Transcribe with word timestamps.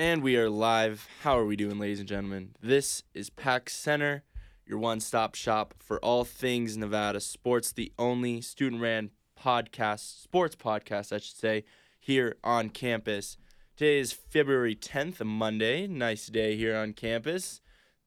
And 0.00 0.22
we 0.22 0.38
are 0.38 0.48
live. 0.48 1.06
How 1.20 1.38
are 1.38 1.44
we 1.44 1.56
doing, 1.56 1.78
ladies 1.78 1.98
and 1.98 2.08
gentlemen? 2.08 2.54
This 2.62 3.02
is 3.12 3.28
Pack 3.28 3.68
Center, 3.68 4.24
your 4.64 4.78
one 4.78 4.98
stop 4.98 5.34
shop 5.34 5.74
for 5.78 6.02
all 6.02 6.24
things 6.24 6.74
Nevada 6.74 7.20
sports, 7.20 7.70
the 7.70 7.92
only 7.98 8.40
student 8.40 8.80
ran 8.80 9.10
podcast, 9.38 10.22
sports 10.22 10.56
podcast, 10.56 11.12
I 11.12 11.18
should 11.18 11.36
say, 11.36 11.64
here 11.98 12.38
on 12.42 12.70
campus. 12.70 13.36
Today 13.76 13.98
is 13.98 14.10
February 14.10 14.74
10th, 14.74 15.20
a 15.20 15.26
Monday. 15.26 15.86
Nice 15.86 16.28
day 16.28 16.56
here 16.56 16.74
on 16.78 16.94
campus. 16.94 17.60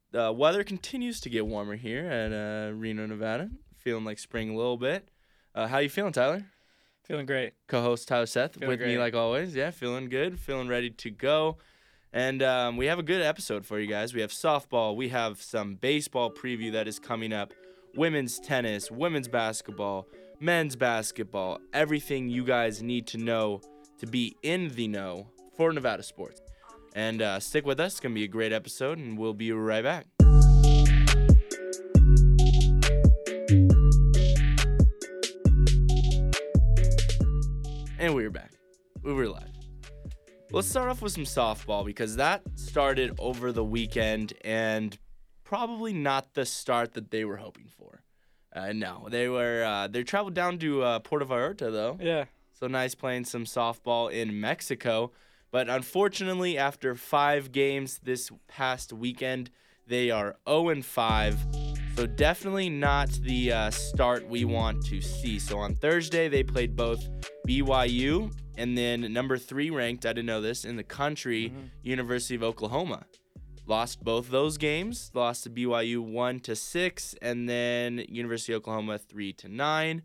The 0.10 0.32
weather 0.32 0.64
continues 0.64 1.20
to 1.20 1.30
get 1.30 1.46
warmer 1.46 1.76
here 1.76 2.08
at 2.08 2.34
uh, 2.34 2.74
Reno, 2.74 3.06
Nevada. 3.06 3.52
Feeling 3.78 4.04
like 4.04 4.18
spring 4.18 4.50
a 4.50 4.56
little 4.58 4.78
bit. 4.78 5.10
Uh, 5.54 5.68
how 5.68 5.78
you 5.78 5.90
feeling, 5.90 6.12
Tyler? 6.12 6.44
Feeling 7.04 7.28
great. 7.28 7.54
Co-host 7.68 8.08
Tyler 8.08 8.26
Seth 8.26 8.56
Feeling 8.56 8.70
with 8.70 8.82
me 8.82 8.98
like 8.98 9.14
always. 9.14 9.56
Yeah, 9.56 9.70
feeling 9.70 10.10
good, 10.10 10.40
feeling 10.40 10.68
ready 10.68 10.90
to 10.90 11.12
go. 11.12 11.60
And 12.14 12.44
um, 12.44 12.78
we 12.78 12.86
have 12.86 13.00
a 13.00 13.04
good 13.04 13.24
episode 13.24 13.66
for 13.66 13.80
you 13.80 13.88
guys. 13.88 14.14
We 14.14 14.22
have 14.22 14.30
softball. 14.30 14.96
We 14.96 15.10
have 15.10 15.42
some 15.42 15.76
baseball 15.76 16.32
preview 16.32 16.72
that 16.74 16.88
is 16.88 17.00
coming 17.00 17.34
up. 17.34 17.54
Women's 17.96 18.40
tennis, 18.40 18.92
women's 18.92 19.28
basketball, 19.28 20.08
men's 20.40 20.76
basketball. 20.76 21.60
Everything 21.74 22.30
you 22.30 22.44
guys 22.44 22.84
need 22.84 23.08
to 23.08 23.18
know 23.18 23.62
to 23.98 24.06
be 24.06 24.36
in 24.44 24.70
the 24.76 24.88
know 24.88 25.28
for 25.58 25.74
Nevada 25.74 26.04
sports. 26.04 26.40
And 26.96 27.24
uh, 27.24 27.40
stick 27.40 27.66
with 27.66 27.80
us. 27.80 27.94
It's 27.94 28.00
gonna 28.00 28.14
be 28.14 28.26
a 28.26 28.28
great 28.28 28.54
episode, 28.54 29.00
and 29.00 29.18
we'll 29.18 29.34
be 29.34 29.52
right 29.52 29.84
back. 29.84 30.06
And 37.98 38.14
we 38.14 38.26
are 38.26 38.30
back. 38.30 38.52
We 39.02 39.14
were 39.14 39.28
live. 39.28 39.53
Let's 40.54 40.68
start 40.68 40.88
off 40.88 41.02
with 41.02 41.12
some 41.14 41.24
softball 41.24 41.84
because 41.84 42.16
that 42.18 42.44
started 42.54 43.16
over 43.18 43.52
the 43.52 43.64
weekend 43.64 44.34
and 44.46 44.96
probably 45.44 45.94
not 45.94 46.36
the 46.36 46.46
start 46.46 46.94
that 46.94 47.10
they 47.10 47.26
were 47.26 47.38
hoping 47.38 47.66
for. 47.76 48.04
Uh, 48.56 48.72
no, 48.72 49.08
they 49.10 49.28
were 49.28 49.64
uh, 49.64 49.88
they 49.88 50.04
traveled 50.04 50.36
down 50.36 50.60
to 50.60 50.84
uh, 50.84 51.00
Puerto 51.00 51.26
Vallarta 51.26 51.72
though, 51.72 51.98
Yeah. 52.00 52.26
so 52.52 52.68
nice 52.68 52.94
playing 52.94 53.26
some 53.26 53.46
softball 53.46 54.12
in 54.12 54.40
Mexico. 54.40 55.12
But 55.50 55.70
unfortunately, 55.70 56.56
after 56.56 56.94
five 56.94 57.52
games 57.52 58.00
this 58.04 58.30
past 58.48 58.94
weekend, 58.94 59.50
they 59.88 60.12
are 60.12 60.36
0 60.48 60.70
and 60.70 60.86
5. 60.86 61.38
So 61.96 62.06
definitely 62.06 62.70
not 62.70 63.10
the 63.22 63.52
uh, 63.52 63.72
start 63.72 64.28
we 64.28 64.46
want 64.46 64.86
to 64.86 65.02
see. 65.02 65.38
So 65.40 65.58
on 65.60 65.76
Thursday, 65.76 66.28
they 66.30 66.44
played 66.44 66.76
both 66.76 67.08
BYU 67.48 68.32
and 68.58 68.78
then 68.78 69.12
number 69.14 69.38
three 69.38 69.70
ranked, 69.70 70.06
I 70.06 70.10
didn't 70.14 70.26
know 70.28 70.42
this, 70.42 70.64
in 70.66 70.76
the 70.76 70.84
country, 70.84 71.50
Mhm. 71.50 71.70
University 71.84 72.36
of 72.36 72.44
Oklahoma. 72.44 73.06
Lost 73.66 74.04
both 74.04 74.30
those 74.30 74.58
games. 74.58 75.10
Lost 75.14 75.44
to 75.44 75.50
BYU 75.50 76.02
1 76.02 76.40
to 76.42 76.56
6 76.56 77.16
and 77.22 77.48
then 77.48 78.06
University 78.10 78.52
of 78.54 78.58
Oklahoma 78.58 78.98
3 78.98 79.32
to 79.34 79.48
9. 79.48 80.04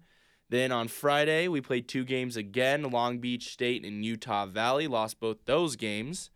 Then 0.49 0.71
on 0.73 0.89
Friday, 0.89 1.49
we 1.49 1.61
played 1.61 1.89
two 1.89 2.05
games 2.05 2.37
again 2.37 2.85
Long 2.85 3.19
Beach 3.19 3.51
State 3.53 3.85
and 3.85 4.05
Utah 4.05 4.47
Valley. 4.47 4.87
Lost 4.87 5.19
both 5.21 5.45
those 5.45 5.77
games. 5.77 6.31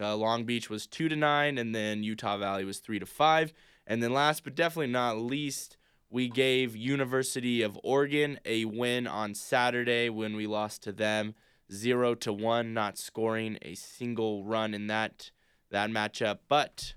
Uh, 0.00 0.16
Long 0.16 0.44
Beach 0.44 0.70
was 0.70 0.86
2 0.86 1.08
to 1.08 1.16
9, 1.16 1.58
and 1.58 1.74
then 1.74 2.04
Utah 2.04 2.38
Valley 2.38 2.64
was 2.64 2.78
3 2.78 3.00
to 3.00 3.06
5. 3.06 3.52
And 3.86 4.00
then 4.02 4.12
last 4.12 4.44
but 4.44 4.54
definitely 4.54 4.92
not 4.92 5.18
least, 5.18 5.76
we 6.08 6.28
gave 6.28 6.76
University 6.76 7.60
of 7.62 7.78
Oregon 7.82 8.38
a 8.44 8.64
win 8.64 9.06
on 9.08 9.34
Saturday 9.34 10.08
when 10.08 10.36
we 10.36 10.46
lost 10.46 10.82
to 10.84 10.92
them 10.92 11.34
0 11.72 12.14
to 12.16 12.32
1, 12.32 12.72
not 12.72 12.98
scoring 12.98 13.58
a 13.62 13.74
single 13.74 14.44
run 14.44 14.74
in 14.74 14.86
that 14.88 15.30
that 15.70 15.90
matchup. 15.90 16.38
But 16.48 16.94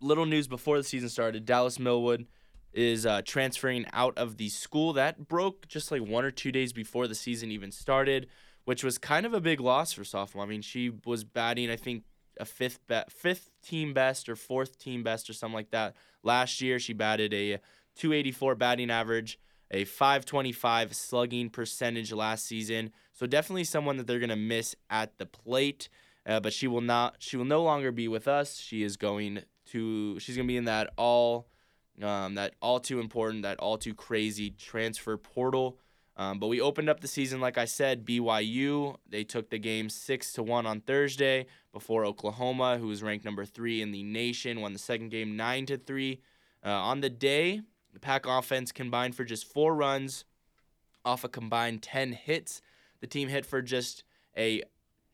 little 0.00 0.26
news 0.26 0.48
before 0.48 0.78
the 0.78 0.84
season 0.84 1.08
started, 1.08 1.44
Dallas 1.44 1.78
Millwood 1.78 2.26
is 2.72 3.04
uh, 3.04 3.22
transferring 3.24 3.86
out 3.92 4.16
of 4.16 4.36
the 4.36 4.48
school. 4.48 4.92
That 4.92 5.28
broke 5.28 5.68
just 5.68 5.90
like 5.90 6.02
one 6.02 6.24
or 6.24 6.30
two 6.30 6.52
days 6.52 6.72
before 6.72 7.08
the 7.08 7.14
season 7.14 7.50
even 7.50 7.72
started, 7.72 8.28
which 8.64 8.84
was 8.84 8.98
kind 8.98 9.26
of 9.26 9.34
a 9.34 9.40
big 9.40 9.60
loss 9.60 9.92
for 9.92 10.04
sophomore. 10.04 10.44
I 10.44 10.48
mean, 10.48 10.62
she 10.62 10.92
was 11.04 11.24
batting, 11.24 11.70
I 11.70 11.76
think, 11.76 12.04
a 12.38 12.44
fifth 12.44 12.86
be- 12.86 13.02
fifth 13.08 13.50
team 13.62 13.92
best 13.92 14.28
or 14.28 14.36
fourth 14.36 14.78
team 14.78 15.02
best 15.02 15.28
or 15.28 15.32
something 15.32 15.54
like 15.54 15.70
that 15.72 15.94
last 16.22 16.60
year. 16.60 16.78
She 16.78 16.92
batted 16.92 17.34
a 17.34 17.58
284 17.96 18.54
batting 18.54 18.90
average, 18.90 19.38
a 19.70 19.84
525 19.84 20.94
slugging 20.94 21.50
percentage 21.50 22.12
last 22.12 22.46
season. 22.46 22.92
So 23.12 23.26
definitely 23.26 23.64
someone 23.64 23.96
that 23.96 24.06
they're 24.06 24.18
gonna 24.18 24.36
miss 24.36 24.74
at 24.88 25.18
the 25.18 25.26
plate. 25.26 25.88
Uh, 26.26 26.38
but 26.38 26.52
she 26.52 26.66
will 26.66 26.82
not. 26.82 27.16
She 27.18 27.36
will 27.36 27.44
no 27.46 27.62
longer 27.62 27.92
be 27.92 28.06
with 28.06 28.28
us. 28.28 28.58
She 28.58 28.82
is 28.82 28.96
going 28.96 29.42
to. 29.66 30.18
She's 30.20 30.36
gonna 30.36 30.46
be 30.46 30.56
in 30.56 30.66
that 30.66 30.92
all 30.96 31.48
um, 32.02 32.34
that 32.34 32.54
all 32.60 32.80
too 32.80 33.00
important, 33.00 33.42
that 33.42 33.58
all 33.58 33.78
too 33.78 33.94
crazy 33.94 34.50
transfer 34.50 35.16
portal. 35.16 35.78
Um, 36.16 36.38
but 36.38 36.48
we 36.48 36.60
opened 36.60 36.90
up 36.90 37.00
the 37.00 37.08
season, 37.08 37.40
like 37.40 37.56
I 37.56 37.64
said, 37.64 38.04
BYU. 38.04 38.96
They 39.08 39.24
took 39.24 39.48
the 39.48 39.58
game 39.58 39.88
six 39.88 40.32
to 40.34 40.42
one 40.42 40.66
on 40.66 40.80
Thursday 40.80 41.46
before 41.72 42.04
Oklahoma, 42.04 42.78
who 42.78 42.88
was 42.88 43.02
ranked 43.02 43.24
number 43.24 43.44
three 43.44 43.80
in 43.80 43.90
the 43.90 44.02
nation, 44.02 44.60
won 44.60 44.72
the 44.72 44.78
second 44.78 45.10
game 45.10 45.36
nine 45.36 45.66
to 45.66 45.78
three. 45.78 46.20
Uh, 46.64 46.70
on 46.72 47.00
the 47.00 47.08
day, 47.08 47.62
the 47.92 48.00
Pack 48.00 48.26
offense 48.26 48.72
combined 48.72 49.14
for 49.14 49.24
just 49.24 49.46
four 49.46 49.74
runs 49.74 50.24
off 51.04 51.24
a 51.24 51.28
combined 51.28 51.82
ten 51.82 52.12
hits. 52.12 52.60
The 53.00 53.06
team 53.06 53.28
hit 53.28 53.46
for 53.46 53.62
just 53.62 54.04
a 54.36 54.62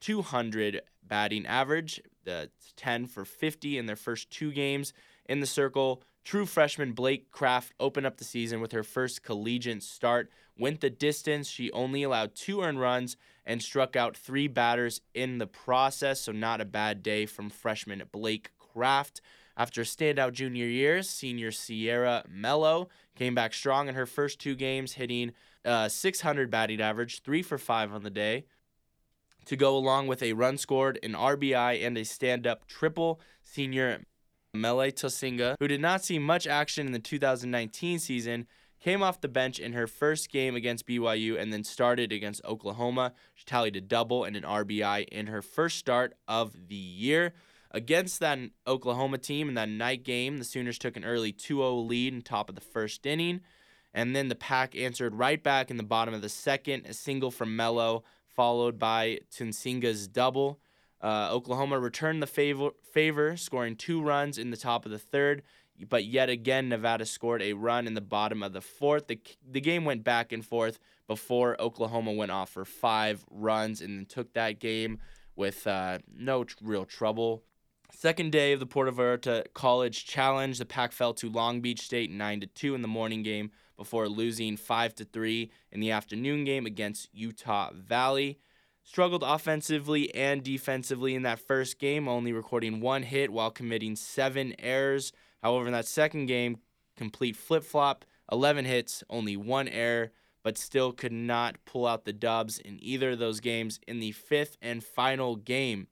200 0.00 0.82
batting 1.02 1.46
average, 1.46 2.00
the 2.24 2.50
10 2.76 3.06
for 3.06 3.24
50 3.24 3.78
in 3.78 3.86
their 3.86 3.96
first 3.96 4.30
two 4.30 4.52
games 4.52 4.92
in 5.26 5.40
the 5.40 5.46
circle. 5.46 6.02
True 6.24 6.46
freshman 6.46 6.92
Blake 6.92 7.30
Kraft 7.30 7.72
opened 7.78 8.06
up 8.06 8.16
the 8.16 8.24
season 8.24 8.60
with 8.60 8.72
her 8.72 8.82
first 8.82 9.22
collegiate 9.22 9.82
start. 9.82 10.28
Went 10.58 10.80
the 10.80 10.90
distance. 10.90 11.48
She 11.48 11.70
only 11.70 12.02
allowed 12.02 12.34
two 12.34 12.62
earned 12.62 12.80
runs 12.80 13.16
and 13.44 13.62
struck 13.62 13.94
out 13.94 14.16
three 14.16 14.48
batters 14.48 15.00
in 15.14 15.38
the 15.38 15.46
process. 15.46 16.22
So, 16.22 16.32
not 16.32 16.60
a 16.60 16.64
bad 16.64 17.02
day 17.02 17.26
from 17.26 17.48
freshman 17.48 18.02
Blake 18.10 18.50
Kraft. 18.58 19.20
After 19.56 19.80
a 19.80 19.84
standout 19.84 20.32
junior 20.32 20.66
year, 20.66 21.02
senior 21.02 21.50
Sierra 21.50 22.24
Mello 22.28 22.88
came 23.14 23.34
back 23.34 23.54
strong 23.54 23.88
in 23.88 23.94
her 23.94 24.06
first 24.06 24.38
two 24.38 24.54
games, 24.54 24.94
hitting 24.94 25.32
uh, 25.64 25.88
600 25.88 26.50
batting 26.50 26.80
average, 26.80 27.22
three 27.22 27.42
for 27.42 27.56
five 27.56 27.92
on 27.92 28.02
the 28.02 28.10
day 28.10 28.44
to 29.46 29.56
go 29.56 29.76
along 29.76 30.08
with 30.08 30.22
a 30.22 30.34
run 30.34 30.58
scored, 30.58 30.98
an 31.02 31.12
RBI, 31.12 31.84
and 31.84 31.96
a 31.96 32.04
stand 32.04 32.46
up 32.46 32.66
triple. 32.66 33.20
Senior 33.42 34.02
Mele 34.52 34.90
Tosinga, 34.90 35.54
who 35.58 35.68
did 35.68 35.80
not 35.80 36.04
see 36.04 36.18
much 36.18 36.46
action 36.46 36.86
in 36.86 36.92
the 36.92 36.98
2019 36.98 37.98
season, 37.98 38.46
came 38.80 39.02
off 39.02 39.20
the 39.20 39.28
bench 39.28 39.58
in 39.58 39.72
her 39.72 39.86
first 39.86 40.30
game 40.30 40.54
against 40.54 40.86
BYU 40.86 41.40
and 41.40 41.52
then 41.52 41.64
started 41.64 42.12
against 42.12 42.44
Oklahoma. 42.44 43.12
She 43.34 43.44
tallied 43.44 43.76
a 43.76 43.80
double 43.80 44.24
and 44.24 44.36
an 44.36 44.42
RBI 44.42 45.08
in 45.08 45.28
her 45.28 45.42
first 45.42 45.78
start 45.78 46.14
of 46.28 46.68
the 46.68 46.74
year. 46.74 47.32
Against 47.70 48.20
that 48.20 48.38
Oklahoma 48.66 49.18
team 49.18 49.48
in 49.48 49.54
that 49.54 49.68
night 49.68 50.04
game, 50.04 50.38
the 50.38 50.44
Sooners 50.44 50.78
took 50.78 50.96
an 50.96 51.04
early 51.04 51.32
2 51.32 51.58
0 51.58 51.74
lead 51.76 52.14
in 52.14 52.22
top 52.22 52.48
of 52.48 52.54
the 52.54 52.60
first 52.60 53.04
inning. 53.06 53.40
And 53.92 54.14
then 54.14 54.28
the 54.28 54.34
Pack 54.34 54.76
answered 54.76 55.14
right 55.14 55.42
back 55.42 55.70
in 55.70 55.78
the 55.78 55.82
bottom 55.82 56.12
of 56.12 56.22
the 56.22 56.28
second, 56.28 56.86
a 56.86 56.92
single 56.92 57.30
from 57.30 57.56
Mello, 57.56 58.04
followed 58.28 58.78
by 58.78 59.20
Tunsinga's 59.30 60.06
double. 60.06 60.60
Uh, 61.00 61.28
Oklahoma 61.30 61.78
returned 61.78 62.22
the 62.22 62.26
favor, 62.26 62.70
favor, 62.92 63.36
scoring 63.36 63.74
two 63.74 64.02
runs 64.02 64.38
in 64.38 64.50
the 64.50 64.56
top 64.56 64.84
of 64.84 64.92
the 64.92 64.98
third, 64.98 65.42
but 65.88 66.04
yet 66.04 66.28
again, 66.28 66.68
Nevada 66.68 67.06
scored 67.06 67.42
a 67.42 67.52
run 67.52 67.86
in 67.86 67.94
the 67.94 68.00
bottom 68.00 68.42
of 68.42 68.52
the 68.52 68.60
fourth. 68.60 69.06
The, 69.06 69.20
the 69.50 69.60
game 69.60 69.84
went 69.84 70.04
back 70.04 70.32
and 70.32 70.44
forth 70.44 70.78
before 71.06 71.60
Oklahoma 71.60 72.12
went 72.12 72.30
off 72.30 72.50
for 72.50 72.64
five 72.64 73.24
runs 73.30 73.80
and 73.80 73.98
then 73.98 74.06
took 74.06 74.32
that 74.32 74.58
game 74.58 74.98
with 75.36 75.66
uh, 75.66 75.98
no 76.14 76.44
real 76.62 76.84
trouble. 76.84 77.42
Second 77.98 78.30
day 78.30 78.52
of 78.52 78.60
the 78.60 78.66
Puerto 78.66 78.92
Vallarta 78.92 79.46
College 79.54 80.04
Challenge, 80.04 80.58
the 80.58 80.66
Pack 80.66 80.92
fell 80.92 81.14
to 81.14 81.30
Long 81.30 81.62
Beach 81.62 81.80
State 81.80 82.10
9 82.10 82.40
to 82.40 82.46
2 82.46 82.74
in 82.74 82.82
the 82.82 82.88
morning 82.88 83.22
game 83.22 83.50
before 83.74 84.06
losing 84.06 84.58
5 84.58 84.94
to 84.96 85.04
3 85.06 85.50
in 85.72 85.80
the 85.80 85.92
afternoon 85.92 86.44
game 86.44 86.66
against 86.66 87.08
Utah 87.14 87.70
Valley. 87.72 88.38
Struggled 88.82 89.22
offensively 89.22 90.14
and 90.14 90.42
defensively 90.42 91.14
in 91.14 91.22
that 91.22 91.38
first 91.38 91.78
game, 91.78 92.06
only 92.06 92.34
recording 92.34 92.82
one 92.82 93.02
hit 93.02 93.32
while 93.32 93.50
committing 93.50 93.96
seven 93.96 94.54
errors. 94.58 95.10
However, 95.42 95.64
in 95.64 95.72
that 95.72 95.86
second 95.86 96.26
game, 96.26 96.58
complete 96.98 97.34
flip 97.34 97.64
flop, 97.64 98.04
11 98.30 98.66
hits, 98.66 99.04
only 99.08 99.38
one 99.38 99.68
error, 99.68 100.12
but 100.42 100.58
still 100.58 100.92
could 100.92 101.12
not 101.12 101.56
pull 101.64 101.86
out 101.86 102.04
the 102.04 102.12
dubs 102.12 102.58
in 102.58 102.76
either 102.78 103.12
of 103.12 103.18
those 103.18 103.40
games. 103.40 103.80
In 103.88 104.00
the 104.00 104.12
fifth 104.12 104.58
and 104.60 104.84
final 104.84 105.36
game, 105.36 105.86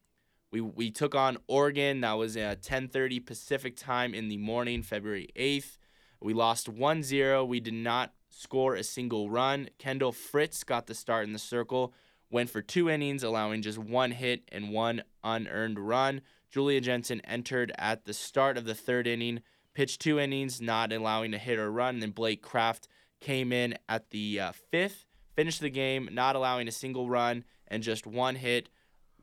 we, 0.55 0.61
we 0.61 0.91
took 0.93 1.17
on 1.17 1.37
Oregon. 1.49 2.03
That 2.03 2.13
was 2.13 2.37
at 2.37 2.63
10:30 2.63 3.27
Pacific 3.27 3.77
time 3.77 4.15
in 4.15 4.29
the 4.29 4.37
morning, 4.37 4.83
February 4.83 5.29
8th. 5.35 5.79
We 6.21 6.33
lost 6.33 6.73
1-0. 6.73 7.49
We 7.49 7.59
did 7.59 7.75
not 7.75 8.15
score 8.31 8.77
a 8.77 8.85
single 8.85 9.29
run. 9.29 9.69
Kendall 9.79 10.13
Fritz 10.13 10.63
got 10.63 10.87
the 10.87 10.95
start 10.95 11.27
in 11.27 11.33
the 11.33 11.41
circle 11.41 11.93
went 12.31 12.51
for 12.51 12.63
two 12.63 12.89
innings, 12.89 13.23
allowing 13.23 13.63
just 13.63 13.79
one 13.79 14.13
hit 14.13 14.43
and 14.51 14.71
one 14.71 15.03
unearned 15.23 15.79
run. 15.79 16.21
Julia 16.51 16.81
Jensen 16.81 17.21
entered 17.23 17.73
at 17.77 18.05
the 18.05 18.15
start 18.15 18.57
of 18.57 18.65
the 18.65 18.75
third 18.75 19.07
inning, 19.07 19.41
pitched 19.75 20.01
two 20.01 20.19
innings, 20.19 20.61
not 20.61 20.93
allowing 20.93 21.35
a 21.35 21.39
hit 21.39 21.59
or 21.59 21.71
run. 21.71 21.95
And 21.95 22.03
then 22.03 22.11
Blake 22.11 22.43
Kraft 22.43 22.89
came 23.21 23.53
in 23.53 23.77
at 23.89 24.11
the 24.11 24.41
uh, 24.41 24.53
fifth, 24.71 25.05
finished 25.35 25.61
the 25.61 25.71
game, 25.71 26.09
not 26.13 26.37
allowing 26.37 26.69
a 26.69 26.73
single 26.73 27.09
run 27.09 27.45
and 27.69 27.83
just 27.83 28.07
one 28.07 28.37
hit. 28.37 28.69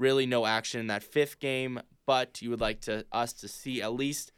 Really 0.01 0.25
no 0.25 0.48
action 0.48 0.80
in 0.80 0.88
that 0.88 1.03
fifth 1.03 1.39
game, 1.39 1.80
but 2.07 2.42
you 2.42 2.50
would 2.50 2.59
like 2.59 2.81
to 2.81 3.06
us 3.12 3.33
to 3.33 3.48
see 3.48 3.83
at 3.83 3.94
least 3.94 4.31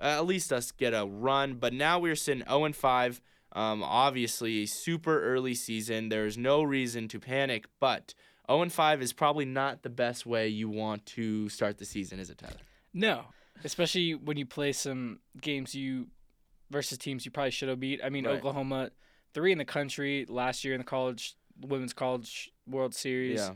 uh, 0.00 0.16
at 0.18 0.24
least 0.24 0.50
us 0.50 0.70
get 0.72 0.94
a 0.94 1.04
run. 1.04 1.54
But 1.54 1.74
now 1.74 1.98
we're 1.98 2.16
sitting 2.16 2.42
0 2.48 2.64
and 2.64 2.74
5. 2.74 3.20
Um, 3.52 3.82
obviously, 3.82 4.62
a 4.62 4.66
super 4.66 5.22
early 5.22 5.54
season. 5.54 6.08
There's 6.08 6.38
no 6.38 6.62
reason 6.62 7.06
to 7.08 7.20
panic, 7.20 7.66
but 7.80 8.14
0 8.50 8.62
and 8.62 8.72
5 8.72 9.02
is 9.02 9.12
probably 9.12 9.44
not 9.44 9.82
the 9.82 9.90
best 9.90 10.24
way 10.24 10.48
you 10.48 10.70
want 10.70 11.04
to 11.06 11.50
start 11.50 11.76
the 11.76 11.84
season, 11.84 12.18
is 12.18 12.30
it, 12.30 12.38
Tyler? 12.38 12.54
No, 12.94 13.24
especially 13.62 14.14
when 14.14 14.38
you 14.38 14.46
play 14.46 14.72
some 14.72 15.18
games 15.38 15.74
you 15.74 16.06
versus 16.70 16.96
teams 16.96 17.26
you 17.26 17.30
probably 17.30 17.50
should 17.50 17.68
have 17.68 17.78
beat. 17.80 18.00
I 18.02 18.08
mean, 18.08 18.24
Right. 18.24 18.38
Oklahoma, 18.38 18.90
three 19.34 19.52
in 19.52 19.58
the 19.58 19.66
country 19.66 20.24
last 20.28 20.64
year 20.64 20.72
in 20.72 20.78
the 20.80 20.84
college 20.84 21.34
women's 21.60 21.92
college 21.92 22.50
World 22.66 22.94
Series. 22.94 23.40
Yeah. 23.40 23.52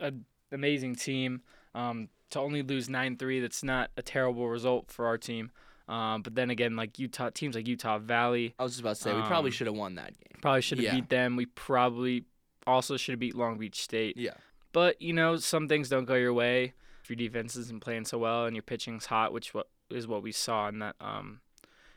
An 0.00 0.24
amazing 0.52 0.94
team. 0.96 1.42
Um, 1.74 2.08
to 2.30 2.40
only 2.40 2.62
lose 2.62 2.88
nine 2.88 3.16
three, 3.16 3.40
that's 3.40 3.62
not 3.62 3.90
a 3.96 4.02
terrible 4.02 4.48
result 4.48 4.90
for 4.90 5.06
our 5.06 5.16
team. 5.18 5.50
Um, 5.88 6.20
but 6.22 6.34
then 6.34 6.50
again, 6.50 6.76
like 6.76 6.98
Utah 6.98 7.30
teams 7.30 7.54
like 7.56 7.66
Utah 7.66 7.98
Valley 7.98 8.54
I 8.58 8.62
was 8.62 8.72
just 8.72 8.80
about 8.82 8.96
to 8.96 9.02
say, 9.02 9.14
we 9.14 9.22
probably 9.22 9.48
Um, 9.48 9.52
should 9.52 9.66
have 9.68 9.76
won 9.76 9.94
that 9.94 10.08
game. 10.18 10.38
probably 10.42 10.60
should 10.60 10.78
have 10.78 10.84
Yeah. 10.84 10.94
beat 10.96 11.08
them. 11.08 11.36
We 11.36 11.46
probably 11.46 12.24
also 12.66 12.98
should 12.98 13.12
have 13.12 13.20
beat 13.20 13.34
Long 13.34 13.56
Beach 13.56 13.80
State. 13.82 14.16
Yeah. 14.18 14.34
But 14.72 15.00
you 15.00 15.14
know, 15.14 15.36
some 15.38 15.66
things 15.68 15.88
don't 15.88 16.04
go 16.04 16.14
your 16.14 16.34
way. 16.34 16.74
If 17.02 17.08
your 17.08 17.16
defense 17.16 17.56
isn't 17.56 17.80
playing 17.80 18.04
so 18.04 18.18
well 18.18 18.44
and 18.44 18.54
your 18.54 18.62
pitching's 18.62 19.06
hot, 19.06 19.32
which 19.32 19.54
what 19.54 19.68
is 19.88 20.06
what 20.06 20.22
we 20.22 20.30
saw 20.32 20.68
in 20.68 20.80
that 20.80 20.96
um 21.00 21.40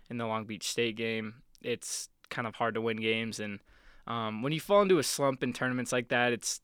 in 0.09 0.17
the 0.17 0.25
Long 0.25 0.45
Beach 0.45 0.69
State 0.69 0.95
game, 0.95 1.41
it's 1.61 2.07
kind 2.29 2.47
of 2.47 2.55
hard 2.55 2.75
to 2.75 2.81
win 2.81 2.95
games. 2.97 3.41
And 3.41 3.59
um, 4.07 4.41
when 4.41 4.53
you 4.53 4.59
fall 4.61 4.81
into 4.81 4.97
a 4.99 5.03
slump 5.03 5.43
in 5.43 5.51
tournaments 5.51 5.91
like 5.91 6.07
that, 6.07 6.31
it's 6.31 6.61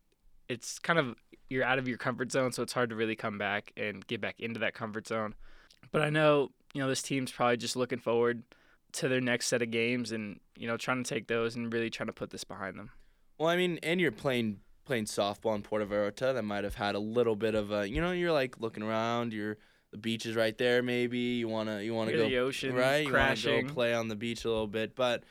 it's 0.47 0.79
kind 0.79 0.97
of 0.97 1.15
you're 1.49 1.63
out 1.63 1.79
of 1.79 1.87
your 1.87 1.97
comfort 1.97 2.31
zone, 2.31 2.51
so 2.51 2.63
it's 2.63 2.73
hard 2.73 2.89
to 2.89 2.95
really 2.95 3.15
come 3.15 3.37
back 3.37 3.71
and 3.77 4.05
get 4.07 4.21
back 4.21 4.39
into 4.39 4.59
that 4.59 4.73
comfort 4.73 5.07
zone. 5.07 5.35
But 5.91 6.01
I 6.01 6.09
know 6.09 6.51
you 6.73 6.81
know 6.81 6.89
this 6.89 7.01
team's 7.01 7.31
probably 7.31 7.57
just 7.57 7.75
looking 7.75 7.99
forward 7.99 8.43
to 8.93 9.07
their 9.07 9.21
next 9.21 9.47
set 9.47 9.61
of 9.61 9.71
games 9.71 10.11
and 10.11 10.39
you 10.55 10.67
know 10.67 10.77
trying 10.77 11.03
to 11.03 11.09
take 11.09 11.27
those 11.27 11.55
and 11.55 11.71
really 11.71 11.89
trying 11.89 12.07
to 12.07 12.13
put 12.13 12.29
this 12.29 12.43
behind 12.43 12.77
them. 12.77 12.91
Well, 13.37 13.49
I 13.49 13.57
mean, 13.57 13.79
and 13.83 14.01
you're 14.01 14.11
playing 14.11 14.59
playing 14.85 15.05
softball 15.05 15.55
in 15.55 15.61
Puerto 15.61 15.85
Vallarta. 15.85 16.33
That 16.33 16.43
might 16.43 16.63
have 16.63 16.75
had 16.75 16.95
a 16.95 16.99
little 16.99 17.35
bit 17.35 17.55
of 17.55 17.71
a, 17.71 17.87
you 17.87 18.01
know, 18.01 18.11
you're 18.11 18.31
like 18.31 18.59
looking 18.59 18.83
around. 18.83 19.33
You're 19.33 19.57
the 19.91 19.97
beach 19.97 20.25
is 20.25 20.35
right 20.35 20.57
there. 20.57 20.81
Maybe 20.81 21.17
you 21.17 21.47
wanna 21.47 21.81
you 21.81 21.93
wanna 21.93 22.11
Hear 22.11 22.21
go 22.21 22.29
the 22.29 22.37
ocean 22.39 22.75
right. 22.75 23.05
You 23.05 23.13
wanna 23.13 23.35
go 23.35 23.63
play 23.73 23.93
on 23.93 24.07
the 24.07 24.15
beach 24.15 24.45
a 24.45 24.49
little 24.49 24.67
bit. 24.67 24.95
But 24.95 25.23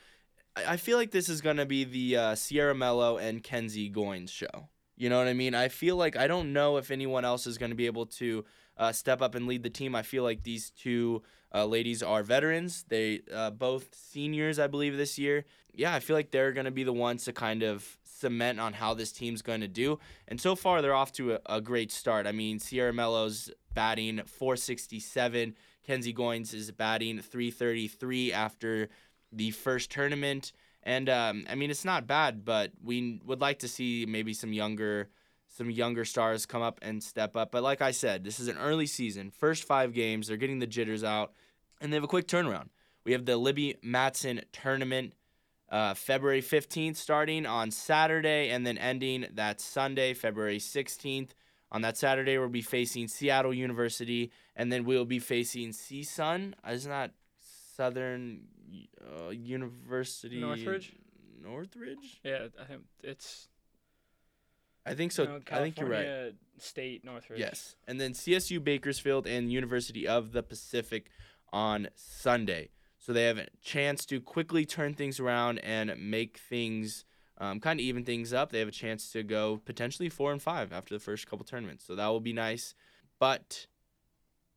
I, 0.55 0.73
I 0.73 0.77
feel 0.77 0.97
like 0.97 1.11
this 1.11 1.29
is 1.29 1.41
gonna 1.41 1.65
be 1.65 1.83
the 1.83 2.17
uh, 2.17 2.35
Sierra 2.35 2.73
Mello 2.73 3.17
and 3.17 3.43
Kenzie 3.43 3.91
Goins 3.91 4.29
show. 4.29 4.69
You 4.97 5.09
know 5.09 5.17
what 5.17 5.27
I 5.27 5.33
mean? 5.33 5.55
I 5.55 5.69
feel 5.69 5.95
like 5.95 6.17
I 6.17 6.27
don't 6.27 6.51
know 6.51 6.77
if 6.77 6.91
anyone 6.91 7.23
else 7.23 7.47
is 7.47 7.57
gonna 7.57 7.75
be 7.75 7.85
able 7.85 8.07
to 8.07 8.43
uh, 8.77 8.91
step 8.91 9.21
up 9.21 9.35
and 9.35 9.47
lead 9.47 9.63
the 9.63 9.69
team. 9.69 9.95
I 9.95 10.03
feel 10.03 10.23
like 10.23 10.43
these 10.43 10.71
two 10.71 11.21
uh, 11.53 11.65
ladies 11.65 12.03
are 12.03 12.23
veterans. 12.23 12.85
They 12.87 13.21
uh, 13.33 13.51
both 13.51 13.93
seniors, 13.93 14.59
I 14.59 14.67
believe, 14.67 14.97
this 14.97 15.17
year. 15.17 15.45
Yeah, 15.73 15.93
I 15.93 15.99
feel 15.99 16.15
like 16.15 16.31
they're 16.31 16.51
going 16.51 16.65
to 16.65 16.71
be 16.71 16.83
the 16.83 16.93
ones 16.93 17.25
to 17.25 17.33
kind 17.33 17.63
of 17.63 17.97
cement 18.03 18.59
on 18.59 18.73
how 18.73 18.93
this 18.93 19.11
team's 19.11 19.41
going 19.41 19.61
to 19.61 19.67
do. 19.67 19.99
And 20.27 20.41
so 20.41 20.55
far, 20.55 20.81
they're 20.81 20.93
off 20.93 21.11
to 21.13 21.33
a, 21.33 21.39
a 21.47 21.61
great 21.61 21.91
start. 21.91 22.25
I 22.25 22.31
mean, 22.31 22.59
Sierra 22.59 22.93
Mello's 22.93 23.51
batting 23.73 24.21
467. 24.25 25.55
Kenzie 25.85 26.13
Goins 26.13 26.53
is 26.53 26.71
batting 26.71 27.19
333 27.19 28.33
after 28.33 28.89
the 29.31 29.51
first 29.51 29.91
tournament. 29.91 30.51
And 30.87 31.09
um, 31.09 31.45
I 31.49 31.55
mean, 31.55 31.69
it's 31.69 31.83
not 31.83 32.07
bad, 32.07 32.45
but 32.45 32.71
we 32.81 33.19
would 33.25 33.41
like 33.41 33.59
to 33.59 33.67
see 33.67 34.05
maybe 34.07 34.33
some 34.33 34.53
younger 34.53 35.09
some 35.49 35.69
younger 35.69 36.05
stars 36.05 36.45
come 36.45 36.61
up 36.61 36.79
and 36.81 37.03
step 37.03 37.35
up. 37.35 37.51
But 37.51 37.61
like 37.61 37.81
I 37.81 37.91
said, 37.91 38.23
this 38.23 38.39
is 38.39 38.47
an 38.47 38.57
early 38.57 38.85
season. 38.85 39.29
First 39.31 39.65
five 39.65 39.93
games, 39.93 40.27
they're 40.27 40.37
getting 40.37 40.59
the 40.59 40.67
jitters 40.67 41.03
out, 41.03 41.33
and 41.81 41.91
they 41.91 41.97
have 41.97 42.05
a 42.05 42.07
quick 42.07 42.25
turnaround. 42.25 42.69
We 43.03 43.11
have 43.11 43.25
the 43.25 43.35
Libby 43.35 43.75
Matson 43.81 44.41
tournament 44.53 45.13
uh, 45.69 45.93
February 45.93 46.41
15th 46.41 46.95
starting 46.95 47.45
on 47.45 47.69
Saturday 47.71 48.49
and 48.49 48.65
then 48.65 48.77
ending 48.77 49.25
that 49.33 49.59
Sunday, 49.59 50.13
February 50.13 50.59
16th. 50.59 51.31
On 51.69 51.81
that 51.81 51.97
Saturday, 51.97 52.37
we'll 52.37 52.47
be 52.47 52.61
facing 52.61 53.09
Seattle 53.09 53.53
University, 53.53 54.31
and 54.55 54.71
then 54.71 54.85
we'll 54.85 55.03
be 55.03 55.19
facing 55.19 55.71
CSUN. 55.71 56.53
Isn't 56.69 56.91
that 56.91 57.11
Southern 57.77 58.41
uh, 59.01 59.29
University? 59.29 60.41
Northridge? 60.41 60.93
Northridge? 61.41 62.19
Yeah, 62.23 62.47
I 62.59 62.65
think 62.65 62.81
it's 63.03 63.47
I 64.85 64.93
think 64.93 65.11
so. 65.11 65.41
I 65.51 65.59
think 65.59 65.79
you're 65.79 65.89
right. 65.89 66.33
State 66.59 67.03
Northridge. 67.03 67.39
Yes. 67.39 67.75
And 67.87 67.99
then 67.99 68.13
CSU 68.13 68.63
Bakersfield 68.63 69.27
and 69.27 69.51
University 69.51 70.07
of 70.07 70.31
the 70.31 70.41
Pacific 70.41 71.09
on 71.51 71.89
Sunday. 71.95 72.69
So 72.97 73.13
they 73.13 73.25
have 73.25 73.37
a 73.37 73.47
chance 73.61 74.05
to 74.07 74.19
quickly 74.19 74.65
turn 74.65 74.93
things 74.93 75.19
around 75.19 75.59
and 75.59 75.93
make 75.97 76.37
things 76.37 77.05
um, 77.37 77.59
kind 77.59 77.79
of 77.79 77.83
even 77.83 78.03
things 78.03 78.33
up. 78.33 78.51
They 78.51 78.59
have 78.59 78.67
a 78.67 78.71
chance 78.71 79.11
to 79.11 79.23
go 79.23 79.61
potentially 79.63 80.09
four 80.09 80.31
and 80.31 80.41
five 80.41 80.73
after 80.73 80.95
the 80.95 80.99
first 80.99 81.27
couple 81.27 81.45
tournaments. 81.45 81.85
So 81.85 81.95
that 81.95 82.07
will 82.07 82.21
be 82.21 82.33
nice. 82.33 82.73
But 83.19 83.67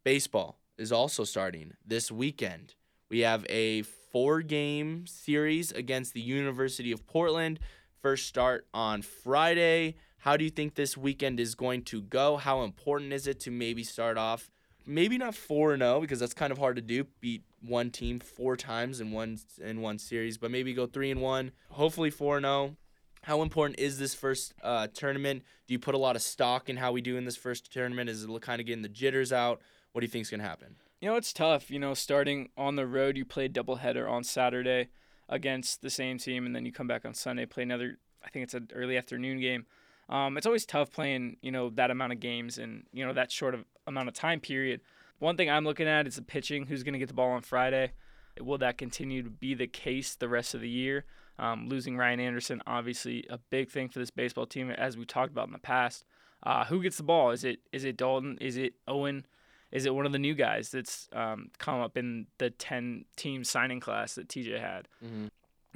baseball 0.05 0.61
is 0.79 0.93
also 0.93 1.25
starting 1.25 1.75
this 1.85 2.11
weekend. 2.11 2.75
We 3.11 3.21
have 3.21 3.45
a 3.49 3.83
four 3.83 4.41
game 4.41 5.07
series 5.07 5.73
against 5.73 6.15
the 6.15 6.21
University 6.21 6.93
of 6.93 7.07
Portland. 7.07 7.59
First 8.01 8.27
start 8.27 8.67
on 8.73 9.03
Friday. 9.03 9.97
How 10.19 10.37
do 10.37 10.45
you 10.45 10.51
think 10.51 10.75
this 10.75 10.97
weekend 10.97 11.41
is 11.41 11.55
going 11.55 11.83
to 11.85 12.03
go? 12.03 12.37
How 12.37 12.63
important 12.63 13.13
is 13.13 13.27
it 13.27 13.41
to 13.41 13.51
maybe 13.51 13.83
start 13.83 14.17
off 14.17 14.49
maybe 14.87 15.19
not 15.19 15.35
4 15.35 15.75
and 15.75 15.83
0 15.83 16.01
because 16.01 16.21
that's 16.21 16.35
kind 16.35 16.53
of 16.53 16.59
hard 16.59 16.77
to 16.77 16.83
do, 16.83 17.05
beat 17.21 17.43
one 17.61 17.91
team 17.91 18.19
four 18.21 18.57
times 18.57 19.01
in 19.01 19.13
one 19.13 19.39
in 19.63 19.81
one 19.81 19.99
series, 19.99 20.39
but 20.39 20.51
maybe 20.51 20.75
go 20.75 20.87
3 20.87 21.11
and 21.13 21.21
1, 21.21 21.53
hopefully 21.71 22.11
4 22.11 22.39
and 22.39 22.45
0. 22.45 22.77
How 23.23 23.43
important 23.43 23.79
is 23.79 23.99
this 23.99 24.15
first 24.15 24.55
uh, 24.63 24.87
tournament? 24.95 25.43
Do 25.67 25.75
you 25.75 25.79
put 25.79 25.95
a 25.95 25.99
lot 25.99 26.17
of 26.17 26.23
stock 26.23 26.69
in 26.69 26.77
how 26.77 26.93
we 26.93 27.03
do 27.03 27.17
in 27.17 27.25
this 27.25 27.37
first 27.37 27.73
tournament? 27.73 28.09
Is 28.09 28.25
it 28.25 28.43
kind 28.43 28.61
of 28.61 28.67
getting 28.67 28.83
the 28.83 28.89
jitters 28.89 29.33
out? 29.33 29.61
What 29.93 30.01
do 30.01 30.07
you 30.07 30.11
think 30.11 30.23
is 30.23 30.31
going 30.31 30.41
to 30.41 30.47
happen? 30.47 30.77
You 31.01 31.09
know, 31.09 31.17
it's 31.17 31.33
tough. 31.33 31.71
You 31.71 31.79
know, 31.79 31.95
starting 31.95 32.51
on 32.59 32.77
the 32.77 32.87
road, 32.87 33.17
you 33.17 33.25
play 33.25 33.47
a 33.47 33.49
doubleheader 33.49 34.09
on 34.09 34.23
Saturday 34.23 34.89
against 35.29 35.81
the 35.81 35.89
same 35.89 36.19
team, 36.19 36.45
and 36.45 36.55
then 36.55 36.67
you 36.67 36.73
come 36.73 36.87
back 36.87 37.05
on 37.07 37.15
Sunday, 37.15 37.47
play 37.47 37.63
another. 37.63 37.99
I 38.23 38.29
think 38.29 38.43
it's 38.43 38.55
an 38.55 38.69
early 38.75 38.99
afternoon 38.99 39.41
game. 39.41 39.65
Um, 40.11 40.37
it's 40.37 40.47
always 40.47 40.67
tough 40.67 40.91
playing, 40.91 41.37
you 41.41 41.53
know, 41.53 41.71
that 41.71 41.91
amount 41.91 42.13
of 42.13 42.21
games 42.21 42.59
and 42.59 42.85
you 42.93 43.07
know 43.07 43.15
that 43.15 43.33
short 43.33 43.55
of 43.55 43.65
amount 43.87 44.09
of 44.09 44.15
time 44.15 44.41
period. 44.41 44.83
One 45.21 45.37
thing 45.37 45.49
I'm 45.49 45.65
looking 45.65 45.89
at 45.89 46.07
is 46.07 46.17
the 46.17 46.23
pitching. 46.23 46.67
Who's 46.67 46.83
going 46.83 46.95
to 46.95 46.99
get 46.99 47.09
the 47.09 47.15
ball 47.15 47.31
on 47.31 47.43
Friday? 47.43 47.93
Will 48.39 48.59
that 48.59 48.77
continue 48.77 49.23
to 49.23 49.31
be 49.31 49.55
the 49.55 49.67
case 49.67 50.15
the 50.15 50.29
rest 50.29 50.55
of 50.55 50.61
the 50.61 50.69
year? 50.69 51.05
Um, 51.39 51.69
losing 51.69 51.97
Ryan 51.97 52.21
Anderson, 52.21 52.63
obviously 52.67 53.25
a 53.31 53.39
big 53.39 53.71
thing 53.71 53.89
for 53.89 53.99
this 53.99 54.11
baseball 54.11 54.47
team, 54.47 54.71
as 54.71 54.99
we 54.99 55.07
talked 55.07 55.33
about 55.33 55.47
in 55.47 55.53
the 55.53 55.59
past. 55.59 56.05
Uh, 56.43 56.65
who 56.67 56.83
gets 56.83 56.99
the 56.99 57.03
ball? 57.03 57.31
Is 57.31 57.45
it 57.45 57.61
is 57.73 57.85
it 57.85 57.97
Dalton? 57.97 58.37
Is 58.41 58.59
it 58.59 58.75
Owen? 58.87 59.25
Is 59.73 59.87
it 59.87 59.95
one 59.95 60.07
of 60.07 60.13
the 60.13 60.19
new 60.19 60.35
guys 60.35 60.71
that's 60.71 61.09
um, 61.13 61.51
come 61.59 61.81
up 61.81 61.97
in 61.97 62.27
the 62.39 62.51
ten 62.51 63.05
team 63.17 63.45
signing 63.45 63.81
class 63.81 64.15
that 64.15 64.29
TJ 64.29 64.61
had? 64.61 64.89
Mm-hmm. 65.05 65.29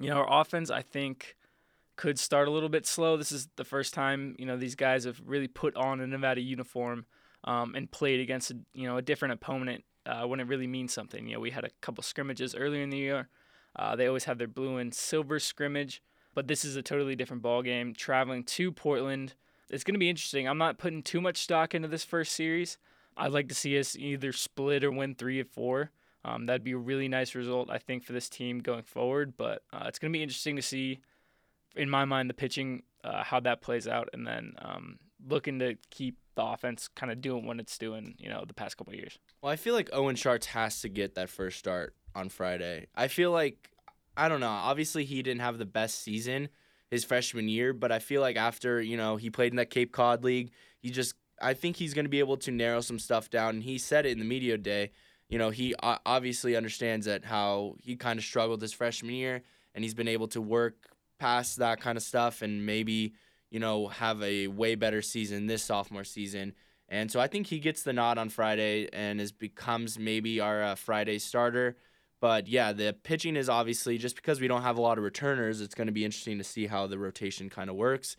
You 0.02 0.10
know, 0.10 0.16
our 0.16 0.40
offense, 0.40 0.70
I 0.70 0.82
think, 0.82 1.36
could 1.96 2.18
start 2.18 2.48
a 2.48 2.50
little 2.50 2.68
bit 2.68 2.86
slow. 2.86 3.16
This 3.16 3.30
is 3.30 3.48
the 3.56 3.64
first 3.64 3.94
time 3.94 4.34
you 4.38 4.46
know 4.46 4.56
these 4.56 4.74
guys 4.74 5.04
have 5.04 5.20
really 5.24 5.48
put 5.48 5.76
on 5.76 6.00
a 6.00 6.06
Nevada 6.06 6.40
uniform 6.40 7.06
um, 7.44 7.74
and 7.74 7.90
played 7.90 8.20
against 8.20 8.50
a, 8.50 8.56
you 8.72 8.88
know 8.88 8.96
a 8.96 9.02
different 9.02 9.34
opponent 9.34 9.84
uh, 10.06 10.24
when 10.24 10.40
it 10.40 10.46
really 10.46 10.66
means 10.66 10.92
something. 10.92 11.26
You 11.28 11.34
know, 11.34 11.40
we 11.40 11.50
had 11.50 11.64
a 11.64 11.70
couple 11.80 12.02
scrimmages 12.02 12.54
earlier 12.54 12.82
in 12.82 12.90
the 12.90 12.98
year. 12.98 13.28
Uh, 13.76 13.96
they 13.96 14.06
always 14.06 14.24
have 14.24 14.38
their 14.38 14.48
blue 14.48 14.76
and 14.76 14.94
silver 14.94 15.38
scrimmage, 15.38 16.02
but 16.34 16.46
this 16.46 16.64
is 16.64 16.76
a 16.76 16.82
totally 16.82 17.16
different 17.16 17.42
ball 17.42 17.62
game. 17.62 17.92
Traveling 17.92 18.44
to 18.44 18.70
Portland, 18.70 19.34
it's 19.68 19.84
going 19.84 19.94
to 19.94 19.98
be 19.98 20.10
interesting. 20.10 20.48
I'm 20.48 20.58
not 20.58 20.78
putting 20.78 21.02
too 21.02 21.20
much 21.20 21.38
stock 21.38 21.74
into 21.74 21.88
this 21.88 22.04
first 22.04 22.32
series. 22.32 22.78
I'd 23.16 23.32
like 23.32 23.48
to 23.48 23.54
see 23.54 23.78
us 23.78 23.96
either 23.96 24.32
split 24.32 24.84
or 24.84 24.90
win 24.90 25.14
three 25.14 25.40
or 25.40 25.44
four. 25.44 25.90
Um, 26.24 26.46
that'd 26.46 26.64
be 26.64 26.72
a 26.72 26.78
really 26.78 27.08
nice 27.08 27.34
result, 27.34 27.70
I 27.70 27.78
think, 27.78 28.04
for 28.04 28.12
this 28.12 28.28
team 28.28 28.60
going 28.60 28.82
forward. 28.82 29.36
But 29.36 29.62
uh, 29.72 29.84
it's 29.86 29.98
going 29.98 30.12
to 30.12 30.16
be 30.16 30.22
interesting 30.22 30.56
to 30.56 30.62
see, 30.62 31.00
in 31.76 31.90
my 31.90 32.04
mind, 32.04 32.30
the 32.30 32.34
pitching, 32.34 32.82
uh, 33.02 33.22
how 33.22 33.40
that 33.40 33.60
plays 33.60 33.86
out, 33.86 34.08
and 34.12 34.26
then 34.26 34.54
um, 34.58 34.98
looking 35.28 35.58
to 35.58 35.76
keep 35.90 36.16
the 36.34 36.42
offense 36.42 36.88
kind 36.88 37.12
of 37.12 37.20
doing 37.20 37.46
what 37.46 37.60
it's 37.60 37.78
doing, 37.78 38.14
you 38.18 38.28
know, 38.28 38.44
the 38.46 38.54
past 38.54 38.76
couple 38.76 38.92
of 38.92 38.98
years. 38.98 39.18
Well, 39.42 39.52
I 39.52 39.56
feel 39.56 39.74
like 39.74 39.90
Owen 39.92 40.16
Sharts 40.16 40.46
has 40.46 40.80
to 40.80 40.88
get 40.88 41.14
that 41.14 41.28
first 41.28 41.58
start 41.58 41.94
on 42.14 42.28
Friday. 42.28 42.86
I 42.94 43.08
feel 43.08 43.30
like 43.30 43.70
I 44.16 44.28
don't 44.28 44.40
know. 44.40 44.48
Obviously, 44.48 45.04
he 45.04 45.22
didn't 45.22 45.40
have 45.40 45.58
the 45.58 45.64
best 45.66 46.00
season 46.00 46.48
his 46.90 47.04
freshman 47.04 47.48
year, 47.48 47.72
but 47.72 47.90
I 47.90 47.98
feel 47.98 48.20
like 48.20 48.36
after, 48.36 48.80
you 48.80 48.96
know, 48.96 49.16
he 49.16 49.30
played 49.30 49.52
in 49.52 49.56
that 49.56 49.70
Cape 49.70 49.92
Cod 49.92 50.22
League, 50.22 50.52
he 50.78 50.90
just 50.90 51.14
I 51.40 51.54
think 51.54 51.76
he's 51.76 51.94
going 51.94 52.04
to 52.04 52.10
be 52.10 52.18
able 52.20 52.36
to 52.38 52.50
narrow 52.50 52.80
some 52.80 52.98
stuff 52.98 53.30
down. 53.30 53.56
And 53.56 53.62
he 53.62 53.78
said 53.78 54.06
it 54.06 54.12
in 54.12 54.18
the 54.18 54.24
media 54.24 54.58
day. 54.58 54.90
You 55.28 55.38
know, 55.38 55.50
he 55.50 55.74
obviously 55.80 56.54
understands 56.54 57.06
that 57.06 57.24
how 57.24 57.76
he 57.82 57.96
kind 57.96 58.18
of 58.18 58.24
struggled 58.24 58.60
his 58.60 58.72
freshman 58.72 59.14
year, 59.14 59.42
and 59.74 59.82
he's 59.82 59.94
been 59.94 60.08
able 60.08 60.28
to 60.28 60.40
work 60.40 60.74
past 61.18 61.56
that 61.56 61.80
kind 61.80 61.96
of 61.96 62.02
stuff 62.02 62.42
and 62.42 62.66
maybe, 62.66 63.14
you 63.50 63.58
know, 63.58 63.88
have 63.88 64.22
a 64.22 64.48
way 64.48 64.74
better 64.74 65.00
season 65.00 65.46
this 65.46 65.62
sophomore 65.62 66.04
season. 66.04 66.52
And 66.88 67.10
so 67.10 67.20
I 67.20 67.26
think 67.26 67.46
he 67.46 67.58
gets 67.58 67.82
the 67.82 67.92
nod 67.92 68.18
on 68.18 68.28
Friday 68.28 68.88
and 68.92 69.20
is 69.20 69.32
becomes 69.32 69.98
maybe 69.98 70.40
our 70.40 70.62
uh, 70.62 70.74
Friday 70.74 71.18
starter. 71.18 71.76
But 72.20 72.46
yeah, 72.46 72.72
the 72.72 72.94
pitching 73.02 73.36
is 73.36 73.48
obviously 73.48 73.98
just 73.98 74.16
because 74.16 74.40
we 74.40 74.48
don't 74.48 74.62
have 74.62 74.78
a 74.78 74.82
lot 74.82 74.98
of 74.98 75.04
returners, 75.04 75.60
it's 75.60 75.74
going 75.74 75.88
to 75.88 75.92
be 75.92 76.04
interesting 76.04 76.38
to 76.38 76.44
see 76.44 76.66
how 76.66 76.86
the 76.86 76.98
rotation 76.98 77.48
kind 77.48 77.70
of 77.70 77.76
works. 77.76 78.16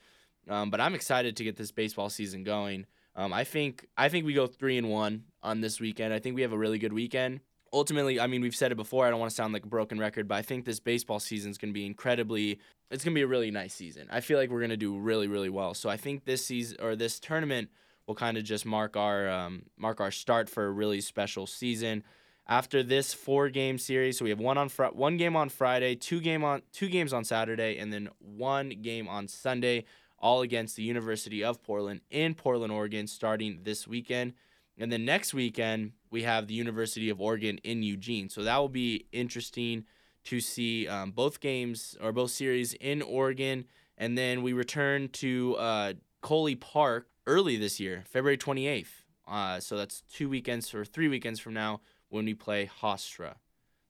Um, 0.50 0.70
but 0.70 0.82
I'm 0.82 0.96
excited 0.96 1.38
to 1.38 1.44
get 1.44 1.56
this 1.56 1.72
baseball 1.72 2.10
season 2.10 2.44
going. 2.44 2.86
Um, 3.16 3.32
I 3.32 3.44
think 3.44 3.88
I 3.98 4.10
think 4.10 4.26
we 4.26 4.34
go 4.34 4.48
three 4.48 4.78
and 4.78 4.90
one 4.90 5.24
on 5.42 5.62
this 5.62 5.80
weekend. 5.80 6.14
I 6.14 6.20
think 6.20 6.36
we 6.36 6.42
have 6.42 6.52
a 6.52 6.58
really 6.58 6.78
good 6.78 6.94
weekend. 6.94 7.40
Ultimately, 7.72 8.20
I 8.20 8.28
mean, 8.28 8.42
we've 8.42 8.56
said 8.56 8.72
it 8.72 8.76
before. 8.76 9.06
I 9.06 9.10
don't 9.10 9.20
want 9.20 9.32
to 9.32 9.36
sound 9.36 9.54
like 9.54 9.66
a 9.66 9.68
broken 9.68 10.00
record, 10.00 10.28
but 10.28 10.36
I 10.36 10.42
think 10.42 10.66
this 10.66 10.80
baseball 10.80 11.20
season 11.20 11.52
is 11.52 11.58
going 11.58 11.72
to 11.72 11.74
be 11.74 11.86
incredibly. 11.86 12.60
It's 12.92 13.04
going 13.04 13.14
to 13.14 13.18
be 13.20 13.24
a 13.24 13.28
really 13.28 13.52
nice 13.52 13.74
season. 13.74 14.08
I 14.12 14.22
feel 14.22 14.38
like 14.38 14.50
we're 14.50 14.60
going 14.60 14.70
to 14.70 14.78
do 14.78 14.98
really, 14.98 15.28
really 15.28 15.50
well. 15.50 15.74
So 15.74 15.90
I 15.90 15.98
think 15.98 16.26
this 16.26 16.46
season 16.46 16.78
or 16.82 16.96
this 16.96 17.20
tournament 17.20 17.70
will 18.08 18.16
kind 18.16 18.38
of 18.38 18.44
just 18.44 18.66
mark 18.66 18.96
our 18.96 19.30
um, 19.30 19.64
mark 19.78 20.00
our 20.00 20.12
start 20.12 20.50
for 20.50 20.66
a 20.66 20.72
really 20.72 21.02
special 21.02 21.48
season. 21.48 22.04
After 22.48 22.84
this 22.84 23.12
four 23.12 23.50
game 23.50 23.80
series, 23.80 24.20
so 24.20 24.24
we 24.24 24.30
have 24.30 24.40
one 24.40 24.60
on 24.60 24.70
fr- 24.70 24.86
one 24.86 25.18
game 25.18 25.36
on 25.36 25.50
Friday, 25.50 25.96
two 25.96 26.20
game 26.20 26.44
on 26.44 26.62
two 26.72 26.90
games 26.90 27.12
on 27.12 27.24
Saturday, 27.24 27.78
and 27.80 27.92
then 27.92 28.10
one 28.20 28.70
game 28.70 29.08
on 29.08 29.28
Sunday 29.28 29.86
all 30.26 30.42
against 30.42 30.76
the 30.76 30.82
University 30.82 31.44
of 31.44 31.62
Portland 31.62 32.02
in 32.10 32.34
Portland, 32.34 32.74
Oregon, 32.74 33.06
starting 33.06 33.60
this 33.62 33.88
weekend. 33.88 34.34
And 34.76 34.92
then 34.92 35.06
next 35.06 35.36
weekend, 35.36 35.92
we 36.10 36.24
have 36.24 36.48
the 36.48 36.56
University 36.56 37.12
of 37.12 37.22
Oregon 37.22 37.60
in 37.60 37.84
Eugene. 37.84 38.28
So 38.30 38.42
that 38.42 38.58
will 38.58 38.68
be 38.68 39.06
interesting 39.12 39.86
to 40.24 40.40
see 40.40 40.88
um, 40.88 41.12
both 41.12 41.40
games 41.42 41.96
or 42.02 42.12
both 42.12 42.32
series 42.32 42.74
in 42.74 43.04
Oregon. 43.04 43.66
And 44.00 44.18
then 44.18 44.42
we 44.42 44.52
return 44.52 45.10
to 45.10 45.58
uh, 45.58 45.94
Peccole 46.24 46.56
Park 46.56 47.08
early 47.28 47.56
this 47.56 47.80
year, 47.80 48.04
February 48.10 48.40
28th. 48.40 48.88
Uh, 49.28 49.60
so 49.60 49.78
that's 49.78 50.02
two 50.12 50.28
weekends 50.28 50.74
or 50.74 50.84
three 50.84 51.08
weekends 51.08 51.40
from 51.40 51.54
now 51.54 51.82
when 52.10 52.26
we 52.26 52.34
play 52.34 52.68
Hofstra. 52.82 53.36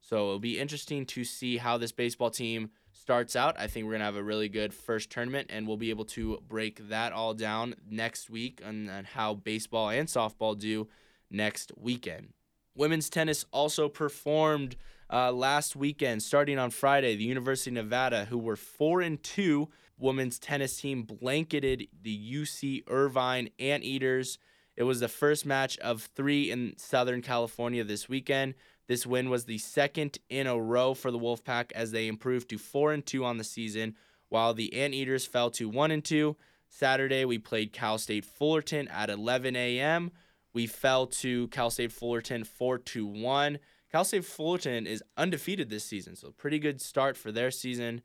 So 0.01 0.18
it'll 0.18 0.39
be 0.39 0.60
interesting 0.60 1.06
to 1.06 1.24
see 1.24 1.56
how 1.56 1.77
this 1.77 1.94
baseball 1.94 2.30
team 2.30 2.72
starts 3.05 3.35
out. 3.35 3.55
I 3.59 3.67
think 3.67 3.85
we're 3.85 3.91
going 3.91 4.00
to 4.00 4.05
have 4.05 4.15
a 4.15 4.24
really 4.24 4.50
good 4.50 4.74
first 4.74 5.12
tournament, 5.12 5.51
and 5.53 5.67
we'll 5.67 5.77
be 5.77 5.91
able 5.91 6.05
to 6.05 6.41
break 6.47 6.89
that 6.89 7.13
all 7.13 7.35
down 7.35 7.75
next 7.88 8.31
week 8.31 8.63
on, 8.65 8.89
on 8.89 9.03
how 9.03 9.35
baseball 9.35 9.89
and 9.89 10.07
softball 10.07 10.57
do 10.57 10.88
next 11.29 11.71
weekend. 11.77 12.29
Women's 12.74 13.12
tennis 13.12 13.45
also 13.51 13.89
performed 13.89 14.75
uh, 15.13 15.31
last 15.31 15.75
weekend, 15.75 16.24
starting 16.24 16.57
on 16.57 16.71
Friday. 16.71 17.15
The 17.15 17.25
University 17.25 17.69
of 17.69 17.75
Nevada, 17.75 18.25
who 18.25 18.39
were 18.39 18.55
four 18.55 19.01
and 19.01 19.21
two, 19.21 19.69
women's 20.00 20.39
tennis 20.39 20.81
team 20.81 21.03
blanketed 21.03 21.88
the 22.01 22.33
UC 22.33 22.85
Irvine 22.88 23.50
Anteaters. 23.59 24.39
It 24.75 24.83
was 24.83 25.00
the 25.00 25.07
first 25.07 25.45
match 25.45 25.77
of 25.77 26.09
three 26.15 26.50
in 26.50 26.74
Southern 26.77 27.21
California 27.21 27.83
this 27.83 28.09
weekend. 28.09 28.55
This 28.88 29.06
win 29.06 29.30
was 29.30 29.46
the 29.46 29.58
second 29.58 30.20
in 30.30 30.48
a 30.48 30.60
row 30.60 30.94
for 30.94 31.12
the 31.12 31.20
Wolfpack 31.20 31.72
as 31.72 31.92
they 31.92 32.08
improved 32.08 32.50
to 32.50 32.58
4 32.58 32.94
and 32.94 33.06
2 33.06 33.25
on 33.25 33.38
the 33.38 33.44
season, 33.44 33.96
while 34.30 34.54
the 34.54 34.74
Anteaters 34.74 35.25
fell 35.25 35.50
to 35.51 35.68
1 35.68 35.92
and 35.92 36.04
2. 36.04 36.36
Saturday, 36.70 37.25
we 37.25 37.38
played 37.38 37.74
Cal 37.74 37.98
State 37.98 38.25
Fullerton 38.25 38.88
at 38.89 39.10
11 39.10 39.56
a.m. 39.56 40.12
We 40.54 40.68
fell 40.68 41.08
to 41.08 41.48
Cal 41.50 41.70
State 41.70 41.92
Fullerton 41.92 42.44
4 42.44 42.77
to 42.80 43.06
1. 43.06 43.60
Cal 43.92 44.04
State 44.04 44.25
Fullerton 44.25 44.86
is 44.86 45.04
undefeated 45.18 45.70
this 45.70 45.84
season, 45.84 46.15
so 46.15 46.32
pretty 46.32 46.60
good 46.60 46.82
start 46.82 47.18
for 47.18 47.32
their 47.32 47.51
season. 47.51 48.01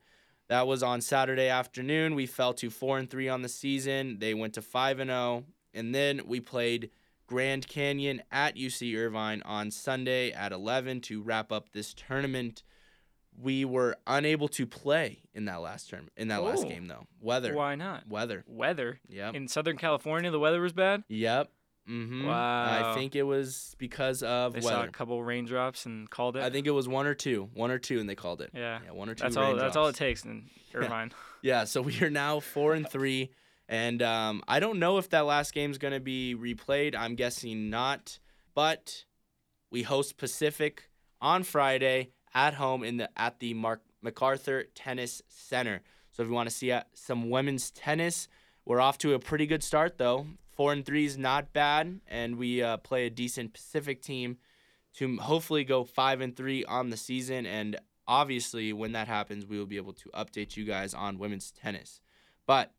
That 0.47 0.67
was 0.67 0.83
on 0.83 1.01
Saturday 1.01 1.47
afternoon. 1.47 2.15
We 2.15 2.25
fell 2.25 2.53
to 2.55 2.69
4 2.69 2.97
and 2.97 3.09
3 3.09 3.29
on 3.29 3.41
the 3.41 3.49
season. 3.49 4.19
They 4.19 4.33
went 4.33 4.53
to 4.55 4.61
5 4.61 4.99
and 4.99 5.09
0. 5.09 5.45
And 5.73 5.95
then 5.95 6.21
we 6.25 6.39
played 6.39 6.91
Grand 7.31 7.65
Canyon 7.65 8.21
at 8.29 8.57
UC 8.57 8.93
Irvine 8.97 9.41
on 9.45 9.71
Sunday 9.71 10.33
at 10.33 10.51
11 10.51 10.99
to 10.99 11.21
wrap 11.21 11.49
up 11.49 11.71
this 11.71 11.93
tournament. 11.93 12.61
We 13.41 13.63
were 13.63 13.95
unable 14.05 14.49
to 14.49 14.67
play 14.67 15.21
in 15.33 15.45
that 15.45 15.61
last 15.61 15.89
term 15.89 16.09
in 16.17 16.27
that 16.27 16.41
oh. 16.41 16.43
last 16.43 16.67
game 16.67 16.87
though. 16.87 17.07
Weather. 17.21 17.55
Why 17.55 17.75
not? 17.75 18.05
Weather. 18.05 18.43
Weather. 18.47 18.99
Yep. 19.07 19.35
In 19.35 19.47
Southern 19.47 19.77
California, 19.77 20.29
the 20.29 20.39
weather 20.39 20.59
was 20.59 20.73
bad. 20.73 21.05
Yep. 21.07 21.49
Mm-hmm. 21.89 22.27
Wow. 22.27 22.91
I 22.91 22.95
think 22.95 23.15
it 23.15 23.23
was 23.23 23.77
because 23.79 24.23
of 24.23 24.51
they 24.51 24.59
weather. 24.59 24.75
saw 24.75 24.83
a 24.83 24.89
couple 24.89 25.23
raindrops 25.23 25.85
and 25.85 26.09
called 26.09 26.35
it. 26.35 26.43
I 26.43 26.49
think 26.49 26.67
it 26.67 26.71
was 26.71 26.89
one 26.89 27.07
or 27.07 27.13
two, 27.13 27.49
one 27.53 27.71
or 27.71 27.79
two, 27.79 28.01
and 28.01 28.09
they 28.09 28.15
called 28.15 28.41
it. 28.41 28.51
Yeah. 28.53 28.79
Yeah, 28.83 28.91
one 28.91 29.07
or 29.07 29.15
two. 29.15 29.23
That's 29.23 29.37
raindrops. 29.37 29.57
all. 29.61 29.65
That's 29.65 29.77
all 29.77 29.87
it 29.87 29.95
takes 29.95 30.25
in 30.25 30.49
Irvine. 30.73 31.13
yeah. 31.41 31.59
yeah. 31.59 31.63
So 31.63 31.81
we 31.81 31.97
are 32.01 32.09
now 32.09 32.41
four 32.41 32.73
and 32.73 32.89
three. 32.89 33.31
And 33.71 34.01
um, 34.01 34.43
I 34.49 34.59
don't 34.59 34.79
know 34.79 34.97
if 34.97 35.09
that 35.11 35.25
last 35.25 35.53
game 35.53 35.71
is 35.71 35.77
going 35.77 35.93
to 35.93 36.01
be 36.01 36.35
replayed. 36.35 36.93
I'm 36.93 37.15
guessing 37.15 37.69
not. 37.69 38.19
But 38.53 39.05
we 39.71 39.83
host 39.83 40.17
Pacific 40.17 40.89
on 41.21 41.43
Friday 41.43 42.09
at 42.33 42.55
home 42.55 42.83
in 42.83 42.97
the 42.97 43.09
at 43.17 43.39
the 43.39 43.53
Mark 43.53 43.81
MacArthur 44.01 44.65
Tennis 44.75 45.21
Center. 45.29 45.81
So 46.11 46.21
if 46.21 46.27
you 46.27 46.35
want 46.35 46.49
to 46.49 46.55
see 46.55 46.73
uh, 46.73 46.83
some 46.93 47.29
women's 47.29 47.71
tennis, 47.71 48.27
we're 48.65 48.81
off 48.81 48.97
to 48.99 49.13
a 49.13 49.19
pretty 49.19 49.47
good 49.47 49.63
start 49.63 49.97
though. 49.97 50.27
Four 50.51 50.73
and 50.73 50.85
three 50.85 51.05
is 51.05 51.17
not 51.17 51.53
bad, 51.53 52.01
and 52.07 52.35
we 52.35 52.61
uh, 52.61 52.75
play 52.75 53.05
a 53.05 53.09
decent 53.09 53.53
Pacific 53.53 54.01
team 54.01 54.37
to 54.95 55.15
hopefully 55.15 55.63
go 55.63 55.85
five 55.85 56.19
and 56.19 56.35
three 56.35 56.65
on 56.65 56.89
the 56.89 56.97
season. 56.97 57.45
And 57.45 57.77
obviously, 58.05 58.73
when 58.73 58.91
that 58.91 59.07
happens, 59.07 59.45
we 59.45 59.57
will 59.57 59.65
be 59.65 59.77
able 59.77 59.93
to 59.93 60.09
update 60.09 60.57
you 60.57 60.65
guys 60.65 60.93
on 60.93 61.19
women's 61.19 61.51
tennis. 61.51 62.01
But 62.45 62.73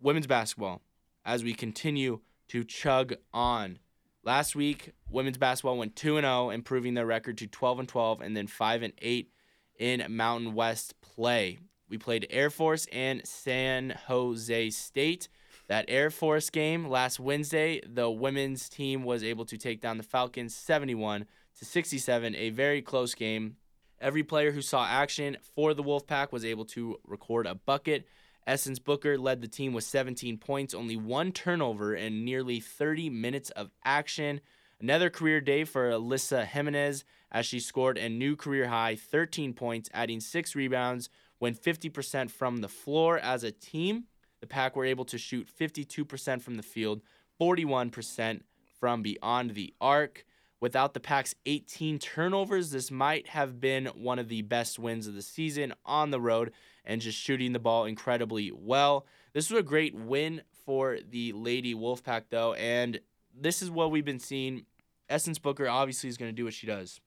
women's 0.00 0.26
basketball 0.26 0.82
as 1.24 1.42
we 1.42 1.54
continue 1.54 2.20
to 2.48 2.64
chug 2.64 3.14
on. 3.32 3.78
Last 4.22 4.56
week, 4.56 4.92
women's 5.08 5.38
basketball 5.38 5.78
went 5.78 5.96
2 5.96 6.20
0, 6.20 6.50
improving 6.50 6.94
their 6.94 7.06
record 7.06 7.38
to 7.38 7.46
12 7.46 7.80
and 7.80 7.88
12 7.88 8.20
and 8.20 8.36
then 8.36 8.46
5 8.46 8.82
and 8.82 8.92
8 9.00 9.30
in 9.78 10.04
Mountain 10.08 10.54
West 10.54 11.00
play. 11.00 11.58
We 11.88 11.98
played 11.98 12.26
Air 12.30 12.50
Force 12.50 12.86
and 12.90 13.26
San 13.26 13.90
Jose 14.08 14.70
State. 14.70 15.28
That 15.68 15.84
Air 15.88 16.10
Force 16.10 16.50
game 16.50 16.88
last 16.88 17.18
Wednesday, 17.18 17.80
the 17.86 18.10
women's 18.10 18.68
team 18.68 19.04
was 19.04 19.24
able 19.24 19.44
to 19.46 19.56
take 19.56 19.80
down 19.80 19.96
the 19.96 20.04
Falcons 20.04 20.54
71 20.54 21.26
to 21.58 21.64
67, 21.64 22.34
a 22.34 22.50
very 22.50 22.82
close 22.82 23.14
game. 23.14 23.56
Every 24.00 24.22
player 24.22 24.52
who 24.52 24.62
saw 24.62 24.86
action 24.86 25.36
for 25.54 25.74
the 25.74 25.82
Wolfpack 25.82 26.30
was 26.30 26.44
able 26.44 26.66
to 26.66 26.98
record 27.06 27.46
a 27.46 27.54
bucket. 27.54 28.06
Essence 28.46 28.78
Booker 28.78 29.18
led 29.18 29.40
the 29.40 29.48
team 29.48 29.72
with 29.72 29.84
17 29.84 30.38
points, 30.38 30.72
only 30.72 30.96
one 30.96 31.32
turnover, 31.32 31.94
and 31.94 32.24
nearly 32.24 32.60
30 32.60 33.10
minutes 33.10 33.50
of 33.50 33.70
action. 33.84 34.40
Another 34.80 35.10
career 35.10 35.40
day 35.40 35.64
for 35.64 35.90
Alyssa 35.90 36.46
Jimenez 36.46 37.04
as 37.32 37.44
she 37.44 37.58
scored 37.58 37.98
a 37.98 38.08
new 38.08 38.36
career 38.36 38.68
high 38.68 38.94
13 38.94 39.52
points, 39.52 39.90
adding 39.92 40.20
six 40.20 40.54
rebounds, 40.54 41.10
went 41.40 41.60
50% 41.60 42.30
from 42.30 42.58
the 42.58 42.68
floor 42.68 43.18
as 43.18 43.42
a 43.42 43.50
team. 43.50 44.04
The 44.40 44.46
Pack 44.46 44.76
were 44.76 44.84
able 44.84 45.04
to 45.06 45.18
shoot 45.18 45.48
52% 45.48 46.40
from 46.40 46.54
the 46.54 46.62
field, 46.62 47.02
41% 47.40 48.42
from 48.78 49.02
beyond 49.02 49.54
the 49.54 49.74
arc. 49.80 50.24
Without 50.60 50.94
the 50.94 51.00
Pack's 51.00 51.34
18 51.44 51.98
turnovers, 51.98 52.70
this 52.70 52.90
might 52.90 53.28
have 53.28 53.60
been 53.60 53.86
one 53.86 54.18
of 54.18 54.28
the 54.28 54.42
best 54.42 54.78
wins 54.78 55.06
of 55.06 55.14
the 55.14 55.22
season 55.22 55.74
on 55.84 56.10
the 56.10 56.20
road 56.20 56.52
and 56.86 57.00
just 57.00 57.18
shooting 57.18 57.52
the 57.52 57.58
ball 57.58 57.84
incredibly 57.84 58.50
well. 58.52 59.06
This 59.32 59.50
was 59.50 59.60
a 59.60 59.64
great 59.64 59.94
win 59.94 60.42
for 60.64 60.98
the 61.08 61.32
Lady 61.32 61.74
Wolfpack, 61.74 62.24
though, 62.30 62.54
and 62.54 63.00
this 63.38 63.62
is 63.62 63.70
what 63.70 63.90
we've 63.90 64.04
been 64.04 64.20
seeing. 64.20 64.64
Essence 65.08 65.38
Booker 65.38 65.68
obviously 65.68 66.08
is 66.08 66.16
going 66.16 66.30
to 66.30 66.36
do 66.36 66.44
what 66.44 66.54
she 66.54 66.66
does, 66.66 67.00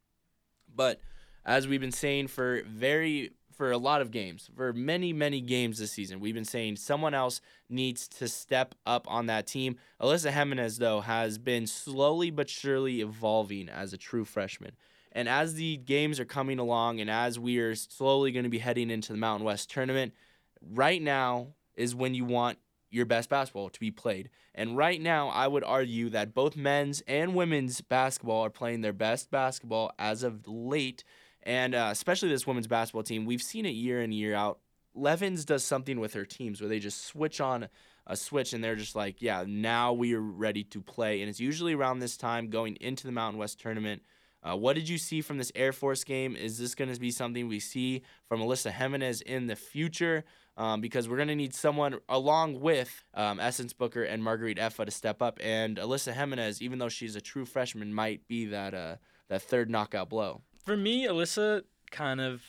but 0.74 1.00
as 1.46 1.68
we've 1.68 1.82
been 1.82 1.92
saying 1.92 2.28
for 2.28 2.62
very 2.64 3.32
for 3.52 3.72
a 3.72 3.78
lot 3.78 4.02
of 4.02 4.10
games, 4.12 4.50
for 4.56 4.72
many 4.72 5.12
many 5.12 5.42
games 5.42 5.80
this 5.80 5.92
season, 5.92 6.22
we've 6.22 6.36
been 6.36 6.46
saying 6.46 6.78
someone 6.78 7.14
else 7.14 7.42
needs 7.70 8.08
to 8.08 8.28
step 8.28 8.74
up 8.86 9.06
on 9.10 9.26
that 9.26 9.48
team. 9.48 9.76
Alyssa 10.02 10.32
Jimenez, 10.32 10.78
though, 10.78 11.02
has 11.02 11.38
been 11.38 11.68
slowly 11.68 12.32
but 12.32 12.50
surely 12.50 13.02
evolving 13.02 13.68
as 13.68 13.92
a 13.92 13.98
true 13.98 14.24
freshman. 14.24 14.72
And 15.12 15.28
as 15.28 15.56
the 15.56 15.78
games 15.78 16.20
are 16.20 16.25
coming 16.25 16.60
along 16.60 17.00
and 17.00 17.10
as 17.10 17.39
we 17.39 17.58
are 17.60 17.75
slowly 17.75 18.32
going 18.32 18.44
to 18.44 18.50
be 18.50 18.60
heading 18.60 18.89
into 18.89 19.12
the 19.12 19.18
Mountain 19.18 19.46
West 19.46 19.70
tournament, 19.70 20.13
right 20.62 21.01
now 21.01 21.48
is 21.75 21.96
when 21.96 22.13
you 22.13 22.25
want 22.25 22.60
your 22.92 23.06
best 23.06 23.30
basketball 23.30 23.70
to 23.70 23.80
be 23.80 23.92
played. 23.92 24.30
And 24.56 24.75
right 24.75 25.00
now, 25.00 25.30
I 25.30 25.48
would 25.48 25.63
argue 25.63 26.10
that 26.10 26.34
both 26.34 26.56
men's 26.56 27.01
and 27.08 27.36
women's 27.36 27.82
basketball 27.82 28.46
are 28.46 28.50
playing 28.50 28.82
their 28.82 28.94
best 28.94 29.30
basketball 29.32 29.92
as 30.00 30.24
of 30.24 30.48
late. 30.48 31.04
And 31.44 31.75
uh, 31.75 31.89
especially 31.92 32.30
this 32.30 32.48
women's 32.48 32.68
basketball 32.68 33.04
team, 33.04 33.25
we've 33.25 33.42
seen 33.42 33.66
it 33.66 33.70
year 33.70 34.01
in, 34.01 34.12
year 34.12 34.36
out. 34.36 34.60
Levens 34.96 35.46
does 35.46 35.63
something 35.63 36.00
with 36.00 36.13
her 36.13 36.25
teams 36.25 36.60
where 36.60 36.68
they 36.68 36.80
just 36.80 37.06
switch 37.06 37.39
on 37.39 37.70
a 38.08 38.18
switch 38.18 38.54
and 38.54 38.63
they're 38.63 38.75
just 38.75 38.96
like, 38.96 39.22
yeah, 39.22 39.46
now 39.48 39.94
we 39.94 40.16
are 40.16 40.22
ready 40.22 40.63
to 40.63 40.82
play. 40.82 41.22
And 41.22 41.30
it's 41.30 41.39
usually 41.39 41.74
around 41.74 42.00
this 42.00 42.18
time 42.18 42.50
going 42.50 42.75
into 42.78 43.06
the 43.06 43.13
Mountain 43.13 43.39
West 43.39 43.60
tournament. 43.60 44.01
Uh, 44.41 44.55
what 44.55 44.75
did 44.75 44.88
you 44.88 44.98
see 44.98 45.22
from 45.22 45.38
this 45.38 45.51
Air 45.55 45.74
Force 45.74 46.03
game? 46.03 46.36
Is 46.36 46.58
this 46.58 46.75
going 46.75 46.93
to 46.93 47.00
be 47.00 47.12
something 47.12 47.48
we 47.48 47.60
see 47.60 48.03
from 48.27 48.39
Alyssa 48.39 48.72
Jimenez 48.72 49.22
in 49.22 49.48
the 49.48 49.55
future? 49.55 50.24
Um, 50.55 50.81
because 50.81 51.08
we're 51.08 51.15
going 51.15 51.29
to 51.29 51.36
need 51.36 51.53
someone 51.53 52.00
along 52.10 52.60
with 52.60 53.03
um, 53.13 53.39
Essence 53.39 53.72
Booker 53.72 54.03
and 54.03 54.24
Marguerite 54.24 54.58
Effa 54.58 54.86
to 54.86 54.91
step 54.91 55.22
up. 55.22 55.39
And 55.41 55.77
Alyssa 55.77 56.13
Jimenez, 56.13 56.62
even 56.62 56.79
though 56.79 56.89
she's 56.89 57.15
a 57.15 57.22
true 57.22 57.46
freshman, 57.46 57.93
might 57.93 58.27
be 58.27 58.46
that 58.48 58.74
uh, 58.74 58.96
that 59.29 59.41
third 59.41 59.69
knockout 59.69 60.10
blow. 60.10 60.41
For 60.65 60.75
me, 60.75 61.08
Alyssa 61.08 61.63
kind 61.91 62.19
of, 62.19 62.43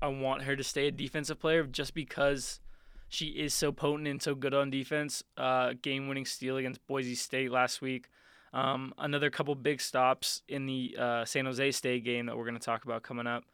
I 0.00 0.08
want 0.08 0.42
her 0.42 0.54
to 0.54 0.64
stay 0.64 0.86
a 0.86 0.92
defensive 0.92 1.40
player 1.40 1.64
just 1.64 1.92
because 1.94 2.60
she 3.08 3.26
is 3.26 3.52
so 3.52 3.72
potent 3.72 4.06
and 4.06 4.22
so 4.22 4.34
good 4.34 4.54
on 4.54 4.70
defense. 4.70 5.24
Uh, 5.36 5.74
game 5.82 6.06
winning 6.06 6.26
steal 6.26 6.56
against 6.56 6.86
Boise 6.86 7.16
State 7.16 7.50
last 7.50 7.82
week. 7.82 8.08
Um, 8.52 8.92
another 8.98 9.30
couple 9.30 9.54
big 9.54 9.80
stops 9.80 10.42
in 10.48 10.66
the 10.66 10.96
uh, 10.98 11.24
San 11.24 11.46
Jose 11.46 11.70
State 11.72 12.04
game 12.04 12.26
that 12.26 12.36
we're 12.36 12.44
going 12.44 12.58
to 12.58 12.64
talk 12.64 12.84
about 12.84 13.02
coming 13.02 13.26
up. 13.26 13.44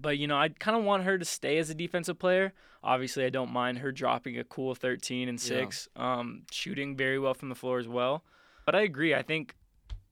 But, 0.00 0.18
you 0.18 0.26
know, 0.26 0.38
I 0.38 0.48
kind 0.48 0.76
of 0.76 0.84
want 0.84 1.04
her 1.04 1.18
to 1.18 1.24
stay 1.24 1.58
as 1.58 1.68
a 1.68 1.74
defensive 1.74 2.18
player. 2.18 2.54
Obviously, 2.82 3.24
I 3.24 3.30
don't 3.30 3.50
mind 3.50 3.78
her 3.78 3.92
dropping 3.92 4.38
a 4.38 4.44
cool 4.44 4.74
13 4.74 5.28
and 5.28 5.38
6, 5.38 5.88
yeah. 5.94 6.18
um, 6.18 6.42
shooting 6.50 6.96
very 6.96 7.18
well 7.18 7.34
from 7.34 7.50
the 7.50 7.54
floor 7.54 7.78
as 7.78 7.86
well. 7.86 8.24
But 8.64 8.74
I 8.74 8.80
agree. 8.82 9.14
I 9.14 9.22
think 9.22 9.54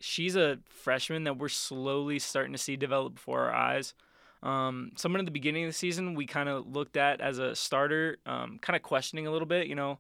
she's 0.01 0.37
a 0.37 0.59
freshman 0.69 1.25
that 1.25 1.39
we're 1.39 1.49
slowly 1.49 2.19
starting 2.19 2.53
to 2.53 2.59
see 2.59 2.77
develop 2.77 3.15
before 3.15 3.47
our 3.47 3.55
eyes. 3.55 3.95
Um, 4.43 4.93
someone 4.97 5.21
at 5.21 5.25
the 5.25 5.33
beginning 5.33 5.65
of 5.65 5.71
the 5.71 5.75
season 5.75 6.15
we 6.15 6.27
kind 6.27 6.49
of 6.49 6.67
looked 6.67 6.97
at 6.97 7.21
as 7.21 7.39
a 7.39 7.55
starter, 7.55 8.19
um, 8.27 8.59
kind 8.61 8.77
of 8.77 8.83
questioning 8.83 9.27
a 9.27 9.31
little 9.31 9.49
bit. 9.49 9.67
You 9.67 9.75
know, 9.75 9.99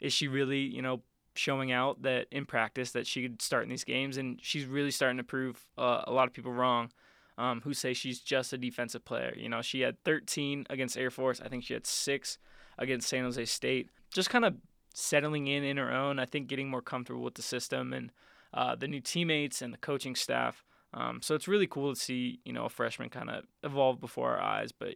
is 0.00 0.12
she 0.12 0.28
really 0.28 0.60
you 0.60 0.82
know 0.82 1.02
showing 1.38 1.72
out 1.72 2.02
that 2.02 2.26
in 2.30 2.46
practice 2.46 2.92
that 2.92 3.06
she 3.06 3.22
could 3.22 3.42
start 3.42 3.64
in 3.64 3.70
these 3.70 3.84
games? 3.84 4.16
And 4.16 4.38
she's 4.42 4.66
really 4.66 4.90
starting 4.90 5.18
to 5.18 5.24
prove 5.24 5.60
uh, 5.78 6.02
a 6.06 6.12
lot 6.12 6.26
of 6.26 6.34
people 6.34 6.52
wrong. 6.52 6.90
Um, 7.38 7.60
who 7.60 7.74
say 7.74 7.92
she's 7.92 8.20
just 8.20 8.54
a 8.54 8.56
defensive 8.56 9.04
player. 9.04 9.34
You 9.36 9.50
know, 9.50 9.60
she 9.60 9.82
had 9.82 10.02
13 10.04 10.68
against 10.70 10.96
Air 10.96 11.10
Force. 11.10 11.38
I 11.38 11.48
think 11.48 11.64
she 11.64 11.74
had 11.74 11.86
six 11.86 12.38
against 12.78 13.10
San 13.10 13.24
Jose 13.24 13.44
State. 13.44 13.90
Just 14.10 14.30
kind 14.30 14.46
of 14.46 14.54
settling 14.94 15.46
in 15.46 15.62
in 15.62 15.76
her 15.76 15.92
own. 15.92 16.18
I 16.18 16.24
think 16.24 16.48
getting 16.48 16.70
more 16.70 16.80
comfortable 16.80 17.22
with 17.22 17.34
the 17.34 17.42
system 17.42 17.92
and 17.92 18.10
uh, 18.54 18.74
the 18.74 18.88
new 18.88 19.00
teammates 19.00 19.60
and 19.60 19.72
the 19.72 19.78
coaching 19.78 20.14
staff. 20.14 20.64
Um, 20.94 21.20
so 21.22 21.34
it's 21.34 21.46
really 21.46 21.66
cool 21.66 21.94
to 21.94 22.00
see, 22.00 22.40
you 22.44 22.54
know, 22.54 22.64
a 22.64 22.70
freshman 22.70 23.10
kind 23.10 23.28
of 23.28 23.44
evolve 23.62 24.00
before 24.00 24.30
our 24.30 24.42
eyes. 24.42 24.72
But 24.72 24.94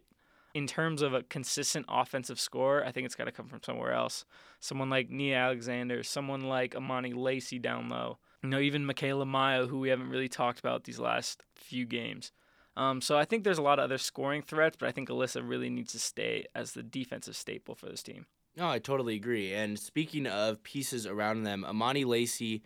in 0.53 0.67
terms 0.67 1.01
of 1.01 1.13
a 1.13 1.23
consistent 1.23 1.85
offensive 1.89 2.39
score, 2.39 2.83
I 2.85 2.91
think 2.91 3.05
it's 3.05 3.15
got 3.15 3.25
to 3.25 3.31
come 3.31 3.47
from 3.47 3.61
somewhere 3.63 3.93
else. 3.93 4.25
Someone 4.59 4.89
like 4.89 5.09
Nia 5.09 5.37
Alexander, 5.37 6.03
someone 6.03 6.41
like 6.41 6.75
Amani 6.75 7.13
Lacey 7.13 7.59
down 7.59 7.89
low. 7.89 8.17
You 8.43 8.49
know, 8.49 8.59
even 8.59 8.85
Michaela 8.85 9.25
Mayo, 9.25 9.67
who 9.67 9.79
we 9.79 9.89
haven't 9.89 10.09
really 10.09 10.29
talked 10.29 10.59
about 10.59 10.83
these 10.83 10.99
last 10.99 11.43
few 11.55 11.85
games. 11.85 12.31
Um, 12.75 13.01
so 13.01 13.17
I 13.17 13.25
think 13.25 13.43
there's 13.43 13.57
a 13.57 13.63
lot 13.63 13.79
of 13.79 13.83
other 13.85 13.97
scoring 13.97 14.41
threats, 14.41 14.77
but 14.79 14.87
I 14.87 14.91
think 14.91 15.09
Alyssa 15.09 15.47
really 15.47 15.69
needs 15.69 15.91
to 15.91 15.99
stay 15.99 16.45
as 16.55 16.71
the 16.71 16.83
defensive 16.83 17.35
staple 17.35 17.75
for 17.75 17.87
this 17.87 18.01
team. 18.01 18.25
No, 18.55 18.69
I 18.69 18.79
totally 18.79 19.15
agree. 19.15 19.53
And 19.53 19.79
speaking 19.79 20.27
of 20.27 20.63
pieces 20.63 21.05
around 21.05 21.43
them, 21.43 21.63
Amani 21.63 22.03
Lacey 22.03 22.63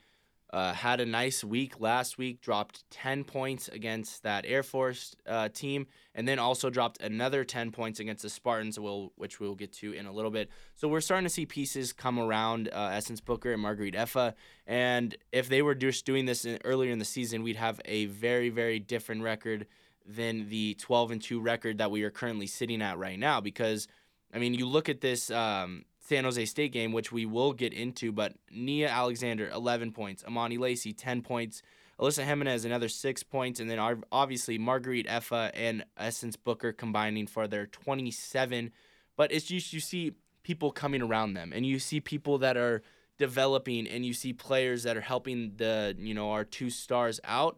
uh, 0.56 0.72
had 0.72 1.02
a 1.02 1.06
nice 1.06 1.44
week 1.44 1.82
last 1.82 2.18
week, 2.18 2.40
dropped 2.40 2.90
10 2.90 3.26
points 3.26 3.68
against 3.68 4.24
that 4.24 4.46
Air 4.48 4.64
Force 4.64 5.14
uh, 5.28 5.50
team, 5.50 5.86
and 6.14 6.26
then 6.26 6.40
also 6.40 6.70
dropped 6.70 7.02
another 7.02 7.44
10 7.44 7.72
points 7.72 8.00
against 8.00 8.24
the 8.24 8.30
Spartans, 8.30 8.80
which 9.18 9.42
we'll 9.42 9.56
get 9.56 9.74
to 9.74 9.92
in 9.92 10.06
a 10.06 10.14
little 10.14 10.32
bit. 10.32 10.50
So 10.76 10.88
we're 10.88 11.02
starting 11.02 11.26
to 11.26 11.30
see 11.30 11.46
pieces 11.46 11.92
come 11.92 12.18
around 12.18 12.70
uh, 12.70 12.92
Essence 12.94 13.20
Booker 13.20 13.52
and 13.52 13.62
Marguerite 13.62 13.96
Effa. 13.96 14.34
And 14.66 15.18
if 15.34 15.50
they 15.50 15.62
were 15.62 15.76
just 15.76 16.06
doing 16.06 16.26
this 16.26 16.46
in, 16.46 16.58
earlier 16.64 16.94
in 16.94 17.00
the 17.00 17.06
season, 17.06 17.44
we'd 17.44 17.58
have 17.58 17.82
a 17.84 18.06
very, 18.06 18.48
very 18.48 18.80
different 18.80 19.24
record 19.24 19.68
than 20.06 20.48
the 20.48 20.76
12 20.76 21.12
and 21.12 21.22
2 21.22 21.42
record 21.42 21.80
that 21.80 21.92
we 21.92 22.04
are 22.04 22.12
currently 22.12 22.48
sitting 22.48 22.82
at 22.82 22.98
right 22.98 23.20
now. 23.20 23.42
Because, 23.42 23.90
I 24.34 24.40
mean, 24.40 24.54
you 24.54 24.66
look 24.66 24.88
at 24.88 25.02
this. 25.02 25.30
Um, 25.30 25.84
San 26.08 26.24
Jose 26.24 26.46
State 26.46 26.72
game, 26.72 26.92
which 26.92 27.12
we 27.12 27.26
will 27.26 27.52
get 27.52 27.74
into. 27.74 28.12
But 28.12 28.34
Nia 28.52 28.90
Alexander, 28.90 29.50
11 29.50 29.92
points. 29.92 30.24
Amani 30.24 30.58
Lacey, 30.58 30.94
10 30.94 31.22
points. 31.22 31.64
Alyssa 32.00 32.24
Jimenez, 32.24 32.64
another 32.64 32.90
six 32.90 33.24
points. 33.24 33.60
And 33.60 33.70
then 33.70 33.80
obviously 34.12 34.58
Marguerite 34.58 35.08
Effa 35.08 35.50
and 35.56 35.84
Essence 35.98 36.36
Booker 36.36 36.72
combining 36.74 37.26
for 37.26 37.48
their 37.48 37.66
27. 37.66 38.72
But 39.18 39.32
it's 39.32 39.46
just 39.46 39.74
you 39.74 39.80
see 39.80 40.14
people 40.44 40.72
coming 40.72 41.02
around 41.02 41.34
them 41.34 41.52
and 41.54 41.66
you 41.66 41.80
see 41.80 42.00
people 42.00 42.38
that 42.40 42.56
are 42.56 42.84
developing 43.18 43.88
and 43.88 44.06
you 44.06 44.14
see 44.14 44.34
players 44.34 44.84
that 44.84 44.98
are 44.98 45.02
helping 45.02 45.54
the, 45.58 45.96
you 45.98 46.14
know, 46.14 46.32
our 46.32 46.44
two 46.44 46.70
stars 46.70 47.20
out. 47.24 47.58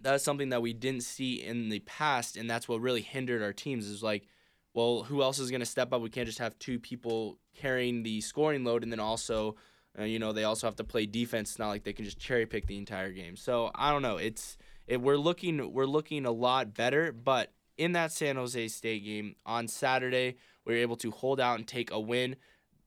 That's 0.00 0.22
something 0.22 0.50
that 0.50 0.62
we 0.62 0.74
didn't 0.74 1.02
see 1.02 1.42
in 1.42 1.70
the 1.70 1.80
past. 1.80 2.36
And 2.36 2.48
that's 2.48 2.68
what 2.68 2.80
really 2.80 3.00
hindered 3.00 3.42
our 3.42 3.54
teams 3.54 3.88
is 3.88 4.02
like, 4.02 4.28
well, 4.76 5.04
who 5.04 5.22
else 5.22 5.38
is 5.38 5.50
going 5.50 5.60
to 5.60 5.66
step 5.66 5.94
up? 5.94 6.02
We 6.02 6.10
can't 6.10 6.26
just 6.26 6.38
have 6.38 6.58
two 6.58 6.78
people 6.78 7.38
carrying 7.54 8.02
the 8.02 8.20
scoring 8.20 8.62
load, 8.62 8.82
and 8.82 8.92
then 8.92 9.00
also, 9.00 9.56
uh, 9.98 10.02
you 10.02 10.18
know, 10.18 10.34
they 10.34 10.44
also 10.44 10.66
have 10.66 10.76
to 10.76 10.84
play 10.84 11.06
defense. 11.06 11.52
It's 11.52 11.58
not 11.58 11.68
like 11.68 11.82
they 11.82 11.94
can 11.94 12.04
just 12.04 12.18
cherry 12.18 12.44
pick 12.44 12.66
the 12.66 12.76
entire 12.76 13.10
game. 13.10 13.36
So 13.36 13.70
I 13.74 13.90
don't 13.90 14.02
know. 14.02 14.18
It's 14.18 14.58
it, 14.86 15.00
we're 15.00 15.16
looking 15.16 15.72
we're 15.72 15.86
looking 15.86 16.26
a 16.26 16.30
lot 16.30 16.74
better, 16.74 17.10
but 17.10 17.54
in 17.78 17.92
that 17.92 18.12
San 18.12 18.36
Jose 18.36 18.68
State 18.68 19.02
game 19.02 19.36
on 19.46 19.66
Saturday, 19.66 20.36
we 20.66 20.74
were 20.74 20.80
able 20.80 20.96
to 20.96 21.10
hold 21.10 21.40
out 21.40 21.58
and 21.58 21.66
take 21.66 21.90
a 21.90 21.98
win. 21.98 22.36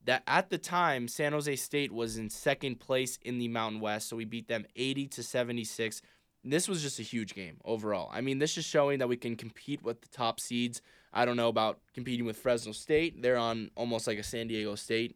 That 0.05 0.21
at 0.27 0.51
the 0.51 0.59
time, 0.59 1.07
San 1.07 1.31
Jose 1.31 1.55
State 1.55 1.91
was 1.91 2.17
in 2.17 2.29
second 2.29 2.79
place 2.79 3.17
in 3.23 3.39
the 3.39 3.47
Mountain 3.47 3.81
West, 3.81 4.09
so 4.09 4.15
we 4.15 4.25
beat 4.25 4.47
them 4.47 4.67
80 4.75 5.07
to 5.07 5.23
76. 5.23 6.03
This 6.43 6.67
was 6.67 6.83
just 6.83 6.99
a 6.99 7.03
huge 7.03 7.33
game 7.33 7.57
overall. 7.65 8.09
I 8.13 8.21
mean, 8.21 8.37
this 8.37 8.59
is 8.59 8.65
showing 8.65 8.99
that 8.99 9.09
we 9.09 9.17
can 9.17 9.35
compete 9.35 9.81
with 9.81 10.01
the 10.01 10.07
top 10.07 10.39
seeds. 10.39 10.83
I 11.11 11.25
don't 11.25 11.37
know 11.37 11.49
about 11.49 11.79
competing 11.93 12.25
with 12.25 12.37
Fresno 12.37 12.71
State. 12.71 13.21
They're 13.21 13.37
on 13.37 13.71
almost 13.75 14.07
like 14.07 14.17
a 14.19 14.23
San 14.23 14.47
Diego 14.47 14.75
State 14.75 15.15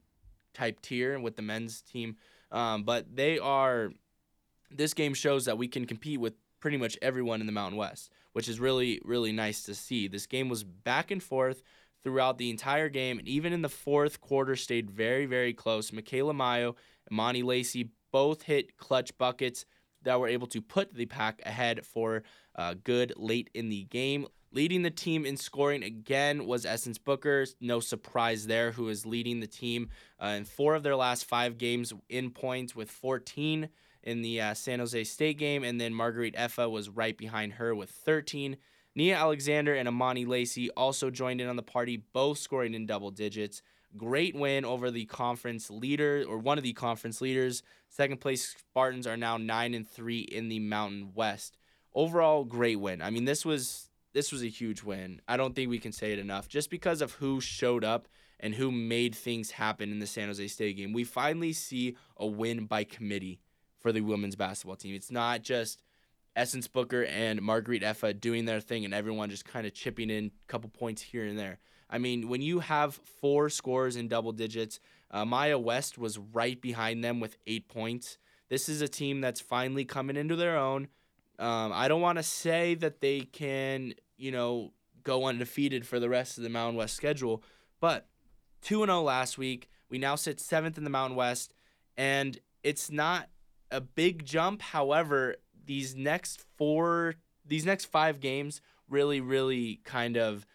type 0.54 0.82
tier 0.82 1.20
with 1.20 1.36
the 1.36 1.42
men's 1.42 1.82
team. 1.82 2.16
Um, 2.52 2.84
but 2.84 3.16
they 3.16 3.40
are, 3.40 3.92
this 4.72 4.94
game 4.94 5.14
shows 5.14 5.46
that 5.46 5.58
we 5.58 5.68
can 5.68 5.86
compete 5.86 6.20
with 6.20 6.34
pretty 6.60 6.78
much 6.78 6.98
everyone 7.02 7.42
in 7.42 7.46
the 7.46 7.52
Mountain 7.52 7.78
West, 7.78 8.12
which 8.34 8.48
is 8.48 8.60
really, 8.60 9.02
really 9.04 9.32
nice 9.32 9.64
to 9.64 9.76
see. 9.76 10.08
This 10.08 10.26
game 10.26 10.50
was 10.50 10.64
back 10.64 11.12
and 11.12 11.22
forth 11.22 11.64
throughout 12.04 12.38
the 12.38 12.50
entire 12.50 12.90
game, 12.90 13.18
and 13.20 13.28
even 13.28 13.54
in 13.54 13.62
the 13.62 13.70
fourth 13.70 14.20
quarter, 14.22 14.56
stayed 14.56 14.92
very, 14.92 15.26
very 15.26 15.54
close. 15.54 15.94
Michaela 15.94 16.34
Mayo 16.34 16.76
and 17.08 17.20
Amani 17.20 17.44
Lacey 17.44 17.90
both 18.12 18.44
hit 18.44 18.78
clutch 18.78 19.18
buckets 19.18 19.66
that 20.04 20.20
were 20.20 20.28
able 20.28 20.48
to 20.48 20.62
put 20.62 20.94
the 20.94 21.06
pack 21.06 21.42
ahead 21.46 21.86
for 21.86 22.24
uh, 22.56 22.76
good 22.84 23.14
late 23.16 23.50
in 23.54 23.70
the 23.70 23.86
game. 23.86 24.28
Leading 24.54 24.84
the 24.84 24.92
team 24.92 25.26
in 25.26 25.36
scoring 25.36 25.82
again 25.82 26.46
was 26.46 26.64
Essence 26.64 27.00
Booker. 27.00 27.44
No 27.60 27.80
surprise 27.80 28.46
there, 28.46 28.72
who 28.72 28.88
is 28.88 29.04
leading 29.04 29.40
the 29.40 29.48
team 29.48 29.90
uh, 30.22 30.28
in 30.28 30.46
four 30.46 30.76
of 30.76 30.84
their 30.84 30.96
last 30.96 31.26
five 31.26 31.58
games 31.58 31.92
in 32.08 32.30
points 32.30 32.76
with 32.76 32.92
14 32.92 33.68
in 34.04 34.22
the 34.22 34.40
uh, 34.40 34.54
San 34.54 34.78
Jose 34.78 35.06
State 35.06 35.40
game. 35.40 35.64
And 35.64 35.82
then 35.82 35.92
Marguerite 35.92 36.36
Effa 36.36 36.70
was 36.70 36.88
right 36.88 37.18
behind 37.18 37.54
her 37.54 37.74
with 37.74 37.90
13. 37.90 38.58
Nia 38.94 39.16
Alexander 39.16 39.74
and 39.74 39.88
Amani 39.88 40.24
Lacey 40.24 40.70
also 40.72 41.10
joined 41.10 41.42
in 41.42 41.48
on 41.48 41.56
the 41.56 41.64
party, 41.64 42.04
both 42.14 42.38
scoring 42.38 42.76
in 42.76 42.86
double 42.86 43.10
digits. 43.10 43.64
Great 43.98 44.36
win 44.36 44.66
over 44.66 44.92
the 44.92 45.06
conference 45.06 45.72
leader 45.72 46.24
or 46.28 46.38
one 46.38 46.60
of 46.60 46.64
the 46.64 46.74
conference 46.74 47.22
leaders. 47.22 47.64
Second 47.90 48.22
place 48.22 48.56
Spartans 48.56 49.08
are 49.08 49.18
now 49.18 49.38
9 49.38 49.74
and 49.74 49.88
3 49.88 50.20
in 50.20 50.50
the 50.50 50.60
Mountain 50.60 51.14
West. 51.16 51.58
Overall 51.96 52.44
great 52.44 52.80
win. 52.80 53.02
I 53.02 53.10
mean 53.10 53.26
this 53.26 53.44
was 53.44 53.90
this 54.14 54.32
was 54.32 54.44
a 54.44 54.48
huge 54.48 54.84
win. 54.84 55.22
I 55.28 55.38
don't 55.38 55.56
think 55.56 55.70
we 55.70 55.80
can 55.80 55.92
say 55.92 56.14
it 56.14 56.20
enough. 56.20 56.48
Just 56.48 56.70
because 56.70 57.02
of 57.02 57.14
who 57.14 57.42
showed 57.42 57.84
up 57.84 58.08
and 58.40 58.56
who 58.56 58.72
made 58.72 59.16
things 59.16 59.52
happen 59.52 59.92
in 59.92 60.00
the 60.00 60.08
San 60.08 60.28
Jose 60.28 60.48
State 60.48 60.78
game, 60.78 60.94
we 60.94 61.04
finally 61.04 61.54
see 61.54 61.98
a 62.18 62.26
win 62.26 62.66
by 62.66 62.84
committee 62.84 63.40
for 63.80 63.92
the 63.92 64.02
women's 64.02 64.36
basketball 64.36 64.76
team. 64.76 64.96
It's 64.96 65.12
not 65.12 65.42
just 65.42 65.82
Essence 66.36 66.68
Booker 66.68 67.04
and 67.06 67.42
Marguerite 67.42 67.84
Effa 67.84 68.20
doing 68.20 68.46
their 68.46 68.60
thing 68.60 68.86
and 68.86 68.94
everyone 68.94 69.30
just 69.30 69.46
kind 69.46 69.68
of 69.68 69.74
chipping 69.74 70.10
in 70.10 70.26
a 70.26 70.32
couple 70.48 70.70
points 70.70 71.02
here 71.02 71.26
and 71.26 71.38
there. 71.38 71.60
I 71.90 71.98
mean, 72.00 72.28
when 72.28 72.42
you 72.42 72.60
have 72.60 72.96
four 72.96 73.50
scores 73.50 73.96
in 73.96 74.08
double 74.08 74.32
digits, 74.32 74.80
uh, 75.12 75.26
Maya 75.26 75.60
West 75.60 75.98
was 75.98 76.18
right 76.18 76.60
behind 76.60 77.04
them 77.04 77.20
with 77.20 77.38
eight 77.46 77.68
points. 77.68 78.18
This 78.50 78.68
is 78.68 78.82
a 78.82 78.88
team 78.88 79.22
that's 79.22 79.42
finally 79.42 79.86
coming 79.86 80.16
into 80.16 80.36
their 80.36 80.58
own. 80.58 80.88
Um, 81.40 81.72
I 81.74 81.88
don't 81.88 82.02
want 82.02 82.18
to 82.20 82.24
say 82.24 82.76
that 82.76 83.02
they 83.02 83.22
can 83.22 83.94
you 84.18 84.32
know, 84.32 84.72
go 85.04 85.26
undefeated 85.26 85.86
for 85.86 86.00
the 86.00 86.10
rest 86.10 86.38
of 86.38 86.44
the 86.44 86.50
Mountain 86.50 86.78
West 86.78 86.96
schedule. 86.96 87.44
But 87.80 88.08
2 88.62 88.86
0 88.86 89.02
last 89.02 89.38
week. 89.38 89.70
We 89.90 89.98
now 89.98 90.16
sit 90.16 90.40
seventh 90.40 90.78
in 90.78 90.86
the 90.86 90.90
Mountain 90.90 91.18
West. 91.18 91.54
And 91.98 92.40
it's 92.64 92.90
not 92.90 93.30
a 93.70 93.82
big 93.82 94.26
jump. 94.26 94.62
However, 94.62 95.36
these 95.66 95.94
next 95.96 96.44
four, 96.58 97.16
these 97.46 97.66
next 97.66 97.86
five 97.86 98.20
games 98.22 98.62
really, 98.90 99.20
really 99.20 99.82
kind 99.84 100.18
of 100.18 100.48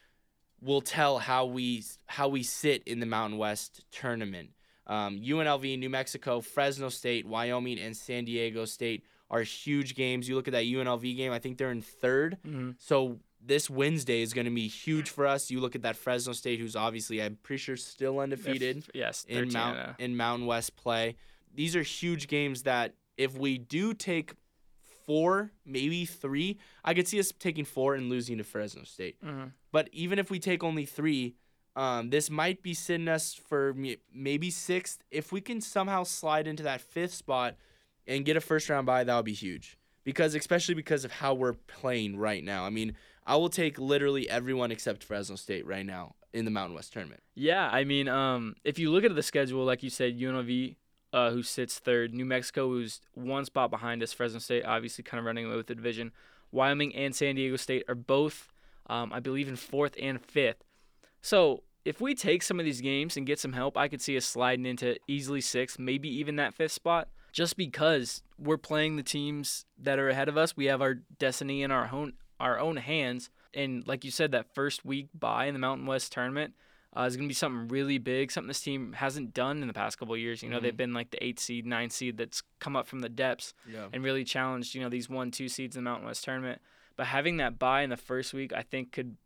will 0.61 0.81
tell 0.81 1.19
how 1.19 1.45
we 1.45 1.85
how 2.07 2.29
we 2.29 2.43
sit 2.43 2.83
in 2.85 3.01
the 3.01 3.07
Mountain 3.07 3.39
West 3.39 3.85
tournament. 3.93 4.51
Um, 4.87 5.21
UNLV, 5.21 5.79
New 5.79 5.91
Mexico, 5.91 6.41
Fresno 6.41 6.89
State, 6.89 7.27
Wyoming, 7.27 7.79
and 7.79 7.95
San 7.95 8.25
Diego 8.25 8.65
State 8.65 9.05
are 9.31 9.43
huge 9.43 9.95
games. 9.95 10.29
You 10.29 10.35
look 10.35 10.49
at 10.49 10.53
that 10.53 10.65
UNLV 10.65 11.17
game; 11.17 11.33
I 11.33 11.39
think 11.39 11.59
they're 11.59 11.71
in 11.71 11.83
3rd 11.83 12.37
Mm-hmm. 12.47 12.71
So 12.79 13.19
this 13.45 13.71
Wednesday 13.71 14.23
is 14.23 14.33
going 14.33 14.47
to 14.47 14.51
be 14.51 14.69
huge 14.69 15.11
for 15.11 15.27
us. 15.27 15.51
You 15.51 15.61
look 15.61 15.75
at 15.75 15.83
that 15.83 15.97
Fresno 15.97 16.33
State, 16.33 16.59
who's 16.61 16.77
obviously 16.77 17.23
I'm 17.23 17.39
pretty 17.43 17.59
sure 17.61 17.77
still 17.77 18.19
undefeated 18.21 18.85
yes, 18.95 19.25
in 19.29 19.51
13 19.51 19.53
Mount 19.53 19.79
in 19.99 20.17
Mountain 20.17 20.47
West 20.47 20.77
play. 20.77 21.17
These 21.55 21.77
are 21.77 21.83
huge 21.83 22.29
games 22.29 22.65
that 22.65 22.95
if 23.17 23.37
we 23.37 23.59
do 23.59 23.95
take 23.95 24.35
four, 25.07 25.53
maybe 25.65 26.05
three, 26.05 26.59
I 26.85 26.95
could 26.95 27.09
see 27.09 27.19
us 27.19 27.33
taking 27.39 27.65
four 27.65 27.95
and 27.95 28.11
losing 28.11 28.39
to 28.39 28.45
Fresno 28.45 28.85
State. 28.85 29.17
mhm. 29.25 29.53
But 29.73 29.89
even 29.93 30.19
if 30.19 30.31
we 30.31 30.39
take 30.39 30.63
only 30.63 30.85
three, 30.85 31.35
um, 31.77 32.11
this 32.11 32.29
might 32.29 32.63
be 32.63 32.75
sitting 32.75 33.09
us 33.09 33.35
for 33.35 33.75
maybe 34.13 34.51
sixth. 34.51 35.03
If 35.11 35.33
we 35.33 35.41
can 35.41 35.61
somehow 35.61 36.03
slide 36.05 36.47
into 36.47 36.63
that 36.65 36.81
fifth 36.81 37.15
spot 37.15 37.57
and 38.09 38.25
get 38.25 38.37
a 38.37 38.41
first 38.41 38.69
round 38.69 38.87
bye, 38.87 39.05
that 39.05 39.15
would 39.15 39.25
be 39.25 39.35
huge. 39.35 39.79
Because 40.03 40.35
especially 40.35 40.75
because 40.75 41.05
of 41.05 41.13
how 41.13 41.35
we're 41.35 41.53
playing 41.53 42.17
right 42.17 42.43
now. 42.43 42.65
I 42.65 42.71
mean, 42.71 42.97
I 43.27 43.37
will 43.37 43.51
take 43.51 43.79
literally 43.79 44.29
everyone 44.29 44.73
except 44.73 45.05
Fresno 45.05 45.37
State 45.37 45.67
right 45.67 45.85
now 45.85 46.15
in 46.33 46.47
the 46.47 46.51
Mountain 46.51 46.75
West 46.75 46.95
tournament. 46.95 47.23
Yeah, 47.35 47.69
I 47.69 47.85
mean, 47.85 48.09
um, 48.09 48.57
if 48.65 48.79
you 48.79 48.91
look 48.91 49.05
at 49.05 49.15
the 49.15 49.23
schedule, 49.23 49.65
like 49.65 49.83
you 49.83 49.91
said, 49.91 50.19
UNLV, 50.19 50.77
uh, 51.13 51.31
who 51.31 51.43
sits 51.43 51.79
third, 51.79 52.15
New 52.15 52.25
Mexico, 52.25 52.69
who's 52.69 53.01
one 53.15 53.45
spot 53.45 53.71
behind 53.71 54.03
us, 54.03 54.13
Fresno 54.13 54.39
State, 54.39 54.65
obviously 54.65 55.05
kind 55.05 55.19
of 55.19 55.27
running 55.27 55.47
away 55.47 55.57
with 55.57 55.67
the 55.67 55.75
division, 55.75 56.13
Wyoming 56.53 56.95
and 56.95 57.15
San 57.15 57.35
Diego 57.35 57.57
State 57.57 57.85
are 57.89 57.95
both, 57.95 58.49
um, 58.87 59.13
I 59.13 59.21
believe, 59.21 59.49
in 59.49 59.57
fourth 59.57 59.95
and 60.01 60.21
fifth. 60.21 60.65
So 61.21 61.63
if 61.85 62.01
we 62.01 62.15
take 62.15 62.43
some 62.43 62.59
of 62.59 62.65
these 62.65 62.81
games 62.81 63.17
and 63.17 63.27
get 63.27 63.39
some 63.39 63.53
help, 63.53 63.77
I 63.77 63.89
could 63.89 64.01
see 64.01 64.17
us 64.17 64.25
sliding 64.25 64.67
into 64.67 64.97
easily 65.07 65.41
sixth, 65.41 65.79
maybe 65.79 66.09
even 66.09 66.37
that 66.37 66.55
fifth 66.55 66.73
spot, 66.73 67.09
just 67.33 67.57
because 67.57 68.23
we're 68.39 68.57
playing 68.59 68.97
the 68.97 69.03
teams 69.03 69.65
that 69.79 69.99
are 69.99 70.09
ahead 70.09 70.29
of 70.29 70.37
us. 70.37 70.57
We 70.57 70.67
have 70.67 70.81
our 70.83 70.95
destiny 70.95 71.63
in 71.63 71.71
our 71.71 71.89
own 71.93 72.15
our 72.41 72.59
own 72.59 72.77
hands. 72.77 73.31
And 73.55 73.87
like 73.87 74.05
you 74.05 74.11
said, 74.11 74.31
that 74.33 74.55
first 74.55 74.85
week 74.85 75.09
bye 75.19 75.47
in 75.47 75.55
the 75.55 75.59
Mountain 75.59 75.87
West 75.87 76.13
tournament 76.13 76.55
uh, 76.97 77.03
is 77.03 77.17
going 77.17 77.27
to 77.27 77.31
be 77.31 77.35
something 77.35 77.67
really 77.69 77.99
big, 77.99 78.31
something 78.31 78.47
this 78.49 78.61
team 78.61 78.93
hasn't 78.93 79.35
done 79.35 79.61
in 79.61 79.67
the 79.69 79.75
past 79.75 79.99
couple 79.99 80.15
of 80.15 80.21
years. 80.21 80.43
You 80.43 80.49
know, 80.49 80.61
they've 80.61 80.77
been 80.77 80.93
like 80.95 81.11
the 81.11 81.23
eight 81.25 81.41
seed, 81.41 81.67
nine 81.67 81.91
seed 81.91 82.17
that's 82.17 82.43
come 82.61 82.77
up 82.77 82.87
from 82.87 83.01
the 83.01 83.09
depths 83.09 83.55
Yeah. 83.71 83.89
and 83.93 84.05
really 84.05 84.23
challenged, 84.25 84.75
you 84.75 84.81
know, 84.81 84.89
these 84.89 85.09
one, 85.09 85.31
two 85.33 85.49
seeds 85.49 85.77
in 85.77 85.83
the 85.85 85.91
Mountain 85.91 86.07
West 86.07 86.23
tournament. 86.25 86.61
But 86.97 87.07
having 87.09 87.39
that 87.39 87.59
bye 87.59 87.83
in 87.83 87.91
the 87.91 87.97
first 87.97 88.33
week, 88.33 88.53
I 88.53 88.63
think 88.63 88.93
could 88.93 89.17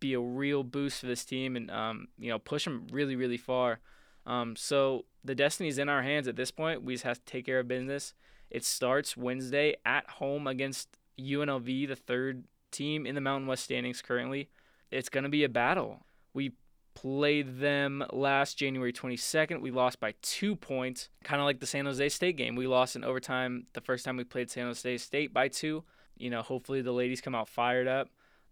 be 0.00 0.14
a 0.14 0.20
real 0.20 0.62
boost 0.64 1.00
for 1.00 1.06
this 1.06 1.24
team 1.24 1.54
and, 1.56 1.70
um, 1.70 2.08
you 2.18 2.30
know, 2.30 2.38
push 2.38 2.64
them 2.64 2.86
really, 2.90 3.16
really 3.16 3.38
far. 3.38 3.80
Um, 4.26 4.56
so 4.56 5.04
the 5.26 5.34
destiny's 5.34 5.78
in 5.78 5.88
our 5.88 6.02
hands 6.02 6.28
at 6.28 6.36
this 6.36 6.50
point. 6.50 6.82
We 6.82 6.94
just 6.94 7.04
have 7.04 7.18
to 7.18 7.24
take 7.24 7.46
care 7.46 7.60
of 7.60 7.68
business. 7.68 8.14
It 8.50 8.64
starts 8.64 9.16
Wednesday 9.16 9.76
at 9.84 10.08
home 10.08 10.46
against 10.46 10.88
UNLV, 11.18 11.88
the 11.88 11.96
third 11.96 12.44
team 12.70 13.06
in 13.06 13.14
the 13.14 13.20
Mountain 13.20 13.48
West 13.48 13.64
standings 13.64 14.02
currently. 14.02 14.48
It's 14.90 15.08
going 15.08 15.24
to 15.24 15.30
be 15.30 15.44
a 15.44 15.48
battle. 15.48 16.04
We 16.32 16.52
played 16.94 17.58
them 17.58 18.04
last 18.12 18.56
January 18.56 18.92
22nd. 18.92 19.60
We 19.60 19.70
lost 19.70 20.00
by 20.00 20.14
two 20.22 20.54
points, 20.54 21.08
kind 21.24 21.40
of 21.40 21.44
like 21.44 21.60
the 21.60 21.66
San 21.66 21.86
Jose 21.86 22.08
State 22.08 22.36
game. 22.36 22.54
We 22.54 22.66
lost 22.66 22.96
in 22.96 23.04
overtime 23.04 23.66
the 23.72 23.80
first 23.80 24.04
time 24.04 24.16
we 24.16 24.24
played 24.24 24.50
San 24.50 24.66
Jose 24.66 24.98
State 24.98 25.34
by 25.34 25.48
two. 25.48 25.84
You 26.16 26.30
know, 26.30 26.42
hopefully 26.42 26.82
the 26.82 26.92
ladies 26.92 27.20
come 27.20 27.34
out 27.34 27.48
fired 27.48 27.88
up. 27.88 28.08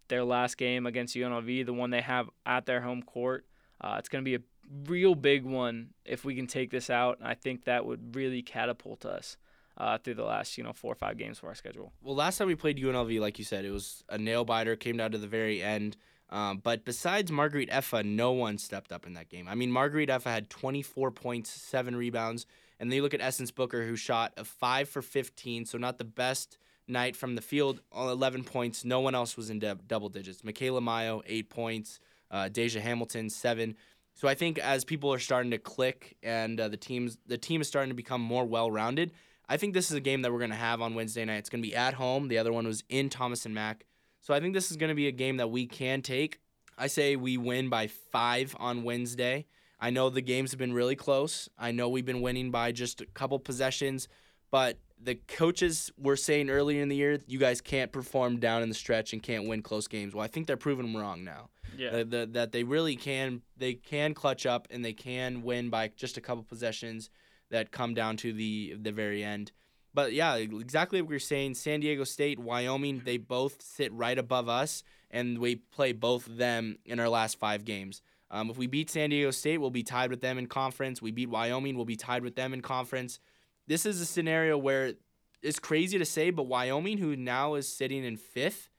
Their 0.09 0.25
last 0.25 0.59
game 0.59 0.85
against 0.87 1.17
UNLV, 1.17 1.65
the 1.65 1.73
one 1.73 1.91
they 1.91 2.03
have 2.03 2.29
at 2.45 2.67
their 2.67 2.83
home 2.83 3.03
court, 3.03 3.47
uh, 3.81 3.97
it's 3.99 4.11
going 4.11 4.23
to 4.23 4.29
be 4.29 4.35
a 4.35 4.41
real 4.87 5.15
big 5.15 5.45
one 5.45 5.91
if 6.05 6.25
we 6.25 6.35
can 6.35 6.47
take 6.47 6.71
this 6.71 6.91
out. 6.91 7.19
I 7.23 7.35
think 7.35 7.65
that 7.65 7.87
would 7.87 8.15
really 8.15 8.43
catapult 8.43 9.05
us 9.05 9.37
uh, 9.77 9.99
through 9.99 10.15
the 10.15 10.25
last, 10.25 10.57
you 10.57 10.65
know, 10.65 10.73
four 10.73 10.93
or 10.93 10.97
five 10.97 11.19
games 11.19 11.39
for 11.39 11.49
our 11.49 11.55
schedule. 11.55 11.93
Well, 12.03 12.15
last 12.15 12.39
time 12.39 12.47
we 12.47 12.55
played 12.55 12.79
UNLV, 12.79 13.21
like 13.21 13.39
you 13.39 13.45
said, 13.45 13.65
it 13.65 13.71
was 13.71 14.05
a 14.09 14.19
nail 14.19 14.45
biter, 14.45 14.77
came 14.77 14.97
down 14.97 15.11
to 15.13 15.19
the 15.19 15.27
very 15.27 15.63
end. 15.63 15.97
Um, 16.31 16.59
but 16.59 16.85
besides 16.85 17.31
Marguerite 17.31 17.71
Effa, 17.71 18.05
no 18.05 18.33
one 18.33 18.59
stepped 18.59 18.93
up 18.93 19.07
in 19.07 19.13
that 19.15 19.29
game. 19.29 19.47
I 19.47 19.55
mean, 19.55 19.71
Marguerite 19.71 20.09
Effa 20.09 20.25
had 20.25 20.51
24 20.51 21.11
points, 21.11 21.51
seven 21.51 21.95
rebounds, 21.95 22.47
and 22.81 22.91
then 22.91 22.97
you 22.97 23.03
look 23.03 23.15
at 23.15 23.21
Essence 23.21 23.51
Booker, 23.51 23.87
who 23.87 23.95
shot 23.95 24.33
a 24.37 24.45
five 24.45 24.89
for 24.89 25.03
15, 25.03 25.67
so 25.67 25.79
not 25.79 25.99
the 25.99 26.05
best 26.05 26.59
night 26.89 27.17
from 27.17 27.35
the 27.35 27.41
field, 27.41 27.81
all 27.93 28.11
11 28.11 28.45
points. 28.45 28.85
No 28.85 29.01
one 29.01 29.15
else 29.15 29.37
was 29.37 29.51
in 29.51 29.59
dub- 29.59 29.87
double 29.87 30.09
digits. 30.09 30.45
Michaela 30.45 30.81
Mayo, 30.81 31.23
eight 31.27 31.51
points. 31.51 32.01
Uh, 32.31 32.49
Deja 32.49 32.81
Hamilton, 32.81 33.31
seven. 33.31 33.77
So 34.15 34.29
I 34.29 34.35
think 34.35 34.59
as 34.59 34.85
people 34.85 35.13
are 35.13 35.19
starting 35.19 35.51
to 35.51 35.59
click 35.59 36.17
and 36.23 36.61
uh, 36.61 36.69
the 36.69 36.77
teams, 36.77 37.19
the 37.27 37.37
team 37.37 37.61
is 37.61 37.69
starting 37.69 37.91
to 37.91 37.97
become 37.97 38.21
more 38.21 38.45
well-rounded. 38.45 39.13
I 39.49 39.57
think 39.57 39.75
this 39.75 39.91
is 39.91 39.97
a 39.97 40.01
game 40.01 40.23
that 40.23 40.33
we're 40.33 40.39
going 40.39 40.51
to 40.51 40.57
have 40.57 40.81
on 40.81 40.95
Wednesday 40.95 41.25
night. 41.25 41.39
It's 41.39 41.51
going 41.51 41.63
to 41.63 41.69
be 41.69 41.75
at 41.75 41.95
home. 41.95 42.29
The 42.29 42.39
other 42.39 42.53
one 42.53 42.67
was 42.67 42.85
in 42.89 43.11
Thomas 43.11 43.45
and 43.45 43.55
Mack. 43.55 43.85
So 44.21 44.33
I 44.33 44.41
think 44.41 44.55
this 44.55 44.71
is 44.71 44.77
going 44.77 44.89
to 44.89 44.95
be 44.95 45.09
a 45.09 45.13
game 45.13 45.37
that 45.37 45.51
we 45.51 45.67
can 45.67 46.01
take. 46.01 46.39
I 46.79 46.87
say 46.87 47.17
we 47.17 47.37
win 47.37 47.69
by 47.69 47.89
five 47.89 48.57
on 48.59 48.85
Wednesday. 48.85 49.47
I 49.79 49.91
know 49.91 50.09
the 50.09 50.23
games 50.23 50.53
have 50.53 50.59
been 50.59 50.73
really 50.73 50.97
close. 50.97 51.49
I 51.59 51.73
know 51.73 51.89
we've 51.89 52.07
been 52.07 52.23
winning 52.23 52.51
by 52.51 52.73
just 52.73 53.01
a 53.01 53.07
couple 53.07 53.39
possessions, 53.39 54.09
but 54.51 54.79
the 55.05 55.15
coaches 55.15 55.93
were 55.99 56.17
saying 56.17 56.51
earlier 56.51 56.83
in 56.83 56.89
the 56.89 56.97
year, 56.97 57.21
you 57.27 57.39
guys 57.39 57.61
can't 57.61 57.93
perform 57.93 58.39
down 58.39 58.63
in 58.63 58.69
the 58.69 58.75
stretch 58.75 59.13
and 59.13 59.23
can't 59.23 59.47
win 59.47 59.63
close 59.63 59.87
games. 59.87 60.15
Well, 60.15 60.25
I 60.25 60.29
think 60.29 60.47
they're 60.47 60.57
proving 60.57 60.87
them 60.87 61.01
wrong 61.01 61.25
now. 61.25 61.51
Yeah. 61.77 61.89
Uh, 61.89 62.05
the, 62.05 62.29
that 62.33 62.53
they 62.53 62.63
really 62.63 62.97
can 62.97 63.43
they 63.57 63.75
can 63.75 64.15
clutch 64.15 64.47
up 64.47 64.69
and 64.71 64.85
they 64.85 64.93
can 64.93 65.43
win 65.43 65.71
by 65.71 65.89
just 65.97 66.17
a 66.17 66.21
couple 66.21 66.45
possessions 66.45 67.11
that 67.51 67.71
come 67.71 67.95
down 67.95 68.17
to 68.19 68.33
the 68.33 68.77
the 68.81 68.93
very 68.93 69.23
end. 69.23 69.53
But 69.93 70.13
yeah, 70.13 70.35
exactly 70.35 71.01
what 71.01 71.11
we 71.11 71.17
are 71.17 71.21
saying. 71.21 71.55
San 71.55 71.81
Diego 71.81 72.05
State, 72.05 72.39
Wyoming, 72.39 73.03
they 73.05 73.17
both 73.17 73.63
sit 73.63 73.93
right 73.93 74.19
above 74.19 74.49
us, 74.49 74.83
and 75.11 75.39
we 75.39 75.57
play 75.57 75.93
both 75.93 76.27
of 76.27 76.37
them 76.37 76.79
in 76.85 76.99
our 76.99 77.09
last 77.09 77.39
five 77.39 77.65
games. 77.65 78.03
Um, 78.31 78.51
if 78.51 78.59
we 78.59 78.67
beat 78.67 78.91
San 78.91 79.11
Diego 79.11 79.31
State, 79.31 79.59
we'll 79.59 79.71
be 79.71 79.85
tied 79.85 80.11
with 80.11 80.21
them 80.21 80.39
in 80.39 80.47
conference. 80.47 81.01
We 81.01 81.13
beat 81.13 81.29
Wyoming, 81.29 81.77
we'll 81.77 81.85
be 81.85 81.97
tied 81.97 82.25
with 82.25 82.35
them 82.35 82.53
in 82.53 82.61
conference. 82.61 83.21
This 83.67 83.87
is 83.87 84.01
a 84.01 84.07
scenario 84.07 84.59
where 84.59 84.95
it's 85.43 85.59
crazy 85.59 85.99
to 85.99 86.05
say, 86.05 86.31
but 86.31 86.45
Wyoming, 86.45 86.99
who 86.99 87.17
now 87.17 87.55
is 87.55 87.69
sitting 87.69 88.05
in 88.05 88.17
fifth 88.17 88.71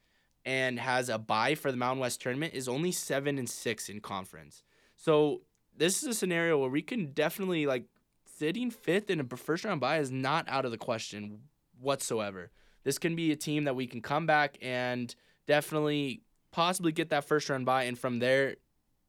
and 0.43 0.79
has 0.79 1.09
a 1.09 1.17
bye 1.17 1.55
for 1.55 1.71
the 1.71 1.77
Mountain 1.77 1.99
West 1.99 2.21
tournament, 2.21 2.53
is 2.53 2.67
only 2.67 2.91
seven 2.91 3.37
and 3.37 3.49
six 3.49 3.89
in 3.89 3.99
conference. 3.99 4.63
So 4.95 5.41
this 5.75 6.01
is 6.01 6.09
a 6.09 6.13
scenario 6.13 6.57
where 6.57 6.69
we 6.69 6.81
can 6.81 7.11
definitely 7.13 7.65
like 7.65 7.85
sitting 8.25 8.69
fifth 8.69 9.09
in 9.09 9.19
a 9.19 9.37
first 9.37 9.63
round 9.63 9.81
bye 9.81 9.97
is 9.97 10.11
not 10.11 10.47
out 10.47 10.65
of 10.65 10.71
the 10.71 10.77
question 10.77 11.41
whatsoever. 11.79 12.51
This 12.83 12.97
can 12.97 13.15
be 13.15 13.31
a 13.31 13.35
team 13.35 13.63
that 13.63 13.75
we 13.75 13.87
can 13.87 14.01
come 14.01 14.25
back 14.25 14.57
and 14.61 15.13
definitely 15.47 16.21
possibly 16.51 16.91
get 16.91 17.09
that 17.09 17.25
first 17.25 17.49
round 17.49 17.65
bye, 17.65 17.83
and 17.83 17.97
from 17.97 18.19
there, 18.19 18.55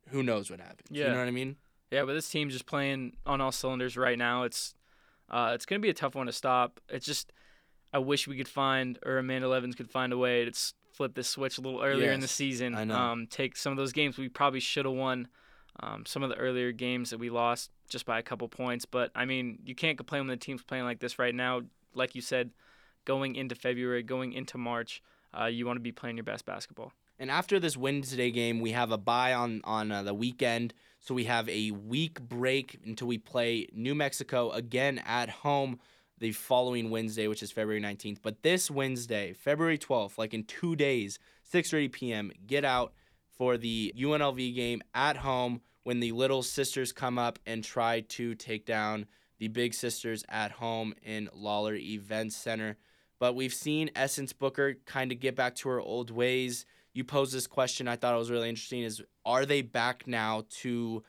who 0.09 0.23
knows 0.23 0.51
what 0.51 0.61
happens. 0.61 0.89
You 0.91 1.05
know 1.05 1.19
what 1.19 1.29
I 1.29 1.33
mean? 1.33 1.57
Yeah, 1.91 2.05
but 2.05 2.15
this 2.15 2.29
team's 2.29 2.53
just 2.53 2.67
playing 2.67 3.17
on 3.27 3.41
all 3.41 3.53
cylinders 3.53 3.97
right 3.97 4.19
now. 4.19 4.45
It's 4.45 4.75
uh, 5.31 5.53
it's 5.55 5.67
gonna 5.67 5.81
be 5.81 5.91
a 5.91 5.95
tough 5.95 6.15
one 6.15 6.27
to 6.27 6.33
stop. 6.33 6.81
It's 6.89 7.07
just 7.07 7.33
I 7.93 7.99
wish 7.99 8.29
we 8.29 8.37
could 8.37 8.49
find 8.49 8.99
or 9.05 9.19
Amanda 9.19 9.49
Levens 9.49 9.75
could 9.75 9.91
find 9.91 10.13
a 10.13 10.19
way 10.19 10.45
to 10.45 10.53
flip 10.93 11.15
this 11.15 11.29
switch 11.29 11.59
a 11.59 11.61
little 11.61 11.83
earlier 11.83 12.11
in 12.11 12.21
the 12.21 12.29
season. 12.29 12.75
I 12.75 12.85
know. 12.85 12.97
Um, 12.97 13.27
take 13.27 13.57
some 13.57 13.73
of 13.73 13.77
those 13.77 13.93
games 13.93 14.19
we 14.19 14.29
probably 14.29 14.61
should 14.61 14.85
have 14.85 14.95
won. 14.95 15.29
Um, 15.81 16.07
some 16.07 16.23
of 16.23 16.31
the 16.31 16.37
earlier 16.37 16.73
games 16.73 17.11
that 17.11 17.19
we 17.19 17.29
lost 17.29 17.71
just 17.89 18.07
by 18.07 18.19
a 18.19 18.23
couple 18.23 18.49
points, 18.49 18.87
but 18.87 19.11
I 19.15 19.25
mean 19.25 19.59
you 19.65 19.75
can't 19.75 19.97
complain 19.97 20.23
when 20.23 20.29
the 20.29 20.37
team's 20.37 20.63
playing 20.63 20.85
like 20.85 21.01
this 21.01 21.19
right 21.19 21.35
now. 21.35 21.63
Like 21.95 22.15
you 22.15 22.21
said, 22.21 22.51
going 23.05 23.37
into 23.37 23.55
February, 23.55 24.03
going 24.03 24.33
into 24.33 24.59
March, 24.59 25.03
uh, 25.39 25.47
you 25.47 25.67
want 25.67 25.77
to 25.77 25.83
be 25.83 25.93
playing 25.93 26.17
your 26.17 26.25
best 26.25 26.45
basketball. 26.47 26.93
And 27.19 27.31
after 27.31 27.59
this 27.59 27.77
Wednesday 27.77 28.31
game, 28.31 28.61
we 28.61 28.73
have 28.73 28.93
a 28.93 28.99
bye 28.99 29.33
on 29.33 29.63
on 29.65 29.91
uh, 29.91 30.03
the 30.03 30.13
weekend, 30.13 30.75
so 31.01 31.15
we 31.15 31.25
have 31.25 31.49
a 31.49 31.71
week 31.71 32.21
break 32.21 32.79
until 32.85 33.09
we 33.09 33.17
play 33.17 33.69
New 33.73 33.95
Mexico 33.95 34.51
again 34.51 35.01
at 35.07 35.31
home 35.31 35.79
the 36.19 36.33
following 36.33 36.91
Wednesday, 36.91 37.27
which 37.27 37.43
is 37.43 37.51
February 37.51 37.81
19th. 37.81 38.19
But 38.23 38.43
this 38.43 38.71
Wednesday, 38.71 39.33
February 39.33 39.79
12th, 39.79 40.19
like 40.19 40.35
in 40.35 40.45
two 40.45 40.77
days, 40.77 41.19
6:30 41.51 41.93
p.m., 41.93 42.33
get 42.47 42.65
out 42.67 42.93
for 43.31 43.57
the 43.57 43.95
UNLV 43.97 44.55
game 44.55 44.83
at 44.95 45.19
home 45.19 45.63
when 45.85 46.01
the 46.01 46.13
little 46.13 46.43
sisters 46.43 46.93
come 46.93 47.19
up 47.19 47.39
and 47.47 47.65
try 47.65 48.01
to 48.01 48.35
take 48.35 48.67
down 48.67 49.07
the 49.39 49.49
big 49.49 49.73
sisters 49.73 50.25
at 50.29 50.51
home 50.51 50.95
in 51.03 51.31
Lawlor 51.35 51.77
Event 51.77 52.33
Center. 52.35 52.77
But 53.19 53.35
we've 53.35 53.55
seen 53.55 53.91
Essence 53.97 54.35
Booker 54.35 54.75
kind 54.85 55.13
of 55.13 55.21
get 55.21 55.35
back 55.35 55.55
to 55.57 55.69
her 55.71 55.81
old 55.81 56.11
ways 56.11 56.67
you 56.97 57.05
posed 57.05 57.33
this 57.35 57.47
question 57.47 57.89
I 57.89 57.97
thought 57.97 58.15
it 58.15 58.19
was 58.19 58.31
really 58.31 58.49
interesting 58.49 58.83
is 58.83 59.03
are 59.25 59.47
they 59.47 59.63
back 59.63 60.07
now 60.07 60.45
to 60.61 61.03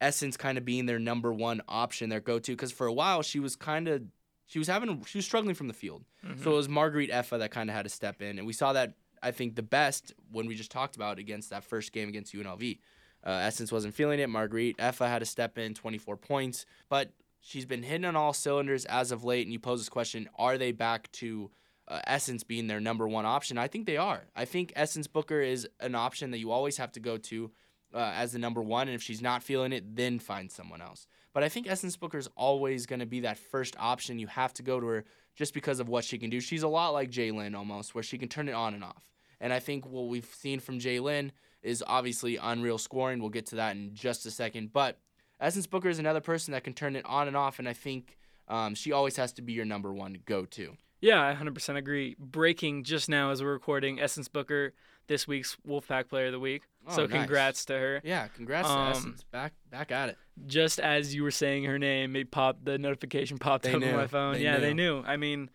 Essence 0.00 0.36
kind 0.36 0.58
of 0.58 0.64
being 0.64 0.86
their 0.86 0.98
number 0.98 1.32
one 1.32 1.62
option, 1.68 2.08
their 2.08 2.20
go 2.20 2.38
to? 2.38 2.52
Because 2.52 2.72
for 2.72 2.86
a 2.86 2.92
while 2.92 3.22
she 3.22 3.40
was 3.40 3.56
kind 3.56 3.88
of 3.88 4.02
she 4.46 4.58
was 4.58 4.68
having 4.68 5.02
she 5.04 5.18
was 5.18 5.24
struggling 5.24 5.54
from 5.54 5.68
the 5.68 5.74
field. 5.74 6.04
So 6.42 6.52
it 6.52 6.54
was 6.54 6.68
Marguerite 6.68 7.10
Effa 7.10 7.38
that 7.38 7.50
kind 7.50 7.68
of 7.68 7.76
had 7.76 7.82
to 7.82 7.88
step 7.88 8.22
in, 8.22 8.38
and 8.38 8.46
we 8.46 8.52
saw 8.52 8.72
that 8.72 8.94
I 9.22 9.30
think, 9.30 9.54
the 9.54 9.62
best 9.62 10.12
when 10.32 10.46
we 10.46 10.54
just 10.54 10.70
talked 10.70 10.96
about 10.96 11.18
against 11.18 11.50
that 11.50 11.62
first 11.62 11.92
game 11.92 12.08
against 12.08 12.34
UNLV. 12.34 12.78
Uh, 13.24 13.30
Essence 13.30 13.70
wasn't 13.70 13.94
feeling 13.94 14.18
it. 14.18 14.28
Marguerite 14.28 14.76
Effa 14.78 15.06
had 15.06 15.20
to 15.20 15.26
step 15.26 15.56
in, 15.56 15.74
24 15.74 16.16
points. 16.16 16.66
But 16.88 17.12
she's 17.40 17.64
been 17.64 17.84
hitting 17.84 18.04
on 18.04 18.16
all 18.16 18.32
cylinders 18.32 18.84
as 18.86 19.12
of 19.12 19.22
late. 19.22 19.46
And 19.46 19.52
you 19.52 19.60
pose 19.60 19.80
this 19.80 19.88
question 19.88 20.28
are 20.36 20.58
they 20.58 20.72
back 20.72 21.10
to 21.12 21.50
uh, 21.88 22.00
Essence 22.06 22.42
being 22.44 22.66
their 22.66 22.80
number 22.80 23.08
one 23.08 23.26
option? 23.26 23.58
I 23.58 23.68
think 23.68 23.86
they 23.86 23.96
are. 23.96 24.24
I 24.34 24.44
think 24.44 24.72
Essence 24.76 25.06
Booker 25.06 25.40
is 25.40 25.68
an 25.80 25.94
option 25.94 26.30
that 26.30 26.38
you 26.38 26.50
always 26.50 26.76
have 26.76 26.92
to 26.92 27.00
go 27.00 27.16
to 27.18 27.50
uh, 27.94 28.12
as 28.14 28.32
the 28.32 28.38
number 28.38 28.62
one. 28.62 28.88
And 28.88 28.94
if 28.94 29.02
she's 29.02 29.22
not 29.22 29.42
feeling 29.42 29.72
it, 29.72 29.96
then 29.96 30.18
find 30.18 30.50
someone 30.50 30.80
else. 30.80 31.06
But 31.32 31.42
I 31.42 31.48
think 31.48 31.68
Essence 31.68 31.96
Booker 31.96 32.18
is 32.18 32.28
always 32.36 32.86
going 32.86 33.00
to 33.00 33.06
be 33.06 33.20
that 33.20 33.38
first 33.38 33.74
option. 33.78 34.18
You 34.18 34.26
have 34.26 34.52
to 34.54 34.62
go 34.62 34.80
to 34.80 34.86
her 34.86 35.04
just 35.34 35.54
because 35.54 35.80
of 35.80 35.88
what 35.88 36.04
she 36.04 36.18
can 36.18 36.30
do. 36.30 36.40
She's 36.40 36.62
a 36.62 36.68
lot 36.68 36.90
like 36.90 37.10
Jalen 37.10 37.56
almost, 37.56 37.94
where 37.94 38.04
she 38.04 38.18
can 38.18 38.28
turn 38.28 38.48
it 38.48 38.54
on 38.54 38.74
and 38.74 38.84
off. 38.84 39.10
And 39.40 39.52
I 39.52 39.58
think 39.58 39.86
what 39.86 40.08
we've 40.08 40.28
seen 40.32 40.60
from 40.60 40.78
Jalen 40.78 41.30
is 41.62 41.82
obviously 41.86 42.36
unreal 42.36 42.78
scoring. 42.78 43.20
We'll 43.20 43.30
get 43.30 43.46
to 43.46 43.56
that 43.56 43.76
in 43.76 43.94
just 43.94 44.26
a 44.26 44.30
second. 44.30 44.72
But 44.72 44.98
Essence 45.40 45.66
Booker 45.66 45.88
is 45.88 45.98
another 45.98 46.20
person 46.20 46.52
that 46.52 46.64
can 46.64 46.74
turn 46.74 46.96
it 46.96 47.04
on 47.06 47.28
and 47.28 47.36
off, 47.36 47.58
and 47.58 47.68
I 47.68 47.72
think 47.72 48.18
um, 48.48 48.74
she 48.74 48.92
always 48.92 49.16
has 49.16 49.32
to 49.34 49.42
be 49.42 49.52
your 49.52 49.64
number 49.64 49.92
one 49.92 50.18
go 50.24 50.44
to. 50.44 50.76
Yeah, 51.02 51.20
I 51.20 51.34
100% 51.34 51.76
agree. 51.76 52.16
Breaking 52.18 52.84
just 52.84 53.08
now 53.08 53.30
as 53.30 53.42
we're 53.42 53.52
recording, 53.52 54.00
Essence 54.00 54.28
Booker, 54.28 54.72
this 55.08 55.26
week's 55.26 55.56
Wolfpack 55.68 56.08
Player 56.08 56.26
of 56.26 56.32
the 56.32 56.40
Week. 56.40 56.62
Oh, 56.86 56.94
so 56.94 57.02
nice. 57.02 57.10
congrats 57.10 57.64
to 57.66 57.74
her. 57.74 58.00
Yeah, 58.04 58.28
congrats 58.28 58.68
Um, 58.68 58.92
to 58.92 58.98
Essence. 58.98 59.24
Back 59.24 59.52
back 59.70 59.90
at 59.90 60.10
it. 60.10 60.18
Just 60.46 60.78
as 60.78 61.14
you 61.14 61.24
were 61.24 61.32
saying 61.32 61.64
her 61.64 61.78
name, 61.78 62.14
it 62.14 62.30
popped. 62.30 62.64
The 62.64 62.78
notification 62.78 63.38
popped 63.38 63.64
They 63.64 63.74
up 63.74 63.80
knew. 63.80 63.90
on 63.90 63.96
my 63.96 64.06
phone. 64.06 64.34
They 64.34 64.42
yeah, 64.44 64.58
they 64.58 64.74
knew. 64.74 65.00
knew. 65.02 65.04
I 65.06 65.16
mean, 65.16 65.50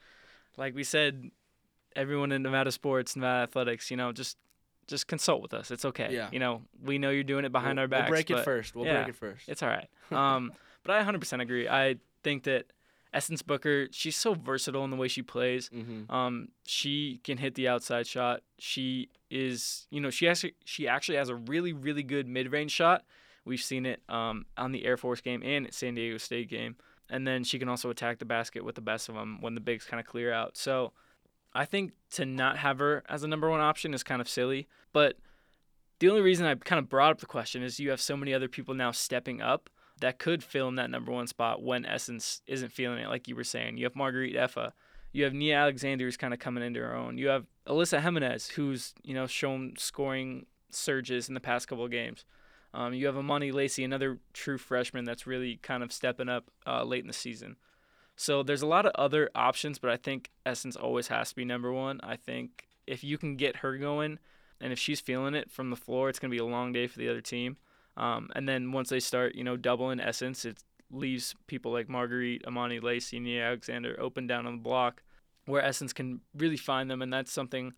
like 0.58 0.76
we 0.76 0.84
said, 0.84 1.32
everyone 1.96 2.32
in 2.34 2.44
Nevada 2.44 2.72
sports, 2.72 3.16
Nevada 3.16 3.44
athletics, 3.44 3.90
you 3.90 3.98
know, 3.98 4.12
just 4.12 4.38
just 4.88 5.08
consult 5.08 5.42
with 5.42 5.54
us. 5.54 5.72
It's 5.72 5.86
okay. 5.86 6.10
Yeah. 6.12 6.30
You 6.32 6.40
know, 6.40 6.62
we 6.84 6.98
know 6.98 7.10
you're 7.10 7.24
doing 7.24 7.46
it 7.46 7.52
behind 7.52 7.78
we'll, 7.78 7.84
our 7.84 7.88
backs. 7.88 8.10
We'll 8.10 8.16
break 8.18 8.32
it 8.32 8.44
first. 8.44 8.76
We'll 8.76 8.86
yeah. 8.86 9.04
break 9.04 9.10
it 9.10 9.16
first. 9.16 9.48
It's 9.48 9.64
all 9.64 9.70
right. 9.70 9.88
Um, 10.12 10.54
but 10.84 10.96
I 10.96 11.04
100% 11.04 11.42
agree. 11.42 11.68
I 11.68 11.98
think 12.24 12.44
that 12.44 12.72
Essence 13.13 13.41
Booker, 13.41 13.88
she's 13.91 14.15
so 14.15 14.34
versatile 14.34 14.84
in 14.84 14.91
the 14.91 14.98
way 14.98 15.08
she 15.08 15.22
plays. 15.22 15.70
mm-hmm. 15.70 16.12
Um, 16.13 16.50
she 16.65 17.20
can 17.24 17.38
hit 17.38 17.56
the 17.56 17.67
outside 17.67 18.08
shot. 18.08 18.41
She 18.60 19.10
is, 19.30 19.88
you 19.89 20.02
know, 20.02 20.10
she 20.10 20.28
actually 20.28 20.56
she 20.65 20.88
actually 20.88 21.17
has 21.17 21.30
a 21.30 21.36
really 21.36 21.74
really 21.74 22.04
good 22.04 22.28
mid 22.28 22.52
range 22.52 22.72
shot. 22.72 23.04
We've 23.46 23.62
seen 23.62 23.86
it 23.86 24.02
um, 24.10 24.46
on 24.58 24.72
the 24.74 24.86
Air 24.86 24.98
Force 24.98 25.22
game 25.22 25.41
and 25.43 25.67
at 25.67 25.74
San 25.74 25.96
Diego 25.96 26.17
State 26.17 26.50
game. 26.50 26.76
And 27.10 27.26
then 27.26 27.46
she 27.46 27.58
can 27.58 27.70
also 27.70 27.89
attack 27.89 28.20
the 28.20 28.26
basket 28.26 28.65
with 28.65 28.76
the 28.76 28.82
best 28.82 29.08
of 29.08 29.15
them 29.15 29.38
when 29.39 29.56
the 29.56 29.62
bigs 29.62 29.86
kind 29.86 30.02
of 30.02 30.06
clear 30.06 30.34
out. 30.34 30.58
So 30.58 30.91
I 31.54 31.63
think 31.63 31.93
to 32.12 32.26
not 32.26 32.58
have 32.58 32.80
her 32.80 33.04
as 33.08 33.24
a 33.24 33.28
number 33.28 33.50
one 33.50 33.62
option 33.62 33.93
is 33.93 34.04
kind 34.04 34.20
of 34.20 34.28
silly. 34.28 34.67
But 34.91 35.15
the 36.00 36.10
only 36.10 36.22
reason 36.22 36.46
I 36.46 36.56
kind 36.56 36.80
of 36.80 36.89
brought 36.89 37.12
up 37.12 37.20
the 37.20 37.26
question 37.26 37.63
is 37.63 37.80
you 37.80 37.89
have 37.89 38.02
so 38.02 38.17
many 38.17 38.34
other 38.34 38.50
people 38.50 38.74
now 38.74 38.91
stepping 38.91 39.41
up 39.41 39.70
that 40.02 40.20
could 40.20 40.44
fill 40.44 40.68
in 40.68 40.76
that 40.76 40.90
number 40.90 41.12
one 41.12 41.28
spot 41.28 41.62
when 41.62 41.86
Essence 41.86 42.42
isn't 42.48 42.72
feeling 42.72 43.00
it, 43.00 43.10
like 43.10 43.28
you 43.28 43.36
were 43.36 43.44
saying. 43.44 43.78
You 43.78 43.86
have 43.86 43.96
Marguerite 43.96 44.36
Effa. 44.36 44.74
You 45.12 45.24
have 45.24 45.34
Nia 45.34 45.58
Alexander 45.58 46.06
who's 46.06 46.18
kind 46.18 46.34
of 46.34 46.40
coming 46.40 46.64
into 46.64 46.80
her 46.80 46.96
own. 46.96 47.18
You 47.18 47.28
have 47.30 47.46
Alyssa 47.68 48.02
Jimenez 48.02 48.50
who's 48.50 48.94
you 49.04 49.14
know 49.14 49.28
shown 49.28 49.74
scoring 49.78 50.46
surges 50.70 51.28
in 51.28 51.34
the 51.34 51.40
past 51.40 51.68
couple 51.68 51.86
of 51.86 51.92
games. 51.92 52.26
Um, 52.74 52.94
you 52.94 53.06
have 53.08 53.18
Amani 53.18 53.52
Lacey, 53.52 53.84
another 53.84 54.20
true 54.34 54.58
freshman 54.58 55.06
that's 55.06 55.26
really 55.26 55.58
kind 55.58 55.82
of 55.82 55.92
stepping 55.92 56.30
up 56.30 56.52
uh, 56.68 56.84
late 56.84 57.02
in 57.02 57.08
the 57.08 57.14
season. 57.14 57.56
So 58.16 58.44
there's 58.44 58.62
a 58.62 58.68
lot 58.68 58.86
of 58.86 58.92
other 58.96 59.30
options, 59.36 59.80
but 59.80 59.90
I 59.90 59.98
think 59.98 60.32
Essence 60.46 60.76
always 60.76 61.08
has 61.08 61.30
to 61.30 61.36
be 61.36 61.46
number 61.46 61.72
one. 61.72 62.00
I 62.04 62.18
think 62.18 62.68
if 62.86 63.04
you 63.04 63.18
can 63.18 63.36
get 63.36 63.58
her 63.58 63.78
going, 63.78 64.20
and 64.60 64.74
if 64.74 64.80
she's 64.80 65.00
feeling 65.00 65.36
it 65.36 65.52
from 65.52 65.70
the 65.70 65.76
floor, 65.76 66.10
it's 66.10 66.20
going 66.20 66.32
to 66.32 66.36
be 66.36 66.42
a 66.42 66.46
long 66.46 66.74
day 66.74 66.88
for 66.88 66.98
the 66.98 67.10
other 67.10 67.22
team. 67.22 67.58
Um, 67.98 68.30
and 68.36 68.48
then 68.48 68.72
once 68.72 68.90
they 68.90 69.00
start, 69.00 69.36
you 69.36 69.44
know, 69.44 69.58
doubling 69.58 70.00
Essence, 70.00 70.46
it 70.46 70.64
leaves 70.92 71.36
people 71.48 71.74
like 71.74 71.90
Marguerite, 71.90 72.46
Amani 72.46 72.80
Lacey, 72.80 73.20
Nia 73.20 73.48
Alexander 73.48 73.98
open 74.00 74.28
down 74.28 74.46
on 74.46 74.58
the 74.58 74.62
block, 74.62 75.04
where 75.46 75.62
Essence 75.62 75.92
can 75.92 76.22
really 76.36 76.58
find 76.58 76.90
them, 76.90 77.02
and 77.02 77.12
that's 77.12 77.32
something 77.32 77.74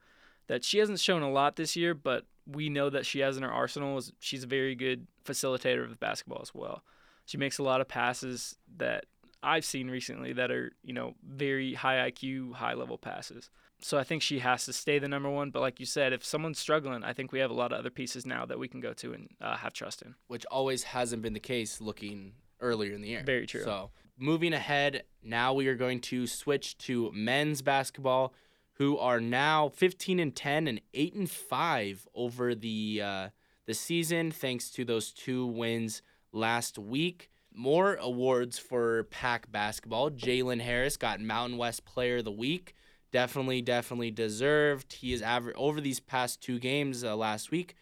that 0.47 0.63
she 0.63 0.79
hasn't 0.79 0.99
shown 0.99 1.21
a 1.21 1.31
lot 1.31 1.55
this 1.55 1.75
year, 1.75 1.93
but 1.93 2.25
we 2.45 2.69
know 2.69 2.89
that 2.89 3.05
she 3.05 3.19
has 3.19 3.37
in 3.37 3.43
her 3.43 3.51
arsenal. 3.51 3.97
Is 3.97 4.11
she's 4.19 4.43
a 4.43 4.47
very 4.47 4.75
good 4.75 5.07
facilitator 5.23 5.83
of 5.83 5.99
basketball 5.99 6.41
as 6.41 6.53
well. 6.53 6.83
She 7.25 7.37
makes 7.37 7.59
a 7.59 7.63
lot 7.63 7.81
of 7.81 7.87
passes 7.87 8.55
that 8.77 9.05
I've 9.41 9.63
seen 9.63 9.89
recently 9.89 10.33
that 10.33 10.51
are, 10.51 10.71
you 10.83 10.93
know, 10.93 11.13
very 11.23 11.75
high 11.75 12.09
IQ, 12.09 12.53
high 12.53 12.73
level 12.73 12.97
passes. 12.97 13.49
So 13.81 13.97
I 13.97 14.03
think 14.03 14.21
she 14.21 14.39
has 14.39 14.65
to 14.65 14.73
stay 14.73 14.99
the 14.99 15.07
number 15.07 15.29
one. 15.29 15.51
But 15.51 15.61
like 15.61 15.79
you 15.79 15.85
said, 15.85 16.13
if 16.13 16.25
someone's 16.25 16.59
struggling, 16.59 17.03
I 17.03 17.13
think 17.13 17.31
we 17.31 17.39
have 17.39 17.51
a 17.51 17.53
lot 17.53 17.71
of 17.71 17.79
other 17.79 17.89
pieces 17.89 18.25
now 18.25 18.45
that 18.45 18.59
we 18.59 18.67
can 18.67 18.81
go 18.81 18.93
to 18.93 19.13
and 19.13 19.29
uh, 19.39 19.57
have 19.57 19.73
trust 19.73 20.01
in. 20.01 20.15
Which 20.27 20.45
always 20.51 20.83
hasn't 20.83 21.21
been 21.21 21.33
the 21.33 21.39
case 21.39 21.79
looking 21.79 22.33
earlier 22.59 22.93
in 22.93 23.01
the 23.01 23.09
year. 23.09 23.23
Very 23.25 23.47
true. 23.47 23.63
So 23.63 23.91
moving 24.17 24.53
ahead, 24.53 25.03
now 25.23 25.53
we 25.53 25.67
are 25.67 25.75
going 25.75 26.01
to 26.01 26.27
switch 26.27 26.77
to 26.79 27.11
men's 27.13 27.61
basketball, 27.61 28.33
who 28.73 28.97
are 28.97 29.19
now 29.19 29.69
15 29.69 30.19
and 30.19 30.35
10 30.35 30.67
and 30.67 30.81
8 30.93 31.13
and 31.15 31.29
5 31.29 32.07
over 32.15 32.55
the 32.55 33.01
uh, 33.03 33.29
the 33.65 33.73
season, 33.75 34.31
thanks 34.31 34.71
to 34.71 34.83
those 34.83 35.11
two 35.11 35.45
wins 35.45 36.01
last 36.31 36.79
week. 36.79 37.29
More 37.53 37.95
awards 37.95 38.57
for 38.57 39.03
Pack 39.05 39.51
basketball. 39.51 40.09
Jalen 40.09 40.61
Harris 40.61 40.97
got 40.97 41.19
Mountain 41.19 41.57
West 41.57 41.85
Player 41.85 42.17
of 42.17 42.25
the 42.25 42.31
Week. 42.31 42.73
Definitely, 43.11 43.61
definitely 43.61 44.11
deserved. 44.11 44.93
He 44.93 45.13
is 45.13 45.21
aver- 45.21 45.53
over 45.55 45.81
these 45.81 45.99
past 45.99 46.41
two 46.41 46.59
games 46.59 47.03
uh, 47.03 47.15
last 47.15 47.51
week. 47.51 47.75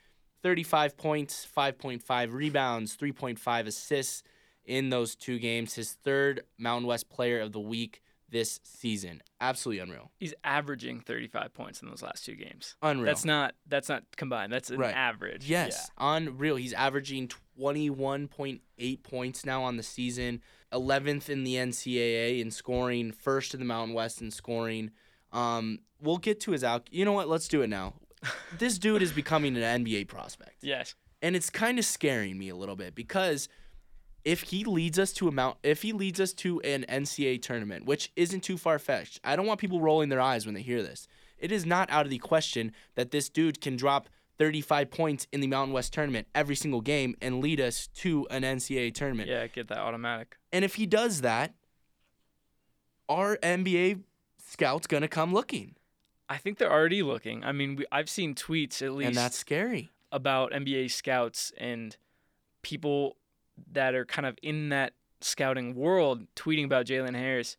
35 0.43 0.95
points, 0.97 1.45
5.5 1.57 2.31
rebounds, 2.33 2.95
3.5 2.95 3.67
assists 3.67 4.23
in 4.63 4.89
those 4.89 5.15
two 5.15 5.39
games. 5.39 5.73
His 5.73 5.93
third 6.03 6.41
Mountain 6.57 6.87
West 6.87 7.09
Player 7.09 7.41
of 7.41 7.51
the 7.51 7.59
Week 7.59 8.01
this 8.29 8.59
season. 8.63 9.21
Absolutely 9.41 9.79
unreal. 9.81 10.11
He's 10.19 10.33
averaging 10.43 10.99
35 11.01 11.53
points 11.53 11.81
in 11.81 11.89
those 11.89 12.01
last 12.01 12.25
two 12.25 12.35
games. 12.35 12.75
Unreal. 12.81 13.05
That's 13.05 13.23
not 13.25 13.55
that's 13.67 13.87
not 13.89 14.03
combined. 14.15 14.51
That's 14.51 14.69
an 14.69 14.79
Right. 14.79 14.93
average. 14.93 15.49
Yes, 15.49 15.89
unreal. 15.97 16.57
He's 16.57 16.73
averaging 16.73 17.29
21.8 17.59 19.03
points 19.03 19.45
now 19.45 19.63
on 19.63 19.77
the 19.77 19.83
season, 19.83 20.41
11th 20.73 21.29
in 21.29 21.43
the 21.45 21.55
NCAA 21.55 22.39
in 22.41 22.51
scoring, 22.51 23.11
first 23.11 23.53
in 23.53 23.59
the 23.59 23.65
Mountain 23.65 23.95
West 23.95 24.21
in 24.21 24.31
scoring. 24.31 24.91
Um, 25.31 25.79
we'll 26.01 26.17
get 26.17 26.39
to 26.41 26.51
his 26.51 26.63
out. 26.63 26.87
You 26.91 27.05
know 27.05 27.13
what? 27.13 27.27
Let's 27.27 27.47
do 27.47 27.61
it 27.61 27.67
now. 27.67 27.93
this 28.57 28.77
dude 28.77 29.01
is 29.01 29.11
becoming 29.11 29.55
an 29.57 29.83
NBA 29.83 30.07
prospect. 30.07 30.63
Yes. 30.63 30.95
and 31.21 31.35
it's 31.35 31.49
kind 31.49 31.77
of 31.79 31.85
scaring 31.85 32.37
me 32.37 32.49
a 32.49 32.55
little 32.55 32.75
bit 32.75 32.95
because 32.95 33.49
if 34.25 34.41
he 34.41 34.63
leads 34.65 34.99
us 34.99 35.13
to 35.13 35.27
a 35.27 35.31
mount 35.31 35.57
if 35.63 35.81
he 35.83 35.93
leads 35.93 36.19
us 36.19 36.33
to 36.33 36.59
an 36.61 36.85
NCAA 36.89 37.41
tournament, 37.41 37.85
which 37.85 38.11
isn't 38.15 38.41
too 38.41 38.57
far 38.57 38.77
fetched, 38.79 39.19
I 39.23 39.35
don't 39.35 39.45
want 39.45 39.59
people 39.59 39.79
rolling 39.79 40.09
their 40.09 40.19
eyes 40.21 40.45
when 40.45 40.55
they 40.55 40.61
hear 40.61 40.81
this. 40.83 41.07
It 41.37 41.51
is 41.51 41.65
not 41.65 41.89
out 41.91 42.05
of 42.05 42.09
the 42.09 42.17
question 42.17 42.71
that 42.95 43.11
this 43.11 43.29
dude 43.29 43.61
can 43.61 43.77
drop 43.77 44.09
35 44.39 44.91
points 44.91 45.27
in 45.31 45.39
the 45.39 45.47
Mountain 45.47 45.73
West 45.73 45.93
tournament 45.93 46.27
every 46.35 46.55
single 46.55 46.81
game 46.81 47.15
and 47.21 47.39
lead 47.41 47.59
us 47.61 47.87
to 47.95 48.27
an 48.29 48.43
NCAA 48.43 48.93
tournament. 48.93 49.29
Yeah, 49.29 49.47
get 49.47 49.67
that 49.69 49.77
automatic. 49.79 50.37
And 50.51 50.65
if 50.65 50.75
he 50.75 50.85
does 50.85 51.21
that, 51.21 51.53
our 53.09 53.37
NBA 53.37 54.01
scouts 54.47 54.87
gonna 54.87 55.07
come 55.07 55.33
looking? 55.33 55.75
I 56.29 56.37
think 56.37 56.57
they're 56.57 56.71
already 56.71 57.03
looking. 57.03 57.43
I 57.43 57.51
mean, 57.51 57.77
we, 57.77 57.85
I've 57.91 58.09
seen 58.09 58.35
tweets 58.35 58.81
at 58.81 58.91
least 58.93 59.07
And 59.07 59.15
that's 59.15 59.37
scary. 59.37 59.91
about 60.11 60.51
NBA 60.51 60.91
scouts 60.91 61.53
and 61.57 61.95
people 62.61 63.15
that 63.71 63.95
are 63.95 64.05
kind 64.05 64.25
of 64.25 64.37
in 64.43 64.69
that 64.69 64.93
scouting 65.21 65.73
world 65.73 66.27
tweeting 66.35 66.65
about 66.65 66.85
Jalen 66.85 67.15
Harris. 67.15 67.57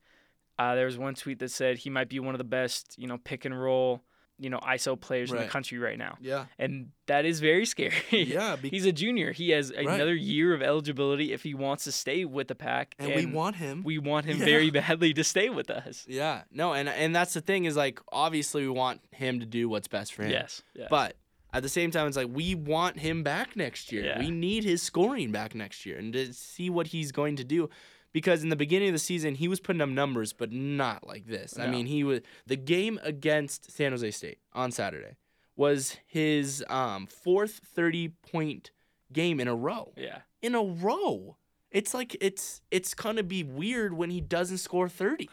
Uh, 0.58 0.74
there 0.74 0.86
was 0.86 0.98
one 0.98 1.14
tweet 1.14 1.38
that 1.38 1.50
said 1.50 1.78
he 1.78 1.90
might 1.90 2.08
be 2.08 2.20
one 2.20 2.34
of 2.34 2.38
the 2.38 2.44
best, 2.44 2.94
you 2.98 3.06
know, 3.06 3.16
pick 3.18 3.44
and 3.44 3.58
roll, 3.58 4.02
you 4.38 4.50
know, 4.50 4.58
ISO 4.58 4.98
players 5.00 5.30
in 5.32 5.36
the 5.38 5.46
country 5.46 5.78
right 5.78 5.98
now, 5.98 6.16
Yeah. 6.20 6.46
and 6.58 6.90
that 7.06 7.24
is 7.24 7.40
very 7.40 7.66
scary. 7.74 7.92
Yeah, 8.12 8.56
be- 8.56 8.68
he's 8.70 8.86
a 8.86 8.92
junior. 8.92 9.32
He 9.32 9.50
has 9.50 9.72
Right. 9.72 9.86
another 9.86 10.14
year 10.14 10.54
of 10.54 10.62
eligibility 10.62 11.32
if 11.32 11.42
he 11.42 11.54
wants 11.54 11.84
to 11.84 11.92
stay 11.92 12.24
with 12.24 12.48
the 12.48 12.54
pack, 12.54 12.94
and, 12.98 13.14
we 13.14 13.26
want 13.26 13.56
him. 13.56 13.82
we 13.82 13.98
want 13.98 14.26
him 14.26 14.38
Yeah. 14.38 14.44
very 14.44 14.70
badly 14.80 15.12
to 15.14 15.24
stay 15.24 15.48
with 15.48 15.70
us. 15.70 16.04
Yeah, 16.08 16.42
no, 16.52 16.72
and 16.72 16.88
and 16.88 17.14
that's 17.16 17.34
the 17.34 17.40
thing 17.40 17.64
is 17.64 17.76
like 17.76 18.00
obviously 18.12 18.62
we 18.62 18.68
want 18.70 19.00
him 19.10 19.40
to 19.40 19.46
do 19.46 19.68
what's 19.68 19.88
best 19.88 20.14
for 20.14 20.22
him. 20.22 20.30
Yes, 20.30 20.62
yes. 20.74 20.86
But 20.90 21.16
at 21.52 21.62
the 21.62 21.68
same 21.68 21.90
time, 21.90 22.06
it's 22.06 22.16
like 22.16 22.28
we 22.30 22.54
want 22.54 22.98
him 22.98 23.22
back 23.22 23.56
next 23.56 23.90
year. 23.90 24.04
Yeah. 24.04 24.18
We 24.18 24.30
need 24.30 24.64
his 24.64 24.82
scoring 24.82 25.32
back 25.32 25.54
next 25.54 25.86
year 25.86 25.96
and 25.98 26.12
to 26.12 26.32
see 26.34 26.68
what 26.70 26.88
he's 26.88 27.10
going 27.10 27.36
to 27.36 27.44
do. 27.44 27.70
Because 28.12 28.42
in 28.42 28.48
the 28.48 28.56
beginning 28.56 28.88
of 28.88 28.94
the 28.94 28.98
season, 28.98 29.34
he 29.34 29.48
was 29.48 29.60
putting 29.60 29.82
up 29.82 29.88
numbers, 29.88 30.32
but 30.32 30.50
not 30.50 31.06
like 31.06 31.26
this. 31.26 31.58
I 31.58 31.66
mean, 31.66 31.86
he 31.86 32.04
was 32.04 32.20
the 32.46 32.56
game 32.56 32.98
against 33.02 33.70
San 33.70 33.92
Jose 33.92 34.10
State 34.12 34.38
on 34.52 34.72
Saturday 34.72 35.16
was 35.56 35.96
his 36.06 36.64
um, 36.70 37.06
fourth 37.06 37.60
thirty 37.74 38.08
point 38.08 38.70
game 39.12 39.40
in 39.40 39.48
a 39.48 39.54
row. 39.54 39.92
yeah, 39.96 40.20
In 40.40 40.54
a 40.54 40.62
row. 40.62 41.36
It's 41.70 41.92
like 41.92 42.16
it's 42.20 42.62
it's 42.70 42.94
gonna 42.94 43.22
be 43.22 43.42
weird 43.44 43.92
when 43.92 44.08
he 44.08 44.22
doesn't 44.22 44.58
score 44.58 44.88
thirty. 44.88 45.28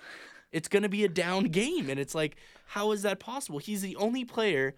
It's 0.51 0.67
gonna 0.67 0.89
be 0.89 1.05
a 1.05 1.09
down 1.09 1.45
game, 1.45 1.89
and 1.89 1.99
it's 1.99 2.15
like, 2.15 2.35
how 2.67 2.91
is 2.91 3.03
that 3.03 3.19
possible? 3.19 3.59
He's 3.59 3.81
the 3.81 3.95
only 3.95 4.25
player 4.25 4.75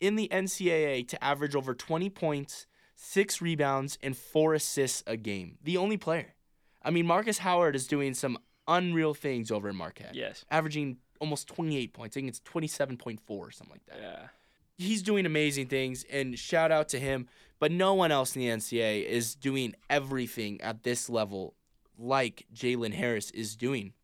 in 0.00 0.16
the 0.16 0.28
NCAA 0.28 1.06
to 1.08 1.24
average 1.24 1.54
over 1.54 1.74
20 1.74 2.10
points, 2.10 2.66
six 2.94 3.40
rebounds, 3.40 3.98
and 4.02 4.16
four 4.16 4.54
assists 4.54 5.02
a 5.06 5.16
game. 5.16 5.56
The 5.62 5.76
only 5.76 5.96
player. 5.96 6.34
I 6.86 6.90
mean, 6.90 7.06
Marcus 7.06 7.38
Howard 7.38 7.74
is 7.76 7.86
doing 7.86 8.14
some 8.14 8.38
unreal 8.68 9.12
things 9.12 9.50
over 9.50 9.68
in 9.68 9.76
Marquette, 9.76 10.14
Yes. 10.14 10.44
averaging 10.50 10.98
almost 11.20 11.48
28 11.48 11.92
points. 11.92 12.16
I 12.16 12.20
think 12.20 12.28
it's 12.28 12.40
27.4 12.40 13.18
or 13.28 13.50
something 13.50 13.72
like 13.74 13.86
that. 13.86 14.00
Yeah. 14.00 14.28
He's 14.78 15.02
doing 15.02 15.26
amazing 15.26 15.66
things, 15.66 16.04
and 16.10 16.38
shout 16.38 16.70
out 16.70 16.88
to 16.90 16.98
him. 17.00 17.28
But 17.58 17.72
no 17.72 17.94
one 17.94 18.12
else 18.12 18.36
in 18.36 18.42
the 18.42 18.48
NCAA 18.48 19.04
is 19.06 19.34
doing 19.34 19.74
everything 19.88 20.60
at 20.60 20.82
this 20.82 21.08
level 21.08 21.54
like 21.98 22.46
Jalen 22.54 22.92
Harris 22.92 23.30
is 23.30 23.56
doing. 23.56 23.94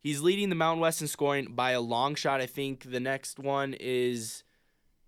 He's 0.00 0.22
leading 0.22 0.48
the 0.48 0.54
Mountain 0.54 0.80
West 0.80 1.02
in 1.02 1.08
scoring 1.08 1.52
by 1.54 1.72
a 1.72 1.80
long 1.80 2.14
shot. 2.14 2.40
I 2.40 2.46
think 2.46 2.90
the 2.90 3.00
next 3.00 3.38
one 3.38 3.74
is 3.78 4.44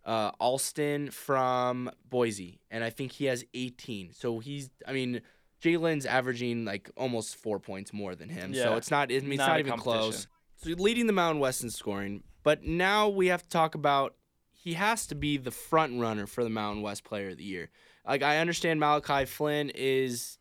uh, 0.04 0.32
Alston 0.40 1.10
from 1.10 1.90
Boise, 2.08 2.60
and 2.70 2.84
I 2.84 2.90
think 2.90 3.12
he 3.12 3.26
has 3.26 3.44
18. 3.54 4.12
So 4.12 4.40
he's, 4.40 4.68
I 4.86 4.92
mean, 4.92 5.22
Jalen's 5.62 6.07
averaging 6.07 6.64
like 6.64 6.90
almost 6.97 7.37
four 7.37 7.59
points 7.59 7.92
more 7.92 8.14
than 8.14 8.29
him. 8.29 8.55
So 8.55 8.75
it's 8.77 8.90
not, 8.90 9.11
I 9.11 9.18
mean, 9.21 9.33
it's 9.33 9.38
Not 9.38 9.49
not, 9.49 9.61
even 9.61 9.77
close. 9.79 10.27
So 10.57 10.71
leading 10.71 11.07
the 11.07 11.12
Mountain 11.12 11.40
West 11.40 11.62
in 11.62 11.71
scoring, 11.71 12.23
but 12.42 12.64
now 12.64 13.09
we 13.09 13.29
have 13.29 13.42
to 13.42 13.49
talk 13.49 13.75
about 13.75 14.14
he 14.53 14.75
has 14.75 15.07
to 15.07 15.14
be 15.14 15.37
the 15.37 15.51
front 15.53 16.01
runner 16.01 16.27
for 16.27 16.42
the 16.44 16.51
Mountain 16.51 16.83
West 16.83 17.05
Player 17.05 17.31
of 17.31 17.38
the 17.38 17.44
Year. 17.44 17.71
Like 18.07 18.23
I 18.23 18.38
understand 18.38 18.81
Malachi 18.81 19.25
Flynn 19.25 19.71
is 19.75 20.38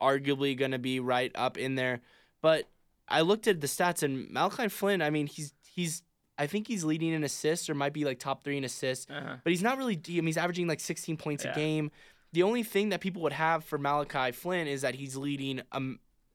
arguably 0.00 0.56
going 0.56 0.72
to 0.72 0.78
be 0.78 1.00
right 1.00 1.32
up 1.34 1.56
in 1.56 1.74
there, 1.74 2.00
but 2.42 2.68
I 3.08 3.20
looked 3.22 3.46
at 3.48 3.60
the 3.60 3.66
stats 3.66 4.02
and 4.02 4.30
Malachi 4.30 4.68
Flynn. 4.68 5.00
I 5.02 5.10
mean, 5.10 5.26
he's 5.26 5.52
he's 5.66 6.02
I 6.36 6.46
think 6.46 6.66
he's 6.66 6.84
leading 6.84 7.12
in 7.12 7.22
assists 7.22 7.70
or 7.70 7.74
might 7.74 7.92
be 7.92 8.04
like 8.04 8.18
top 8.18 8.42
three 8.42 8.56
in 8.56 8.64
assists, 8.64 9.06
Uh-huh. 9.10 9.36
but 9.44 9.50
he's 9.50 9.62
not 9.62 9.78
really. 9.78 9.94
I 10.08 10.10
mean, 10.12 10.26
he's 10.26 10.36
averaging 10.36 10.66
like 10.66 10.80
16 10.80 11.16
points 11.16 11.44
Yeah. 11.44 11.52
a 11.52 11.54
game. 11.54 11.90
The 12.34 12.42
only 12.42 12.64
thing 12.64 12.88
that 12.88 13.00
people 13.00 13.22
would 13.22 13.32
have 13.32 13.64
for 13.64 13.78
Malachi 13.78 14.32
Flynn 14.32 14.66
is 14.66 14.82
that 14.82 14.96
he's 14.96 15.16
leading 15.16 15.62
a, 15.70 15.80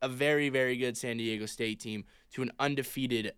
a 0.01 0.07
very 0.07 0.47
very 0.47 0.77
good 0.77 0.95
San 0.97 1.17
Diego 1.17 1.45
State 1.45 1.81
team 1.81 2.05
to 2.31 2.41
an 2.41 2.51
undefeated 2.57 3.33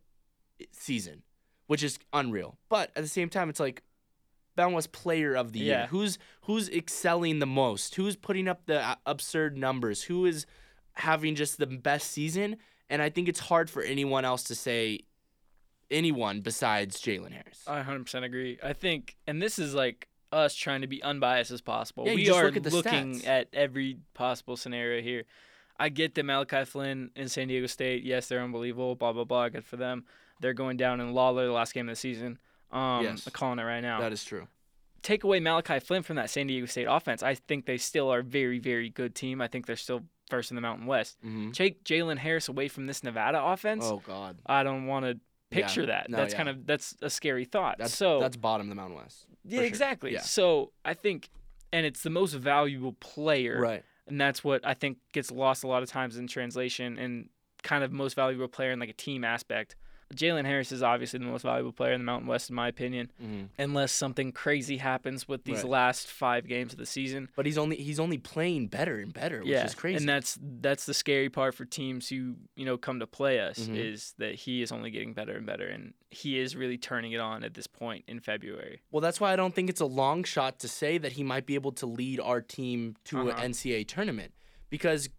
season, 0.71 1.23
which 1.65 1.81
is 1.81 1.97
unreal. 2.13 2.59
But 2.69 2.91
at 2.95 3.01
the 3.01 3.09
same 3.09 3.29
time, 3.29 3.49
it's 3.49 3.59
like 3.59 3.81
Mountain 4.55 4.75
West 4.75 4.91
Player 4.91 5.33
of 5.33 5.53
the 5.53 5.59
Year. 5.59 5.87
Who's 5.89 6.19
who's 6.41 6.69
excelling 6.69 7.39
the 7.39 7.47
most? 7.47 7.95
Who's 7.95 8.15
putting 8.15 8.47
up 8.47 8.67
the 8.67 8.79
uh, 8.79 8.95
absurd 9.07 9.57
numbers? 9.57 10.03
Who 10.03 10.27
is 10.27 10.45
having 10.93 11.33
just 11.33 11.57
the 11.57 11.65
best 11.65 12.11
season? 12.11 12.57
And 12.91 13.01
I 13.01 13.09
think 13.09 13.27
it's 13.27 13.39
hard 13.39 13.71
for 13.71 13.81
anyone 13.81 14.23
else 14.23 14.43
to 14.43 14.55
say 14.55 14.99
anyone 15.89 16.41
besides 16.41 17.01
Jalen 17.01 17.31
Harris. 17.31 17.63
I 17.65 17.81
100% 17.81 18.23
agree. 18.23 18.59
I 18.61 18.73
think, 18.73 19.15
and 19.25 19.41
this 19.41 19.57
is 19.57 19.73
like 19.73 20.07
us 20.31 20.55
trying 20.55 20.81
to 20.81 20.87
be 20.87 21.01
unbiased 21.03 21.51
as 21.51 21.61
possible. 21.61 22.05
Yeah, 22.07 22.15
we 22.15 22.29
are 22.29 22.45
look 22.45 22.57
at 22.57 22.71
looking 22.71 23.15
stats. 23.19 23.27
at 23.27 23.47
every 23.53 23.97
possible 24.13 24.55
scenario 24.57 25.01
here. 25.01 25.23
I 25.79 25.89
get 25.89 26.13
that 26.15 26.23
Malachi 26.25 26.65
Flynn 26.65 27.09
in 27.15 27.27
San 27.27 27.47
Diego 27.47 27.65
State, 27.67 28.03
yes, 28.03 28.27
they're 28.27 28.41
unbelievable, 28.41 28.95
blah, 28.95 29.13
blah, 29.13 29.23
blah. 29.23 29.49
Good 29.49 29.65
for 29.65 29.77
them. 29.77 30.05
They're 30.39 30.53
going 30.53 30.77
down 30.77 30.99
in 31.01 31.13
Lawlor 31.13 31.45
the 31.45 31.51
last 31.51 31.73
game 31.73 31.87
of 31.89 31.93
the 31.93 31.99
season. 31.99 32.37
Um, 32.71 33.03
Yes. 33.03 33.25
I'm 33.27 33.31
calling 33.33 33.59
it 33.59 33.63
right 33.63 33.81
now. 33.81 33.99
that 33.99 34.11
is 34.13 34.23
true. 34.23 34.47
Take 35.01 35.23
away 35.23 35.39
Malachi 35.39 35.79
Flynn 35.79 36.03
from 36.03 36.17
that 36.17 36.29
San 36.29 36.45
Diego 36.47 36.67
State 36.67 36.85
offense. 36.85 37.23
I 37.23 37.33
think 37.33 37.65
they 37.65 37.77
still 37.77 38.09
are 38.13 38.19
a 38.19 38.23
very, 38.23 38.59
very 38.59 38.89
good 38.89 39.15
team. 39.15 39.41
I 39.41 39.47
think 39.47 39.65
they're 39.65 39.75
still 39.75 40.03
first 40.29 40.51
in 40.51 40.55
the 40.55 40.61
Mountain 40.61 40.85
West. 40.85 41.17
Mm-hmm. 41.25 41.51
Take 41.51 41.83
Jalen 41.83 42.19
Harris 42.19 42.47
away 42.47 42.67
from 42.67 42.85
this 42.85 43.03
Nevada 43.03 43.43
offense. 43.43 43.83
Oh 43.85 44.01
God, 44.05 44.37
I 44.45 44.61
don't 44.63 44.85
want 44.85 45.05
to 45.05 45.19
picture 45.51 45.81
Yeah. 45.81 45.87
that. 45.87 46.09
No, 46.09 46.17
that's 46.17 46.33
yeah. 46.33 46.37
kind 46.37 46.49
of 46.49 46.65
that's 46.65 46.95
a 47.01 47.09
scary 47.09 47.45
thought. 47.45 47.77
that's 47.77 47.95
so 47.95 48.19
that's 48.19 48.37
bottom 48.37 48.65
of 48.67 48.69
the 48.69 48.75
Mountain 48.75 48.97
West. 48.97 49.27
yeah, 49.45 49.59
sure. 49.59 49.65
exactly. 49.67 50.13
Yeah. 50.13 50.21
So 50.21 50.71
I 50.83 50.93
think, 50.95 51.29
and 51.71 51.85
it's 51.85 52.01
the 52.03 52.09
most 52.09 52.33
valuable 52.33 52.93
player, 52.93 53.59
Right. 53.59 53.83
and 54.07 54.19
that's 54.19 54.43
what 54.43 54.65
I 54.65 54.73
think 54.73 54.97
gets 55.13 55.29
lost 55.31 55.63
a 55.63 55.67
lot 55.67 55.83
of 55.83 55.89
times 55.89 56.17
in 56.17 56.25
translation 56.27 56.97
and 56.97 57.29
kind 57.63 57.83
of 57.83 57.91
most 57.91 58.15
valuable 58.15 58.47
player 58.47 58.71
in 58.71 58.79
like 58.79 58.89
a 58.89 58.93
team 58.93 59.23
aspect. 59.23 59.75
Jalen 60.11 60.45
Harris 60.45 60.71
is 60.71 60.81
obviously 60.83 61.19
the 61.19 61.25
most 61.25 61.43
valuable 61.43 61.71
player 61.71 61.93
in 61.93 62.01
the 62.01 62.05
Mountain 62.05 62.27
West, 62.27 62.49
in 62.49 62.55
my 62.55 62.67
opinion, 62.67 63.11
Mm-hmm. 63.21 63.45
unless 63.57 63.91
something 63.91 64.31
crazy 64.31 64.77
happens 64.77 65.27
with 65.27 65.43
these 65.43 65.57
Right. 65.63 65.67
last 65.71 66.07
five 66.07 66.47
games 66.47 66.73
of 66.73 66.79
the 66.79 66.85
season. 66.85 67.29
But 67.35 67.45
he's 67.45 67.57
only 67.57 67.75
he's 67.77 67.99
only 67.99 68.17
playing 68.17 68.67
better 68.67 68.97
and 68.99 69.13
better, 69.13 69.39
which 69.39 69.49
yeah, 69.49 69.65
is 69.65 69.75
crazy. 69.75 69.97
and 69.97 70.07
that's 70.09 70.37
that's 70.41 70.85
the 70.85 70.93
scary 70.93 71.29
part 71.29 71.55
for 71.55 71.65
teams 71.65 72.09
who 72.09 72.35
you 72.55 72.65
know 72.65 72.77
come 72.77 72.99
to 72.99 73.07
play 73.07 73.39
us 73.39 73.59
Mhm. 73.67 73.75
is 73.75 74.13
that 74.17 74.35
he 74.35 74.61
is 74.61 74.71
only 74.71 74.91
getting 74.91 75.13
better 75.13 75.35
and 75.37 75.45
better, 75.45 75.67
and 75.67 75.93
he 76.09 76.37
is 76.39 76.55
really 76.55 76.77
turning 76.77 77.11
it 77.13 77.19
on 77.19 77.43
at 77.43 77.53
this 77.53 77.67
point 77.67 78.03
in 78.07 78.19
February. 78.19 78.81
Well, 78.91 79.01
that's 79.01 79.19
why 79.21 79.31
I 79.31 79.35
don't 79.35 79.55
think 79.55 79.69
it's 79.69 79.81
a 79.81 79.85
long 79.85 80.23
shot 80.23 80.59
to 80.59 80.67
say 80.67 80.97
that 80.97 81.13
he 81.13 81.23
might 81.23 81.45
be 81.45 81.55
able 81.55 81.71
to 81.73 81.85
lead 81.85 82.19
our 82.19 82.41
team 82.41 82.95
to 83.05 83.19
Uh-huh. 83.29 83.29
an 83.37 83.51
NCAA 83.51 83.83
tournament 83.87 84.33
because 84.69 85.09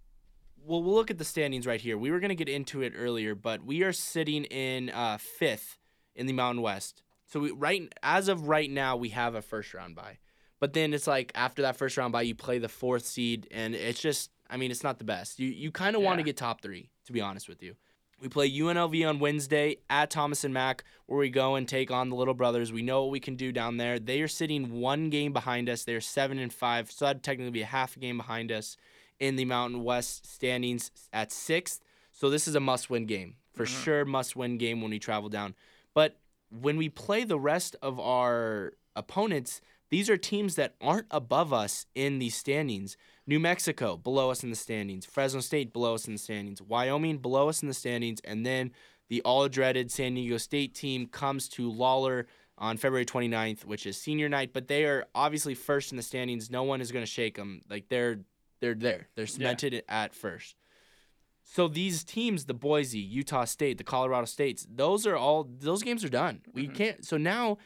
well, 0.67 0.83
we'll 0.83 0.95
look 0.95 1.11
at 1.11 1.19
the 1.19 1.25
standings 1.25 1.67
right 1.67 1.81
here. 1.81 1.99
We 1.99 2.11
were 2.11 2.21
going 2.21 2.31
to 2.31 2.35
get 2.35 2.49
into 2.49 2.83
it 2.83 2.93
earlier, 2.97 3.35
but 3.35 3.65
we 3.65 3.83
are 3.83 3.93
sitting 3.93 4.45
in 4.45 4.91
uh, 4.91 5.19
fifth 5.19 5.79
in 6.15 6.27
the 6.27 6.33
Mountain 6.33 6.63
West. 6.63 7.03
So 7.27 7.41
we 7.41 7.51
right 7.51 7.93
as 8.03 8.29
of 8.29 8.49
right 8.49 8.71
now, 8.71 8.97
we 8.97 9.09
have 9.11 9.35
a 9.35 9.43
first 9.43 9.73
round 9.75 9.95
bye. 9.95 10.19
But 10.61 10.75
then 10.75 10.95
it's 10.95 11.07
like 11.07 11.33
after 11.35 11.63
that 11.63 11.77
first 11.77 11.97
round 11.97 12.13
bye, 12.13 12.23
you 12.23 12.35
play 12.35 12.59
the 12.59 12.69
fourth 12.69 13.07
seed, 13.07 13.49
and 13.51 13.75
it's 13.75 14.01
just 14.01 14.31
I 14.51 14.57
mean 14.57 14.71
it's 14.71 14.85
not 14.85 14.99
the 14.99 15.05
best. 15.05 15.41
You 15.41 15.49
you 15.49 15.71
kind 15.71 15.97
of 15.97 16.03
want 16.03 16.19
to 16.19 16.25
get 16.25 16.37
top 16.37 16.61
three, 16.61 16.91
to 17.07 17.13
be 17.13 17.21
honest 17.21 17.49
with 17.49 17.63
you. 17.63 17.75
We 18.21 18.29
play 18.29 18.49
UNLV 18.49 19.09
on 19.09 19.19
Wednesday 19.19 19.79
at 19.91 20.11
Thomas 20.11 20.45
and 20.45 20.55
Mack, 20.55 20.85
where 21.07 21.19
we 21.19 21.29
go 21.29 21.57
and 21.57 21.67
take 21.67 21.91
on 21.91 22.09
the 22.09 22.15
Little 22.15 22.35
Brothers. 22.35 22.73
We 22.73 22.83
know 22.83 23.03
what 23.03 23.11
we 23.11 23.19
can 23.19 23.35
do 23.35 23.51
down 23.51 23.79
there. 23.79 23.99
They 23.99 24.21
are 24.21 24.29
sitting 24.29 24.81
one 24.81 25.11
game 25.11 25.33
behind 25.33 25.69
us. 25.69 25.83
They're 25.83 26.01
seven 26.01 26.39
and 26.39 26.53
five, 26.53 26.93
so 26.93 27.07
that'd 27.07 27.25
technically 27.25 27.51
be 27.51 27.63
a 27.63 27.67
half 27.67 27.97
a 27.97 27.99
game 27.99 28.19
behind 28.19 28.53
us 28.53 28.77
in 29.19 29.37
the 29.37 29.45
Mountain 29.45 29.85
West 29.85 30.27
standings 30.27 30.91
at 31.13 31.33
sixth. 31.33 31.83
So 32.13 32.29
this 32.31 32.47
is 32.47 32.55
a 32.55 32.61
must-win 32.61 33.07
game 33.07 33.37
for 33.53 33.65
Mhm. 33.65 33.85
sure. 33.85 34.05
Must-win 34.05 34.59
game 34.59 34.81
when 34.81 34.91
we 34.91 34.99
travel 34.99 35.29
down. 35.29 35.55
But 35.95 36.21
when 36.51 36.77
we 36.77 36.89
play 36.89 37.25
the 37.25 37.39
rest 37.39 37.77
of 37.83 37.99
our 37.99 38.75
opponents, 38.95 39.61
these 39.91 40.11
are 40.11 40.17
teams 40.17 40.55
that 40.57 40.75
aren't 40.81 41.07
above 41.11 41.53
us 41.53 41.87
in 41.95 42.19
the 42.19 42.31
standings. 42.31 42.97
New 43.27 43.39
Mexico 43.39 43.97
below 43.97 44.31
us 44.31 44.43
in 44.43 44.51
the 44.51 44.57
standings, 44.57 45.07
Fresno 45.07 45.41
State 45.41 45.73
below 45.73 45.95
us 45.95 46.07
in 46.07 46.15
the 46.15 46.19
standings, 46.19 46.61
Wyoming 46.61 47.19
below 47.19 47.49
us 47.49 47.63
in 47.63 47.69
the 47.69 47.75
standings, 47.75 48.21
and 48.25 48.45
then 48.45 48.73
the 49.09 49.23
all 49.23 49.49
dreaded 49.49 49.91
San 49.91 50.15
Diego 50.15 50.39
State 50.39 50.75
team 50.75 51.07
comes 51.07 51.49
to 51.51 51.71
Lawlor 51.71 52.27
on 52.59 52.77
February 52.77 53.05
29th, 53.05 53.65
which 53.65 53.87
is 53.87 53.97
senior 53.97 54.29
night, 54.29 54.53
but 54.53 54.69
they 54.69 54.85
are 54.85 55.07
obviously 55.15 55.55
first 55.55 55.91
in 55.91 55.97
the 55.97 56.03
standings. 56.03 56.51
No 56.51 56.63
one 56.63 56.81
is 56.81 56.93
going 56.93 57.05
to 57.05 57.11
shake 57.11 57.37
them. 57.37 57.63
Like 57.69 57.89
they're 57.89 58.21
they're 58.63 58.75
there. 58.75 59.09
They're 59.17 59.27
cemented 59.27 59.83
at 59.89 60.15
first. 60.15 60.57
So 61.45 61.67
these 61.69 62.05
teams, 62.05 62.47
the 62.47 62.55
Boise, 62.55 63.01
Utah 63.01 63.45
State, 63.45 63.77
the 63.77 63.85
Colorado 63.85 64.25
States, 64.25 64.67
those 64.73 65.07
are 65.07 65.17
all 65.17 65.45
those 65.59 65.83
games 65.83 66.05
are 66.05 66.09
done. 66.09 66.43
We 66.55 66.69
Mhm. 66.69 66.75
can't. 66.75 67.05
So 67.05 67.17
now, 67.19 67.59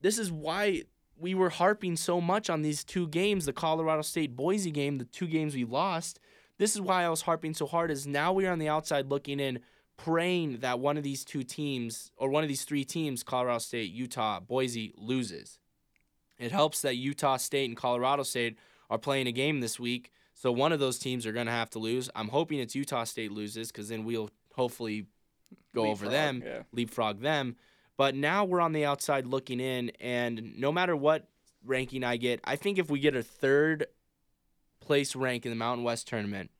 this 0.00 0.16
is 0.16 0.30
why 0.30 0.84
we 1.16 1.34
were 1.34 1.50
harping 1.50 1.96
so 1.96 2.20
much 2.20 2.48
on 2.48 2.62
these 2.62 2.84
two 2.84 3.08
games, 3.08 3.44
the 3.44 3.52
Colorado 3.52 4.02
State 4.02 4.36
Boise 4.36 4.70
game, 4.70 4.98
the 4.98 5.04
two 5.04 5.26
games 5.26 5.54
we 5.54 5.64
lost. 5.64 6.20
This 6.58 6.74
is 6.74 6.80
why 6.80 7.02
I 7.04 7.08
was 7.08 7.22
harping 7.22 7.54
so 7.54 7.66
hard. 7.66 7.90
Is 7.90 8.06
now 8.06 8.32
we 8.32 8.46
are 8.46 8.52
on 8.52 8.60
the 8.60 8.68
outside 8.68 9.10
looking 9.10 9.40
in, 9.40 9.60
praying 9.96 10.58
that 10.58 10.78
one 10.78 10.96
of 10.96 11.02
these 11.02 11.24
two 11.24 11.42
teams 11.42 12.12
or 12.16 12.28
one 12.28 12.44
of 12.44 12.48
these 12.48 12.64
three 12.64 12.84
teams, 12.84 13.24
Colorado 13.24 13.58
State, 13.58 13.90
Utah, 13.90 14.38
Boise, 14.40 14.92
loses. 14.96 15.58
It 16.38 16.52
helps 16.52 16.80
that 16.82 16.96
Utah 16.96 17.36
State 17.36 17.68
and 17.68 17.76
Colorado 17.76 18.22
State 18.22 18.56
are 18.90 18.98
playing 18.98 19.26
a 19.26 19.32
game 19.32 19.60
this 19.60 19.78
week, 19.80 20.10
so 20.34 20.50
one 20.52 20.72
of 20.72 20.80
those 20.80 20.98
teams 20.98 21.26
are 21.26 21.32
going 21.32 21.46
to 21.46 21.52
have 21.52 21.70
to 21.70 21.78
lose. 21.78 22.10
I'm 22.14 22.28
hoping 22.28 22.58
it's 22.58 22.74
Utah 22.74 23.04
State 23.04 23.32
loses 23.32 23.70
because 23.72 23.88
then 23.88 24.04
we'll 24.04 24.30
hopefully 24.54 25.06
go 25.74 25.86
over 25.86 26.08
them, 26.08 26.42
Yeah. 26.44 26.62
leapfrog 26.72 27.20
them. 27.20 27.56
But 27.96 28.14
now 28.16 28.44
we're 28.44 28.60
on 28.60 28.72
the 28.72 28.84
outside 28.84 29.26
looking 29.26 29.60
in, 29.60 29.90
and 30.00 30.58
no 30.58 30.72
matter 30.72 30.96
what 30.96 31.28
ranking 31.64 32.02
I 32.04 32.16
get, 32.16 32.40
I 32.44 32.56
think 32.56 32.78
if 32.78 32.90
we 32.90 32.98
get 32.98 33.14
a 33.14 33.22
third 33.22 33.86
place 34.80 35.14
rank 35.16 35.46
in 35.46 35.50
the 35.50 35.56
Mountain 35.56 35.84
West 35.84 36.08
tournament, 36.08 36.50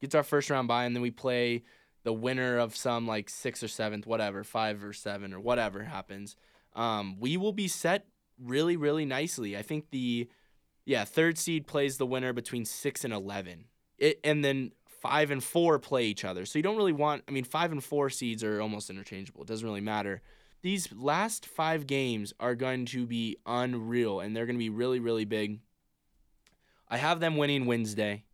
gets 0.00 0.14
our 0.14 0.22
first 0.22 0.50
round 0.50 0.68
bye, 0.68 0.84
and 0.84 0.94
then 0.94 1.02
we 1.02 1.10
play 1.10 1.64
the 2.04 2.12
winner 2.12 2.58
of 2.58 2.76
some 2.76 3.06
like 3.06 3.28
sixth 3.28 3.62
or 3.62 3.68
seventh, 3.68 4.06
whatever, 4.06 4.44
five 4.44 4.84
or 4.84 4.92
seven 4.92 5.32
or 5.34 5.40
whatever 5.40 5.82
happens, 5.84 6.36
um, 6.74 7.18
we 7.18 7.36
will 7.36 7.52
be 7.52 7.66
set 7.68 8.06
really, 8.38 8.76
really 8.76 9.04
nicely. 9.04 9.56
I 9.56 9.62
think 9.62 9.90
the 9.90 10.28
yeah 10.84 11.04
third 11.04 11.38
seed 11.38 11.66
plays 11.66 11.96
the 11.96 12.06
winner 12.06 12.32
between 12.32 12.64
six 12.64 13.04
and 13.04 13.12
eleven, 13.12 13.66
it, 13.98 14.20
and 14.24 14.44
then 14.44 14.72
five 15.04 15.30
and 15.30 15.44
four 15.44 15.78
play 15.78 16.06
each 16.06 16.24
other. 16.24 16.46
So 16.46 16.58
you 16.58 16.62
don't 16.62 16.76
really 16.76 16.92
want. 16.92 17.24
I 17.28 17.30
mean, 17.30 17.44
five 17.44 17.72
and 17.72 17.84
four 17.84 18.08
seeds 18.10 18.42
are 18.42 18.60
almost 18.60 18.88
interchangeable. 18.88 19.42
It 19.42 19.48
doesn't 19.48 19.66
really 19.66 19.80
matter. 19.82 20.22
These 20.62 20.94
last 20.94 21.44
five 21.44 21.86
games 21.86 22.32
are 22.40 22.54
going 22.54 22.86
to 22.86 23.06
be 23.06 23.36
unreal, 23.44 24.20
and 24.20 24.34
they're 24.34 24.46
going 24.46 24.56
to 24.56 24.64
be 24.64 24.70
really, 24.70 25.00
really 25.00 25.26
big. 25.26 25.60
I 26.88 26.96
have 26.96 27.20
them 27.20 27.36
winning 27.36 27.66
Wednesday 27.66 28.24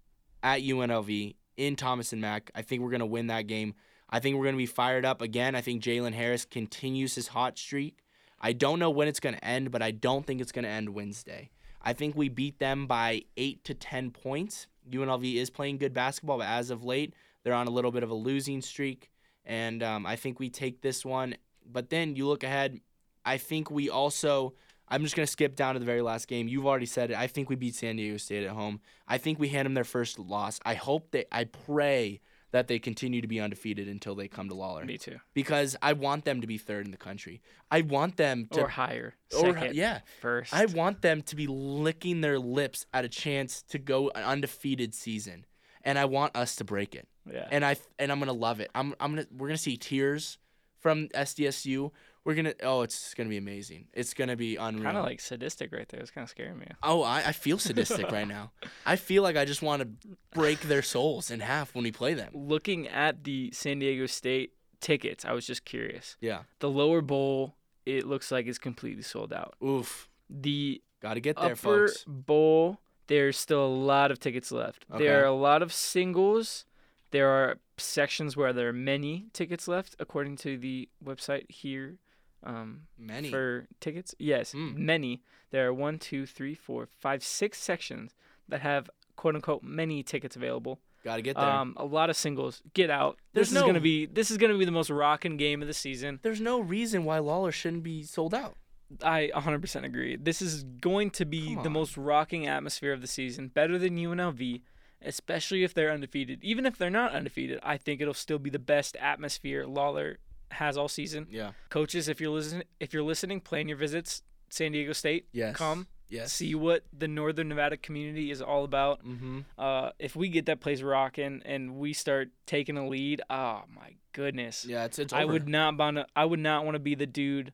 at 0.43 0.61
UNLV 0.61 1.35
in 1.57 1.75
Thomas 1.75 2.13
and 2.13 2.23
Mack. 2.23 2.53
I 2.55 2.63
think 2.63 2.83
we're 2.83 2.91
going 2.91 3.01
to 3.01 3.07
win 3.07 3.27
that 3.27 3.49
game. 3.49 3.75
I 4.09 4.21
think 4.21 4.37
we're 4.37 4.45
going 4.45 4.55
to 4.55 4.59
be 4.59 4.67
fired 4.67 5.05
up 5.05 5.23
again. 5.23 5.57
I 5.57 5.61
think 5.61 5.83
Jalen 5.83 6.13
Harris 6.13 6.45
continues 6.45 7.17
his 7.17 7.29
hot 7.29 7.59
streak. 7.59 7.99
I 8.41 8.53
don't 8.53 8.79
know 8.79 8.91
when 8.91 9.09
it's 9.09 9.21
going 9.21 9.35
to 9.35 9.45
end, 9.45 9.73
but 9.73 9.83
I 9.83 9.91
don't 9.91 10.25
think 10.25 10.41
it's 10.41 10.53
going 10.53 10.65
to 10.65 10.71
end 10.71 10.91
Wednesday. 10.91 11.51
I 11.83 11.93
think 11.93 12.17
we 12.17 12.29
beat 12.29 12.59
them 12.59 12.87
by 12.87 13.23
eight 13.37 13.65
to 13.65 13.75
10 13.75 14.11
points. 14.11 14.67
UNLV 14.91 15.35
is 15.37 15.51
playing 15.51 15.79
good 15.79 15.95
basketball, 15.95 16.39
but 16.39 16.47
as 16.47 16.71
of 16.71 16.85
late, 16.85 17.15
they're 17.43 17.55
on 17.55 17.67
a 17.67 17.71
little 17.71 17.91
bit 17.91 18.03
of 18.03 18.11
a 18.11 18.15
losing 18.15 18.61
streak. 18.61 19.11
And 19.45 19.83
um, 19.83 20.07
I 20.07 20.17
think 20.17 20.39
we 20.39 20.51
take 20.51 20.83
this 20.83 21.05
one. 21.05 21.37
But 21.65 21.91
then 21.91 22.17
you 22.17 22.27
look 22.27 22.45
ahead, 22.45 22.81
I 23.25 23.39
think 23.39 23.71
we 23.71 23.89
also. 23.89 24.55
I'm 24.93 25.05
just 25.05 25.15
going 25.15 25.25
to 25.25 25.31
skip 25.31 25.55
down 25.55 25.75
to 25.75 25.79
the 25.79 25.87
very 25.87 26.03
last 26.03 26.27
game. 26.27 26.49
You've 26.49 26.67
already 26.67 26.87
said 26.87 27.13
it. 27.13 27.17
I 27.17 27.29
think 27.29 27.49
we 27.49 27.55
beat 27.55 27.77
San 27.77 27.95
Diego 27.95 28.17
State 28.17 28.45
at 28.45 28.51
home. 28.51 28.81
I 29.07 29.19
think 29.19 29.39
we 29.39 29.49
hand 29.49 29.67
them 29.67 29.75
their 29.75 29.85
first 29.85 30.19
loss. 30.19 30.59
I 30.65 30.75
hope 30.75 31.13
that, 31.13 31.33
I 31.33 31.45
pray 31.45 32.21
that 32.53 32.67
they 32.69 32.79
continue 32.79 33.21
to 33.21 33.29
be 33.29 33.41
undefeated 33.41 33.87
until 33.89 34.15
they 34.15 34.27
come 34.29 34.49
to 34.49 34.55
Lawlor. 34.55 34.85
Me 34.85 34.99
too. 34.99 35.19
Because 35.35 35.77
I 35.83 35.93
want 35.93 36.25
them 36.25 36.41
to 36.41 36.47
be 36.47 36.59
third 36.59 36.85
in 36.85 36.91
the 36.91 36.97
country. 36.97 37.41
I 37.71 37.83
want 37.83 38.17
them 38.17 38.49
to 38.53 38.63
or 38.63 38.69
higher. 38.69 39.15
or 39.37 39.53
Second, 39.55 39.75
yeah. 39.77 40.01
First. 40.21 40.53
I 40.53 40.67
want 40.67 41.03
them 41.03 41.23
to 41.23 41.37
be 41.37 41.47
licking 41.47 42.21
their 42.21 42.39
lips 42.39 42.87
at 42.93 43.05
a 43.05 43.09
chance 43.09 43.63
to 43.69 43.79
go 43.79 44.11
an 44.15 44.25
undefeated 44.25 44.95
season, 44.95 45.47
and 45.85 45.99
I 45.99 46.07
want 46.07 46.35
us 46.37 46.57
to 46.57 46.65
break 46.65 46.95
it. 46.95 47.07
yeah. 47.31 47.47
And 47.51 47.65
I 47.65 47.77
and 47.99 48.11
I'm 48.11 48.19
gonna 48.19 48.33
love 48.33 48.61
it. 48.61 48.71
I'm 48.75 48.95
I'm 49.01 49.13
gonna 49.15 49.27
we're 49.37 49.49
gonna 49.49 49.59
see 49.59 49.77
tears 49.77 50.39
from 50.79 51.09
SDSU. 51.09 51.91
We're 52.25 52.35
gonna 52.35 52.55
oh 52.63 52.83
it's 52.83 53.15
gonna 53.15 53.29
be 53.31 53.39
amazing. 53.39 53.87
It's 53.95 54.13
gonna 54.15 54.37
be 54.37 54.57
unreal. 54.57 54.85
kind 54.85 54.97
of 54.99 55.05
like 55.05 55.21
sadistic 55.21 55.73
right 55.73 55.89
there. 55.89 56.01
It's 56.01 56.11
kind 56.11 56.25
of 56.25 56.29
scaring 56.31 56.59
me. 56.59 56.67
oh 56.83 57.03
I, 57.03 57.29
I 57.29 57.33
feel 57.33 57.59
sadistic 57.59 58.11
right 58.11 58.29
now. 58.29 58.53
I 58.87 58.97
feel 58.97 59.23
like 59.23 59.37
I 59.37 59.45
just 59.45 59.63
want 59.63 59.83
to 59.83 59.89
break 60.35 60.61
their 60.63 60.83
souls 60.83 61.31
in 61.31 61.41
half 61.41 61.75
when 61.75 61.85
we 61.85 61.93
play 61.93 62.15
them. 62.15 62.31
Looking 62.35 62.89
at 62.89 63.25
the 63.25 63.51
San 63.53 63.79
Diego 63.79 64.07
State 64.07 64.53
tickets, 64.81 65.25
I 65.25 65.33
was 65.33 65.47
just 65.47 65.65
curious. 65.65 66.17
Yeah. 66.21 66.43
The 66.59 66.69
lower 66.71 67.01
bowl, 67.01 67.55
it 67.87 68.07
looks 68.07 68.31
like 68.31 68.47
it's 68.47 68.59
completely 68.59 69.03
sold 69.03 69.33
out. 69.33 69.55
Oof. 69.65 70.09
The 70.29 70.83
Got 71.01 71.15
to 71.15 71.21
get 71.21 71.37
there, 71.37 71.53
upper 71.53 71.57
folks. 71.89 72.05
bowl, 72.07 72.79
there's 73.07 73.39
still 73.39 73.65
a 73.65 73.67
lot 73.67 74.11
of 74.11 74.21
tickets 74.21 74.53
left. 74.53 74.85
Okay. 74.93 75.05
There 75.05 75.23
are 75.23 75.27
a 75.27 75.33
lot 75.33 75.63
of 75.63 75.73
singles. 75.73 76.67
There 77.11 77.29
are 77.29 77.59
sections 77.79 78.37
where 78.37 78.53
there 78.53 78.69
are 78.69 78.73
many 78.73 79.27
tickets 79.33 79.67
left, 79.67 79.97
according 79.99 80.37
to 80.39 80.59
the 80.59 80.89
website 81.05 81.51
here. 81.51 81.97
Um, 82.43 82.83
Many. 82.99 83.29
for 83.31 83.67
tickets. 83.81 84.15
Yes, 84.19 84.53
Mm. 84.55 84.77
many. 84.77 85.23
There 85.51 85.67
are 85.69 85.75
one, 85.75 85.99
two, 85.99 86.25
three, 86.27 86.55
four, 86.55 86.89
five, 86.99 87.23
six 87.23 87.59
sections 87.59 88.15
that 88.49 88.61
have 88.63 88.89
quote 89.17 89.35
unquote 89.35 89.63
many 89.63 90.03
tickets 90.03 90.37
available. 90.37 90.81
Got 91.05 91.17
to 91.17 91.23
get 91.23 91.37
there. 91.37 91.45
Um, 91.45 91.75
a 91.77 91.85
lot 91.85 92.11
of 92.11 92.17
singles. 92.17 92.63
Get 92.75 92.91
out. 92.91 93.19
There's 93.33 93.51
this 93.51 93.57
is 93.59 93.63
gonna 93.67 93.81
be 93.81 94.07
this 94.07 94.31
is 94.31 94.37
gonna 94.37 94.57
be 94.59 94.65
the 94.65 94.71
most 94.71 94.91
rocking 94.91 95.37
game 95.37 95.61
of 95.63 95.69
the 95.69 95.75
season. 95.75 96.19
There's 96.23 96.41
no 96.41 96.61
reason 96.61 97.05
why 97.05 97.19
Lawlor 97.19 97.53
shouldn't 97.53 97.83
be 97.83 98.03
sold 98.03 98.35
out. 98.35 98.57
I 99.03 99.31
100% 99.35 99.85
agree. 99.85 100.17
This 100.17 100.43
is 100.43 100.65
going 100.65 101.11
to 101.13 101.25
be 101.25 101.55
the 101.63 101.71
most 101.71 101.97
rocking 101.97 102.47
atmosphere 102.49 102.93
of 102.93 103.01
the 103.01 103.07
season. 103.07 103.47
Better 103.49 103.79
than 103.79 103.97
UNLV, 103.97 104.63
especially 105.01 105.63
if 105.63 105.73
they're 105.75 105.93
undefeated. 105.93 106.43
Even 106.43 106.67
if 106.67 106.77
they're 106.77 106.91
not 106.91 107.13
undefeated, 107.13 107.61
I 107.63 107.77
think 107.77 108.01
it'll 108.01 108.15
still 108.15 108.39
be 108.41 108.51
the 108.51 108.59
best 108.59 108.97
atmosphere 108.97 109.65
Lawlor 109.65 110.17
has 110.53 110.77
all 110.77 110.89
season. 110.89 111.27
Yeah. 111.31 111.53
Coaches, 111.69 112.09
if 112.09 112.21
you're 112.21 112.31
listening, 112.31 112.65
if 112.81 112.93
you're 112.93 113.03
listening, 113.03 113.41
plan 113.41 113.69
your 113.69 113.77
visits. 113.77 114.23
San 114.53 114.73
Diego 114.73 114.93
State, 114.93 115.27
Yes. 115.33 115.55
come 115.57 115.87
Yes. 116.09 116.33
see 116.33 116.57
what 116.57 116.83
the 116.93 117.07
Northern 117.07 117.49
Nevada 117.49 117.77
community 117.77 118.33
is 118.33 118.43
all 118.43 118.65
about. 118.65 119.05
Mm-hmm. 119.07 119.41
Uh, 119.57 119.91
if 120.01 120.17
we 120.17 120.29
get 120.29 120.47
that 120.47 120.59
place 120.61 120.83
rocking 120.83 121.41
and 121.45 121.77
we 121.77 121.93
start 121.93 122.31
taking 122.47 122.77
a 122.77 122.89
lead, 122.89 123.23
oh 123.31 123.63
my 123.73 123.95
goodness, 124.13 124.65
Yeah, 124.69 124.87
it's 124.87 124.99
it's. 124.99 125.13
I 125.13 125.25
would 125.25 125.49
not 125.49 125.79
want 125.79 125.99
to. 125.99 126.07
I 126.17 126.25
would 126.25 126.41
not 126.41 126.65
want 126.65 126.75
to 126.75 126.81
be 126.81 126.97
the 126.97 127.07
dude 127.07 127.53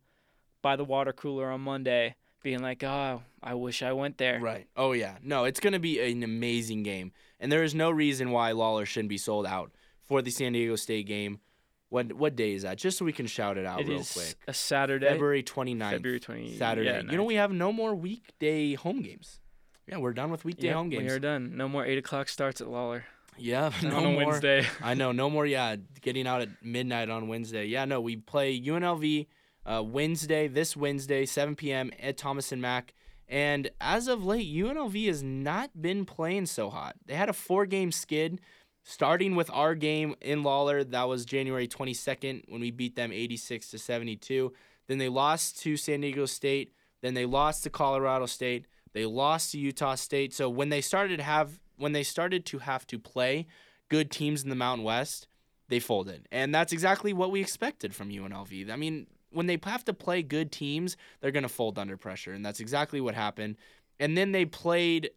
by 0.62 0.74
the 0.76 0.84
water 0.86 1.12
cooler 1.12 1.50
on 1.50 1.60
Monday, 1.60 2.14
being 2.42 2.60
like, 2.62 2.82
oh, 2.82 3.22
I 3.42 3.52
wish 3.54 3.82
I 3.82 3.92
went 3.92 4.16
there. 4.16 4.40
Right. 4.40 4.66
Oh 4.74 4.92
yeah. 4.92 5.18
No, 5.22 5.44
it's 5.44 5.60
gonna 5.60 5.78
be 5.78 6.00
an 6.00 6.22
amazing 6.22 6.82
game, 6.82 7.12
and 7.38 7.52
there 7.52 7.62
is 7.62 7.74
no 7.74 7.90
reason 7.90 8.30
why 8.30 8.52
Lawlor 8.52 8.86
shouldn't 8.86 9.10
be 9.10 9.18
sold 9.18 9.44
out 9.44 9.70
for 10.02 10.22
the 10.22 10.30
San 10.30 10.54
Diego 10.54 10.76
State 10.76 11.06
game. 11.06 11.40
What 11.88 12.12
what 12.14 12.34
day 12.36 12.52
is 12.54 12.62
that? 12.62 12.78
Just 12.78 12.98
so 12.98 13.04
we 13.04 13.12
can 13.12 13.26
shout 13.26 13.58
it 13.58 13.64
out 13.66 13.80
It 13.80 13.88
real 13.88 14.00
is 14.00 14.12
quick. 14.12 14.34
a 14.48 14.52
Saturday, 14.54 15.06
February 15.08 15.42
29th. 15.42 15.90
February 15.90 16.20
20 16.20 16.56
Saturday. 16.58 16.88
Yeah, 16.90 17.02
you 17.10 17.16
know 17.16 17.24
we 17.24 17.36
have 17.36 17.52
no 17.52 17.72
more 17.72 17.94
weekday 17.94 18.74
home 18.74 19.02
games. 19.02 19.38
Yeah, 19.86 19.98
we're 19.98 20.12
done 20.14 20.30
with 20.32 20.44
weekday 20.44 20.66
Yep, 20.68 20.74
home 20.76 20.88
games. 20.88 21.04
We 21.04 21.10
are 21.10 21.18
done. 21.20 21.56
No 21.56 21.68
more 21.68 21.84
eight 21.86 21.98
o'clock 21.98 22.28
starts 22.28 22.60
at 22.60 22.66
Lawlor 22.66 23.04
Yeah, 23.38 23.70
no 23.82 23.96
on 23.96 24.04
a 24.04 24.08
more. 24.10 24.26
Wednesday. 24.26 24.66
I 24.82 24.94
know, 24.94 25.12
no 25.12 25.30
more. 25.30 25.46
Yeah, 25.46 25.76
getting 26.00 26.26
out 26.26 26.42
at 26.42 26.48
midnight 26.62 27.08
on 27.08 27.28
Wednesday. 27.28 27.66
Yeah, 27.66 27.84
no, 27.84 28.00
we 28.00 28.16
play 28.16 28.60
UNLV 28.60 29.26
uh, 29.64 29.82
Wednesday, 29.84 30.48
this 30.48 30.76
Wednesday, 30.76 31.24
7 31.24 31.54
p.m. 31.54 31.92
at 32.00 32.16
Thomas 32.16 32.50
and 32.50 32.60
Mack. 32.60 32.94
And 33.28 33.70
as 33.80 34.06
of 34.08 34.24
late, 34.24 34.46
UNLV 34.46 35.06
has 35.08 35.22
not 35.22 35.70
been 35.80 36.04
playing 36.04 36.46
so 36.46 36.70
hot. 36.70 36.94
They 37.06 37.14
had 37.14 37.28
a 37.28 37.32
four-game 37.32 37.90
skid, 37.90 38.40
starting 38.88 39.34
with 39.34 39.50
our 39.50 39.74
game 39.74 40.14
in 40.20 40.44
Lawlor. 40.44 40.84
That 40.84 41.08
was 41.08 41.24
January 41.24 41.66
22nd 41.66 42.44
when 42.48 42.60
we 42.60 42.70
beat 42.70 42.94
them 42.94 43.10
86 43.12 43.70
to 43.72 43.78
72. 43.78 44.52
Then 44.86 44.98
they 44.98 45.08
lost 45.08 45.60
to 45.62 45.76
San 45.76 46.02
Diego 46.02 46.24
State. 46.24 46.72
Then 47.02 47.14
they 47.14 47.26
lost 47.26 47.64
to 47.64 47.70
Colorado 47.70 48.26
State. 48.26 48.66
They 48.92 49.04
lost 49.04 49.50
to 49.52 49.58
Utah 49.58 49.96
State. 49.96 50.32
So 50.32 50.48
when 50.48 50.68
they 50.68 50.80
started 50.80 51.20
have 51.20 51.58
when 51.76 51.92
they 51.92 52.04
started 52.04 52.46
to 52.46 52.58
have 52.60 52.86
to 52.86 52.98
play 52.98 53.46
good 53.88 54.10
teams 54.10 54.44
in 54.44 54.50
the 54.50 54.56
Mountain 54.56 54.84
West, 54.84 55.26
they 55.68 55.80
folded. 55.80 56.28
And 56.30 56.54
that's 56.54 56.72
exactly 56.72 57.12
what 57.12 57.32
we 57.32 57.40
expected 57.40 57.92
from 57.92 58.08
UNLV. 58.08 58.70
I 58.70 58.76
mean, 58.76 59.08
when 59.30 59.46
they 59.46 59.58
have 59.64 59.84
to 59.86 59.92
play 59.92 60.22
good 60.22 60.52
teams, 60.52 60.96
they're 61.20 61.32
going 61.32 61.42
to 61.42 61.48
fold 61.48 61.76
under 61.78 61.96
pressure. 61.96 62.32
And 62.32 62.46
that's 62.46 62.60
exactly 62.60 63.00
what 63.00 63.14
happened. 63.14 63.56
And 63.98 64.16
then 64.16 64.32
they 64.32 64.46
played 64.46 65.10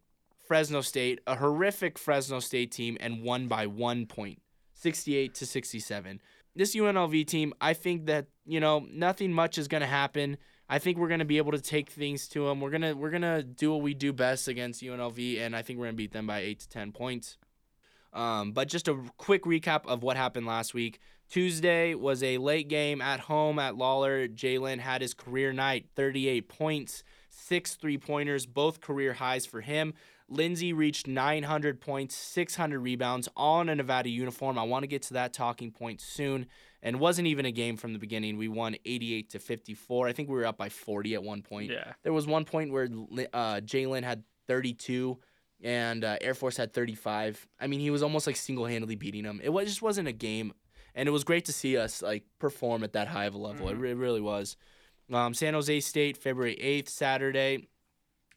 Fresno 0.49 0.81
State, 0.81 1.19
a 1.27 1.35
horrific 1.35 1.99
Fresno 1.99 2.39
State 2.39 2.71
team, 2.71 2.97
and 2.99 3.21
won 3.21 3.47
by 3.47 3.67
one 3.67 4.07
point, 4.07 4.41
68 4.73 5.35
to 5.35 5.45
67. 5.45 6.19
This 6.55 6.75
UNLV 6.75 7.27
team, 7.27 7.53
I 7.61 7.73
think 7.73 8.07
that, 8.07 8.25
you 8.47 8.59
know, 8.59 8.83
nothing 8.91 9.31
much 9.31 9.59
is 9.59 9.67
going 9.67 9.81
to 9.81 9.87
happen. 9.87 10.37
I 10.67 10.79
think 10.79 10.97
we're 10.97 11.07
going 11.07 11.19
to 11.19 11.25
be 11.25 11.37
able 11.37 11.51
to 11.51 11.61
take 11.61 11.91
things 11.91 12.27
to 12.29 12.47
them. 12.47 12.61
We're 12.61 12.71
to 12.71 12.93
we're 12.93 13.11
to 13.11 13.43
do 13.43 13.71
what 13.71 13.83
we 13.83 13.93
do 13.93 14.11
best 14.11 14.47
against 14.47 14.81
UNLV 14.81 15.39
and 15.39 15.55
I 15.55 15.61
think 15.61 15.77
we're 15.77 15.85
to 15.85 15.93
beat 15.93 16.13
them 16.13 16.25
by 16.25 16.39
8 16.39 16.59
to 16.61 16.69
10 16.69 16.91
points. 16.93 17.37
Um, 18.11 18.51
but 18.51 18.67
just 18.67 18.87
a 18.87 18.97
quick 19.17 19.43
recap 19.43 19.85
of 19.85 20.01
what 20.01 20.17
happened 20.17 20.47
last 20.47 20.73
week. 20.73 20.99
Tuesday 21.29 21.93
was 21.93 22.23
a 22.23 22.39
late 22.39 22.69
game 22.69 23.01
at 23.01 23.19
home 23.19 23.59
at 23.59 23.75
Lawlor. 23.75 24.27
Jalen 24.27 24.79
had 24.79 25.03
his 25.03 25.13
career 25.13 25.53
night, 25.53 25.85
38 25.95 26.49
points, 26.49 27.03
six 27.29 27.75
three 27.75 27.99
pointers, 27.99 28.47
both 28.47 28.81
career 28.81 29.13
highs 29.13 29.45
for 29.45 29.61
him. 29.61 29.93
Lindsey 30.29 30.73
reached 30.73 31.07
900 31.07 31.81
points, 31.81 32.15
600 32.15 32.79
rebounds, 32.79 33.27
all 33.35 33.61
in 33.61 33.69
a 33.69 33.75
Nevada 33.75 34.09
uniform. 34.09 34.57
I 34.57 34.63
want 34.63 34.83
to 34.83 34.87
get 34.87 35.01
to 35.03 35.15
that 35.15 35.33
talking 35.33 35.71
point 35.71 36.01
soon. 36.01 36.47
And 36.81 36.99
wasn't 36.99 37.27
even 37.27 37.45
a 37.45 37.51
game 37.51 37.75
from 37.75 37.91
the 37.91 37.99
beginning. 37.99 38.37
We 38.37 38.47
won 38.47 38.75
88 38.85 39.31
to 39.31 39.39
54. 39.39 40.07
I 40.07 40.13
think 40.13 40.29
we 40.29 40.35
were 40.35 40.45
up 40.45 40.57
by 40.57 40.69
40 40.69 41.13
at 41.15 41.23
one 41.23 41.41
point. 41.41 41.71
Yeah. 41.71 41.91
There 42.03 42.13
was 42.13 42.25
one 42.25 42.45
point 42.45 42.71
where 42.71 42.85
uh, 43.33 43.59
Jalen 43.59 44.03
had 44.03 44.23
32 44.47 45.17
and 45.61 46.05
uh, 46.05 46.17
Air 46.21 46.33
Force 46.33 46.57
had 46.57 46.73
35. 46.73 47.45
I 47.59 47.67
mean, 47.67 47.79
he 47.79 47.89
was 47.89 48.01
almost 48.03 48.27
like 48.27 48.35
single-handedly 48.35 48.95
beating 48.95 49.23
them. 49.23 49.41
It 49.43 49.49
was, 49.49 49.67
just 49.67 49.81
wasn't 49.81 50.07
a 50.07 50.13
game, 50.13 50.53
and 50.95 51.07
it 51.09 51.11
was 51.11 51.23
great 51.23 51.45
to 51.45 51.53
see 51.53 51.77
us 51.77 52.01
like 52.01 52.23
perform 52.39 52.83
at 52.83 52.93
that 52.93 53.07
high 53.07 53.25
of 53.25 53.33
a 53.33 53.37
level. 53.37 53.69
It, 53.69 53.75
re- 53.75 53.91
it 53.91 53.97
really 53.97 54.21
was. 54.21 54.55
Um, 55.11 55.33
San 55.33 55.53
Jose 55.53 55.79
State, 55.81 56.17
February 56.17 56.55
8th, 56.61 56.89
Saturday, 56.89 57.67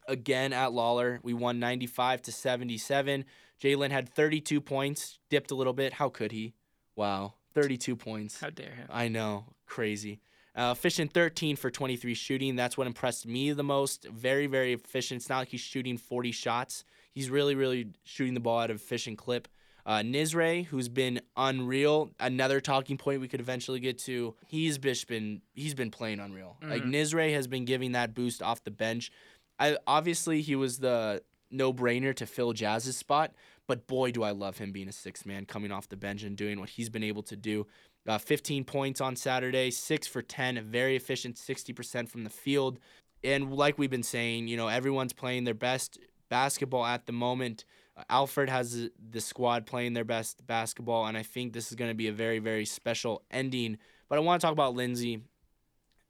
again 0.07 0.53
at 0.53 0.71
Lawlor. 0.71 1.19
We 1.23 1.33
won 1.33 1.59
95 1.59 2.21
to 2.23 2.31
77. 2.31 3.25
Jalen 3.61 3.91
had 3.91 4.09
32 4.09 4.59
points, 4.61 5.19
dipped 5.29 5.51
a 5.51 5.55
little 5.55 5.73
bit. 5.73 5.93
How 5.93 6.09
could 6.09 6.31
he? 6.31 6.53
Wow, 6.95 7.33
32 7.53 7.95
points. 7.95 8.39
How 8.41 8.49
dare 8.49 8.71
him? 8.71 8.87
I 8.89 9.07
know, 9.07 9.45
crazy. 9.65 10.19
Uh, 10.55 10.73
efficient 10.77 11.13
13 11.13 11.55
for 11.55 11.71
23 11.71 12.13
shooting. 12.13 12.55
That's 12.55 12.77
what 12.77 12.85
impressed 12.85 13.25
me 13.25 13.51
the 13.53 13.63
most. 13.63 14.05
Very, 14.09 14.45
very 14.45 14.73
efficient. 14.73 15.21
It's 15.21 15.29
not 15.29 15.39
like 15.39 15.47
he's 15.49 15.61
shooting 15.61 15.97
40 15.97 16.31
shots. 16.31 16.83
He's 17.11 17.29
really, 17.29 17.55
really 17.55 17.87
shooting 18.03 18.33
the 18.35 18.39
ball 18.39 18.61
at 18.61 18.69
an 18.69 18.75
efficient 18.75 19.17
clip. 19.17 19.47
Uh, 19.85 19.97
Nisre, 19.99 20.65
who's 20.65 20.87
been 20.87 21.19
unreal. 21.35 22.09
Another 22.19 22.61
talking 22.61 22.97
point 22.97 23.19
we 23.19 23.27
could 23.27 23.41
eventually 23.41 23.79
get 23.81 23.97
to. 23.99 24.33
He's 24.47 24.77
been 24.77 25.41
he's 25.53 25.73
been 25.73 25.91
playing 25.91 26.19
unreal. 26.21 26.55
Like 26.61 26.83
Mhm. 26.83 26.91
Nisre 26.91 27.33
has 27.33 27.47
been 27.47 27.65
giving 27.65 27.91
that 27.91 28.13
boost 28.13 28.41
off 28.41 28.63
the 28.63 28.71
bench. 28.71 29.11
I 29.59 29.77
obviously 29.87 30.41
he 30.41 30.55
was 30.55 30.79
the 30.79 31.21
no 31.51 31.71
brainer 31.71 32.15
to 32.15 32.25
fill 32.25 32.53
Jazz's 32.53 32.97
spot, 32.97 33.33
but 33.67 33.87
boy 33.87 34.11
do 34.11 34.23
I 34.23 34.31
love 34.31 34.57
him 34.57 34.71
being 34.71 34.89
a 34.89 34.93
six 34.93 35.25
man 35.25 35.45
coming 35.45 35.71
off 35.71 35.89
the 35.89 35.97
bench 35.97 36.23
and 36.23 36.35
doing 36.35 36.59
what 36.59 36.69
he's 36.69 36.89
been 36.89 37.03
able 37.03 37.23
to 37.23 37.35
do. 37.35 37.67
Uh, 38.05 38.17
15 38.17 38.65
points 38.65 38.99
on 38.99 39.15
Saturday, 39.15 39.71
six 39.71 40.07
for 40.07 40.21
10, 40.21 40.61
very 40.65 40.95
efficient, 40.95 41.37
60% 41.37 42.09
from 42.09 42.25
the 42.25 42.29
field. 42.29 42.79
And 43.23 43.53
like 43.53 43.77
we've 43.77 43.89
been 43.89 44.03
saying, 44.03 44.47
you 44.47 44.57
know, 44.57 44.67
everyone's 44.67 45.13
playing 45.13 45.45
their 45.45 45.53
best 45.53 45.99
basketball 46.29 46.85
at 46.85 47.05
the 47.05 47.13
moment. 47.13 47.63
Uh, 47.95 48.03
Alford 48.09 48.49
has 48.49 48.89
the 49.11 49.21
squad 49.21 49.65
playing 49.65 49.93
their 49.93 50.03
best 50.03 50.45
basketball, 50.45 51.05
and 51.05 51.17
I 51.17 51.23
think 51.23 51.53
this 51.53 51.69
is 51.69 51.75
going 51.75 51.91
to 51.91 51.95
be 51.95 52.07
a 52.07 52.13
very, 52.13 52.39
very 52.39 52.65
special 52.65 53.23
ending. 53.31 53.77
But 54.09 54.17
I 54.17 54.21
want 54.21 54.41
to 54.41 54.45
talk 54.45 54.53
about 54.53 54.75
Lindsey. 54.75 55.21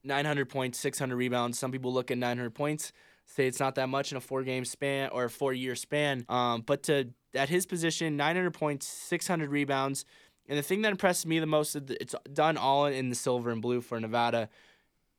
900 0.04 0.50
points, 0.50 0.80
600 0.80 1.16
rebounds. 1.16 1.60
Some 1.60 1.72
people 1.72 1.94
look 1.94 2.12
at 2.12 2.18
900 2.18 2.54
points, 2.54 2.92
say 3.26 3.48
it's 3.48 3.60
not 3.60 3.76
that 3.76 3.90
much 3.90 4.12
in 4.12 4.18
a 4.18 4.22
four 4.22 4.44
game 4.44 4.66
span 4.66 5.10
or 5.12 5.26
a 5.26 5.30
four 5.30 5.54
year 5.54 5.76
span. 5.76 6.26
Um, 6.30 6.62
but 6.62 6.84
to 6.84 7.10
at 7.34 7.50
his 7.50 7.66
position, 7.66 8.16
900 8.18 8.52
points, 8.52 8.86
600 8.88 9.50
rebounds. 9.50 10.06
And 10.48 10.58
the 10.60 10.62
thing 10.64 10.82
that 10.82 10.92
impresses 10.92 11.26
me 11.26 11.40
the 11.40 11.46
most 11.46 11.76
is 11.76 11.84
it's 11.90 12.14
done 12.34 12.58
all 12.58 12.86
in 12.86 13.10
the 13.10 13.16
silver 13.16 13.50
and 13.50 13.62
blue 13.62 13.82
for 13.82 14.00
Nevada. 14.00 14.50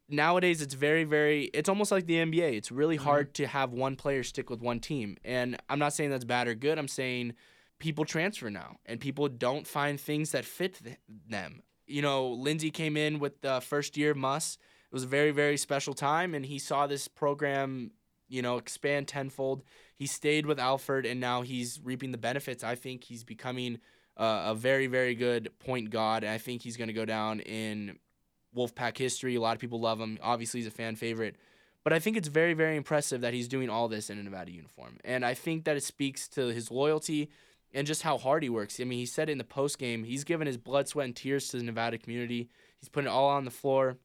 Nowadays, 0.09 0.61
it's 0.61 0.75
very, 0.75 1.05
very, 1.05 1.45
it's 1.55 1.69
almost 1.69 1.91
like 1.91 2.07
the 2.07 2.17
NBA. 2.17 2.53
It's 2.57 2.71
really 2.71 2.99
Mhm. 2.99 3.03
hard 3.03 3.35
to 3.35 3.47
have 3.47 3.73
one 3.73 3.97
player 3.97 4.23
stick 4.23 4.51
with 4.51 4.61
one 4.61 4.79
team. 4.79 5.17
And 5.25 5.57
I'm 5.71 5.79
not 5.79 5.95
saying 5.95 6.11
that's 6.11 6.27
bad 6.27 6.47
or 6.47 6.55
good. 6.55 6.79
I'm 6.79 6.89
saying 6.89 7.33
people 7.79 8.05
transfer 8.05 8.51
now 8.51 8.77
and 8.85 9.01
people 9.01 9.29
don't 9.29 9.67
find 9.67 9.99
things 9.99 10.31
that 10.33 10.45
fit 10.45 10.75
th- 10.85 10.99
them. 11.09 11.63
You 11.87 12.03
know, 12.03 12.29
Lindsey 12.29 12.71
came 12.71 12.97
in 12.99 13.19
with 13.19 13.41
the 13.41 13.61
first 13.63 13.97
year 13.97 14.13
Muss. 14.15 14.59
It 14.95 14.99
was 15.03 15.03
a 15.03 15.09
very, 15.09 15.33
very 15.33 15.57
special 15.57 15.93
time, 15.93 16.37
and 16.37 16.47
he 16.47 16.61
saw 16.61 16.87
this 16.87 17.09
program, 17.09 17.91
you 18.29 18.43
know, 18.43 18.59
expand 18.59 19.09
tenfold. 19.09 19.65
He 19.97 20.07
stayed 20.07 20.47
with 20.47 20.61
Alford, 20.61 21.05
and 21.05 21.19
now 21.19 21.43
he's 21.43 21.81
reaping 21.83 22.13
the 22.13 22.17
benefits. 22.17 22.63
I 22.63 22.77
think 22.77 23.03
he's 23.03 23.25
becoming 23.25 23.81
uh, 24.17 24.45
a 24.47 24.55
very, 24.55 24.87
very 24.87 25.17
good 25.17 25.51
point 25.59 25.91
guard. 25.91 26.23
And 26.23 26.33
I 26.33 26.39
think 26.39 26.63
he's 26.63 26.77
going 26.77 26.87
to 26.87 26.95
go 26.95 27.05
down 27.05 27.41
in 27.41 27.99
Wolfpack 28.57 28.97
history. 28.97 29.35
A 29.35 29.41
lot 29.41 29.57
of 29.57 29.61
people 29.61 29.81
love 29.81 30.01
him. 30.01 30.17
Obviously, 30.23 30.61
he's 30.61 30.69
a 30.69 30.71
fan 30.71 30.95
favorite. 30.95 31.35
But 31.83 31.93
I 31.93 31.99
think 31.99 32.17
it's 32.17 32.29
very, 32.29 32.55
very 32.55 32.77
impressive 32.77 33.21
that 33.23 33.35
he's 33.35 33.49
doing 33.49 33.69
all 33.69 33.89
this 33.89 34.11
in 34.11 34.19
a 34.21 34.23
Nevada 34.23 34.53
uniform. 34.53 34.99
And 35.05 35.27
I 35.27 35.35
think 35.35 35.65
that 35.65 35.77
it 35.77 35.83
speaks 35.83 36.29
to 36.29 36.53
his 36.53 36.71
loyalty 36.71 37.31
and 37.73 37.85
just 37.85 38.03
how 38.03 38.17
hard 38.17 38.45
he 38.45 38.49
works. 38.49 38.79
I 38.79 38.85
mean, 38.85 39.01
he 39.01 39.07
said 39.07 39.29
in 39.29 39.39
the 39.39 39.43
post 39.43 39.77
game, 39.81 40.05
he's 40.05 40.23
given 40.23 40.47
his 40.47 40.57
blood, 40.57 40.87
sweat, 40.87 41.07
and 41.07 41.17
tears 41.17 41.49
to 41.49 41.57
the 41.57 41.65
Nevada 41.65 41.99
community. 41.99 42.49
He's 42.79 42.89
putting 42.89 43.09
it 43.09 43.13
all 43.13 43.31
on 43.31 43.45
the 43.45 43.51
floor. 43.51 43.99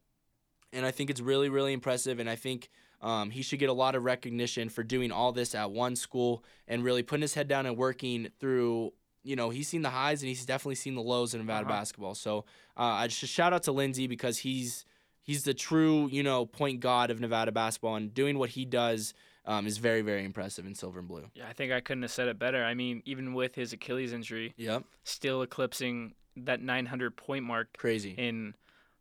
And 0.72 0.86
I 0.86 0.90
think 0.90 1.10
it's 1.10 1.20
really, 1.20 1.48
really 1.48 1.72
impressive. 1.72 2.18
And 2.20 2.28
I 2.30 2.36
think 2.36 2.68
um, 3.02 3.30
he 3.30 3.42
should 3.42 3.58
get 3.58 3.68
a 3.70 3.72
lot 3.74 3.94
of 3.94 4.04
recognition 4.04 4.68
for 4.68 4.82
doing 4.82 5.10
all 5.10 5.32
this 5.32 5.54
at 5.54 5.70
one 5.70 5.96
school 5.96 6.44
and 6.68 6.84
really 6.84 7.02
putting 7.02 7.22
his 7.22 7.34
head 7.34 7.48
down 7.48 7.66
and 7.66 7.76
working 7.76 8.28
through. 8.38 8.92
You 9.22 9.36
know, 9.36 9.50
he's 9.50 9.68
seen 9.68 9.82
the 9.82 9.90
highs 9.90 10.22
and 10.22 10.28
he's 10.28 10.46
definitely 10.46 10.76
seen 10.76 10.94
the 10.94 11.02
lows 11.02 11.34
in 11.34 11.40
Nevada 11.40 11.66
Uh-huh. 11.66 11.78
basketball. 11.78 12.14
So 12.14 12.44
uh, 12.76 12.82
I 12.82 13.06
just 13.08 13.32
shout 13.32 13.52
out 13.52 13.64
to 13.64 13.72
Lindsey 13.72 14.06
because 14.06 14.38
he's 14.38 14.84
he's 15.22 15.42
the 15.42 15.52
true 15.52 16.08
you 16.10 16.22
know 16.22 16.46
point 16.46 16.80
god 16.80 17.10
of 17.10 17.20
Nevada 17.20 17.52
basketball 17.52 17.96
and 17.96 18.14
doing 18.14 18.38
what 18.38 18.48
he 18.50 18.64
does 18.64 19.12
um, 19.44 19.66
is 19.66 19.76
very 19.76 20.00
very 20.00 20.24
impressive 20.24 20.64
in 20.66 20.74
silver 20.74 21.00
and 21.00 21.08
blue. 21.08 21.26
Yeah, 21.34 21.46
I 21.48 21.52
think 21.52 21.70
I 21.70 21.80
couldn't 21.80 22.02
have 22.02 22.10
said 22.12 22.28
it 22.28 22.38
better. 22.38 22.64
I 22.64 22.72
mean, 22.72 23.02
even 23.04 23.34
with 23.34 23.54
his 23.54 23.74
Achilles 23.74 24.12
injury, 24.14 24.54
Yep, 24.56 24.84
still 25.04 25.42
eclipsing 25.42 26.14
that 26.36 26.62
900 26.62 27.14
point 27.16 27.44
mark 27.44 27.76
crazy. 27.76 28.12
in 28.16 28.54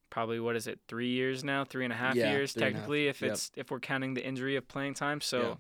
probably 0.10 0.40
what 0.40 0.56
is 0.56 0.68
it, 0.68 0.80
three 0.88 1.10
years 1.10 1.44
now, 1.44 1.64
three 1.64 1.84
and 1.84 1.94
a 1.94 1.96
half 1.96 2.16
Yeah, 2.16 2.32
years 2.32 2.56
a 2.56 2.60
half. 2.60 2.70
technically, 2.72 3.08
if 3.08 3.22
Yep. 3.22 3.32
it's 3.32 3.52
if 3.56 3.72
we're 3.72 3.80
counting 3.80 4.14
the 4.14 4.26
injury 4.26 4.56
of 4.56 4.68
playing 4.68 4.94
time. 4.96 5.22
So 5.22 5.42
Yeah. 5.42 5.56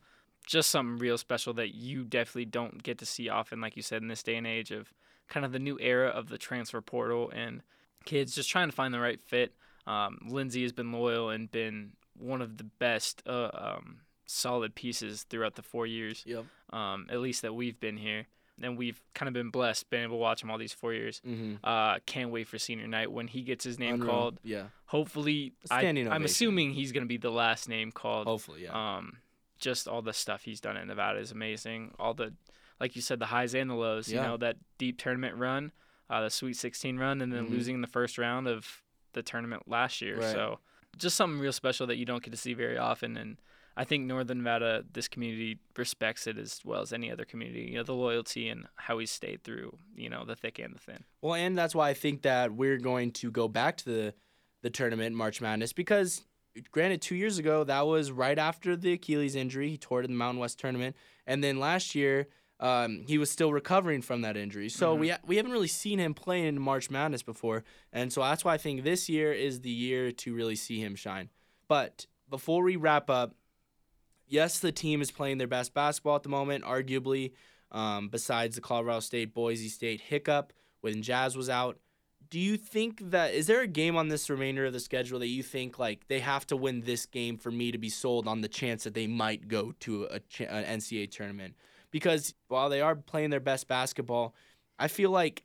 just 0.48 0.70
something 0.70 0.98
real 0.98 1.18
special 1.18 1.54
that 1.56 1.76
you 1.76 2.04
definitely 2.04 2.46
don't 2.46 2.82
get 2.82 2.98
to 3.00 3.06
see 3.06 3.30
often, 3.30 3.62
like 3.62 3.76
you 3.76 3.82
said, 3.84 4.02
in 4.02 4.08
this 4.08 4.24
day 4.24 4.36
and 4.36 4.48
age 4.48 4.72
of 4.72 4.94
kind 5.28 5.46
of 5.46 5.52
the 5.52 5.60
new 5.60 5.78
era 5.80 6.10
of 6.10 6.30
the 6.30 6.38
transfer 6.38 6.82
portal 6.82 7.30
and 7.34 7.62
kids 8.06 8.34
just 8.34 8.50
trying 8.50 8.70
to 8.70 8.76
find 8.76 8.94
the 8.94 9.00
right 9.00 9.22
fit. 9.22 9.54
Um, 9.86 10.18
Lindsey 10.28 10.64
has 10.64 10.72
been 10.72 10.92
loyal 10.92 11.30
and 11.30 11.52
been 11.52 11.92
one 12.18 12.42
of 12.42 12.58
the 12.58 12.64
best 12.64 13.22
uh, 13.28 13.50
um, 13.54 14.02
solid 14.26 14.74
pieces 14.76 15.24
throughout 15.24 15.56
the 15.56 15.62
four 15.62 15.86
years 15.86 16.24
Yep. 16.26 16.46
um, 16.72 17.08
at 17.10 17.20
least 17.20 17.42
that 17.44 17.54
we've 17.54 17.80
been 17.80 17.98
here. 17.98 18.28
And 18.64 18.78
we've 18.78 19.02
kind 19.14 19.28
of 19.28 19.34
been 19.34 19.50
blessed, 19.50 19.90
been 19.90 20.04
able 20.04 20.16
to 20.18 20.22
watch 20.22 20.44
him 20.44 20.52
all 20.52 20.58
these 20.58 20.74
four 20.74 20.94
years. 20.94 21.22
Mm-hmm. 21.28 21.56
Uh, 21.64 22.00
can't 22.06 22.30
wait 22.32 22.48
for 22.48 22.58
senior 22.58 22.88
night 22.88 23.12
when 23.12 23.28
he 23.28 23.42
gets 23.42 23.64
his 23.64 23.80
name 23.80 23.96
Unreal. 23.96 24.10
called. 24.12 24.40
Yeah. 24.44 24.64
Hopefully, 24.86 25.54
I, 25.72 25.80
Standing 25.82 26.12
I'm 26.12 26.26
assuming 26.26 26.72
he's 26.74 26.92
going 26.92 27.04
to 27.04 27.08
be 27.08 27.18
the 27.18 27.30
last 27.32 27.70
name 27.70 27.92
called. 27.92 28.28
Hopefully, 28.28 28.64
yeah. 28.64 28.98
Um, 28.98 29.18
just 29.60 29.88
all 29.88 30.02
the 30.02 30.14
stuff 30.14 30.44
he's 30.44 30.60
done 30.62 30.78
in 30.78 30.88
Nevada 30.88 31.20
is 31.20 31.32
amazing. 31.32 31.94
All 32.00 32.14
the, 32.14 32.34
like 32.80 32.96
you 32.96 33.02
said, 33.02 33.20
the 33.20 33.26
highs 33.28 33.54
and 33.56 33.70
the 33.70 33.76
lows. 33.76 34.08
Yeah. 34.10 34.22
You 34.22 34.28
know 34.28 34.38
that 34.38 34.58
deep 34.78 34.98
tournament 34.98 35.36
run, 35.38 35.72
uh, 36.10 36.22
the 36.22 36.30
Sweet 36.30 36.56
16 36.56 36.98
run, 36.98 37.22
and 37.22 37.32
then 37.34 37.48
Mhm. 37.48 37.52
losing 37.52 37.76
in 37.76 37.82
the 37.82 37.88
first 37.88 38.18
round 38.18 38.48
of 38.48 38.82
the 39.14 39.22
tournament 39.22 39.68
last 39.68 40.02
year. 40.02 40.18
Right. 40.18 40.32
So 40.32 40.60
just 40.98 41.16
something 41.16 41.40
real 41.40 41.52
special 41.54 41.88
that 41.88 41.98
you 41.98 42.06
don't 42.06 42.24
get 42.24 42.32
to 42.32 42.38
see 42.38 42.54
very 42.54 42.78
often. 42.78 43.18
And 43.18 43.38
I 43.80 43.86
think 43.86 44.06
Northern 44.06 44.40
Nevada, 44.40 44.84
this 44.92 45.08
community 45.08 45.58
respects 45.78 46.28
it 46.28 46.38
as 46.38 46.60
well 46.66 46.82
as 46.82 46.92
any 46.92 47.10
other 47.10 47.24
community. 47.24 47.62
You 47.72 47.78
know, 47.78 47.84
the 47.84 47.94
loyalty 47.94 48.50
and 48.50 48.66
how 48.76 49.00
he's 49.00 49.10
stayed 49.10 49.44
through, 49.46 49.78
you 49.96 50.10
know, 50.10 50.26
the 50.26 50.36
thick 50.36 50.60
and 50.60 50.76
the 50.76 50.80
thin. 50.80 51.06
Well, 51.22 51.34
and 51.36 51.58
that's 51.58 51.74
why 51.74 51.90
I 51.90 51.94
think 51.94 52.24
that 52.24 52.54
we're 52.54 52.78
going 52.78 53.12
to 53.14 53.32
go 53.32 53.48
back 53.48 53.78
to 53.78 53.86
the 53.86 54.14
the 54.62 54.70
tournament 54.70 55.16
March 55.16 55.40
Madness 55.40 55.72
because 55.72 56.22
granted 56.72 57.02
2 57.02 57.16
years 57.16 57.38
ago 57.38 57.64
that 57.64 57.88
was 57.88 58.12
right 58.12 58.38
after 58.38 58.76
the 58.76 58.92
Achilles 58.92 59.34
injury, 59.36 59.70
he 59.70 59.78
tore 59.78 60.02
it 60.02 60.06
in 60.06 60.12
the 60.12 60.18
Mountain 60.18 60.42
West 60.42 60.60
tournament, 60.60 60.98
and 61.26 61.42
then 61.42 61.58
last 61.60 61.96
year 61.96 62.28
um, 62.60 63.06
he 63.08 63.18
was 63.18 63.32
still 63.32 63.54
recovering 63.54 64.02
from 64.02 64.20
that 64.24 64.36
injury. 64.36 64.68
So 64.68 64.94
Mhm. 64.94 65.00
we 65.00 65.10
ha- 65.10 65.20
we 65.26 65.38
haven't 65.38 65.54
really 65.54 65.70
seen 65.70 65.98
him 65.98 66.14
play 66.14 66.46
in 66.46 66.60
March 66.60 66.90
Madness 66.90 67.24
before, 67.24 67.64
and 67.94 68.12
so 68.12 68.20
that's 68.20 68.44
why 68.44 68.56
I 68.56 68.58
think 68.58 68.84
this 68.84 69.08
year 69.08 69.32
is 69.32 69.62
the 69.62 69.70
year 69.72 70.12
to 70.12 70.34
really 70.36 70.58
see 70.58 70.82
him 70.82 70.96
shine. 70.98 71.30
But 71.70 72.08
before 72.30 72.62
we 72.62 72.76
wrap 72.76 73.10
up, 73.10 73.36
yes, 74.30 74.60
the 74.60 74.72
team 74.72 75.02
is 75.02 75.12
playing 75.12 75.38
their 75.38 75.48
best 75.48 75.74
basketball 75.74 76.16
at 76.16 76.24
the 76.24 76.30
moment, 76.30 76.64
arguably, 76.64 77.34
um, 77.72 78.08
besides 78.08 78.56
the 78.56 78.62
Colorado 78.62 79.02
State 79.02 79.34
Boise 79.34 79.70
State 79.70 80.02
hiccup 80.02 80.54
when 80.82 81.02
Jazz 81.02 81.36
was 81.36 81.50
out. 81.50 81.78
Do 82.30 82.40
you 82.40 82.58
think 82.58 83.10
that 83.10 83.34
is 83.34 83.48
there 83.48 83.62
a 83.62 83.68
game 83.68 83.96
on 83.96 84.08
this 84.08 84.30
remainder 84.30 84.66
of 84.66 84.74
the 84.74 84.80
schedule 84.80 85.18
that 85.20 85.28
you 85.28 85.42
think 85.42 85.80
like 85.80 86.08
they 86.08 86.20
have 86.20 86.46
to 86.48 86.56
win 86.56 86.82
this 86.82 87.08
game 87.08 87.38
for 87.38 87.50
me 87.50 87.72
to 87.72 87.80
be 87.80 87.90
sold 87.90 88.28
on 88.28 88.42
the 88.42 88.48
chance 88.48 88.84
that 88.84 88.94
they 88.94 89.08
might 89.08 89.48
go 89.48 89.74
to 89.80 90.06
a 90.06 90.20
an 90.44 90.80
NCAA 90.80 91.10
tournament? 91.10 91.56
Because 91.90 92.36
while 92.48 92.70
they 92.70 92.82
are 92.82 92.96
playing 92.96 93.32
their 93.32 93.40
best 93.40 93.68
basketball, 93.68 94.36
I 94.78 94.90
feel 94.90 95.10
like 95.10 95.44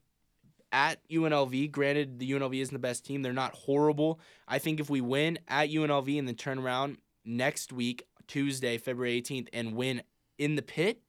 at 0.73 0.99
UNLV, 1.09 1.71
granted 1.71 2.19
the 2.19 2.31
UNLV 2.33 2.61
isn't 2.61 2.75
the 2.75 2.79
best 2.79 3.07
team, 3.07 3.23
they're 3.23 3.33
not 3.33 3.55
horrible. 3.55 4.21
I 4.47 4.59
think 4.59 4.81
if 4.81 4.91
we 4.91 5.01
win 5.01 5.39
at 5.49 5.71
UNLV 5.71 6.19
and 6.19 6.29
then 6.29 6.35
turn 6.35 6.59
around 6.59 6.99
next 7.25 7.73
week, 7.73 8.03
Tuesday, 8.27 8.79
February 8.79 9.21
18th, 9.21 9.49
and 9.53 9.75
win 9.75 10.03
in 10.39 10.57
the 10.57 10.63
pit, 10.63 11.01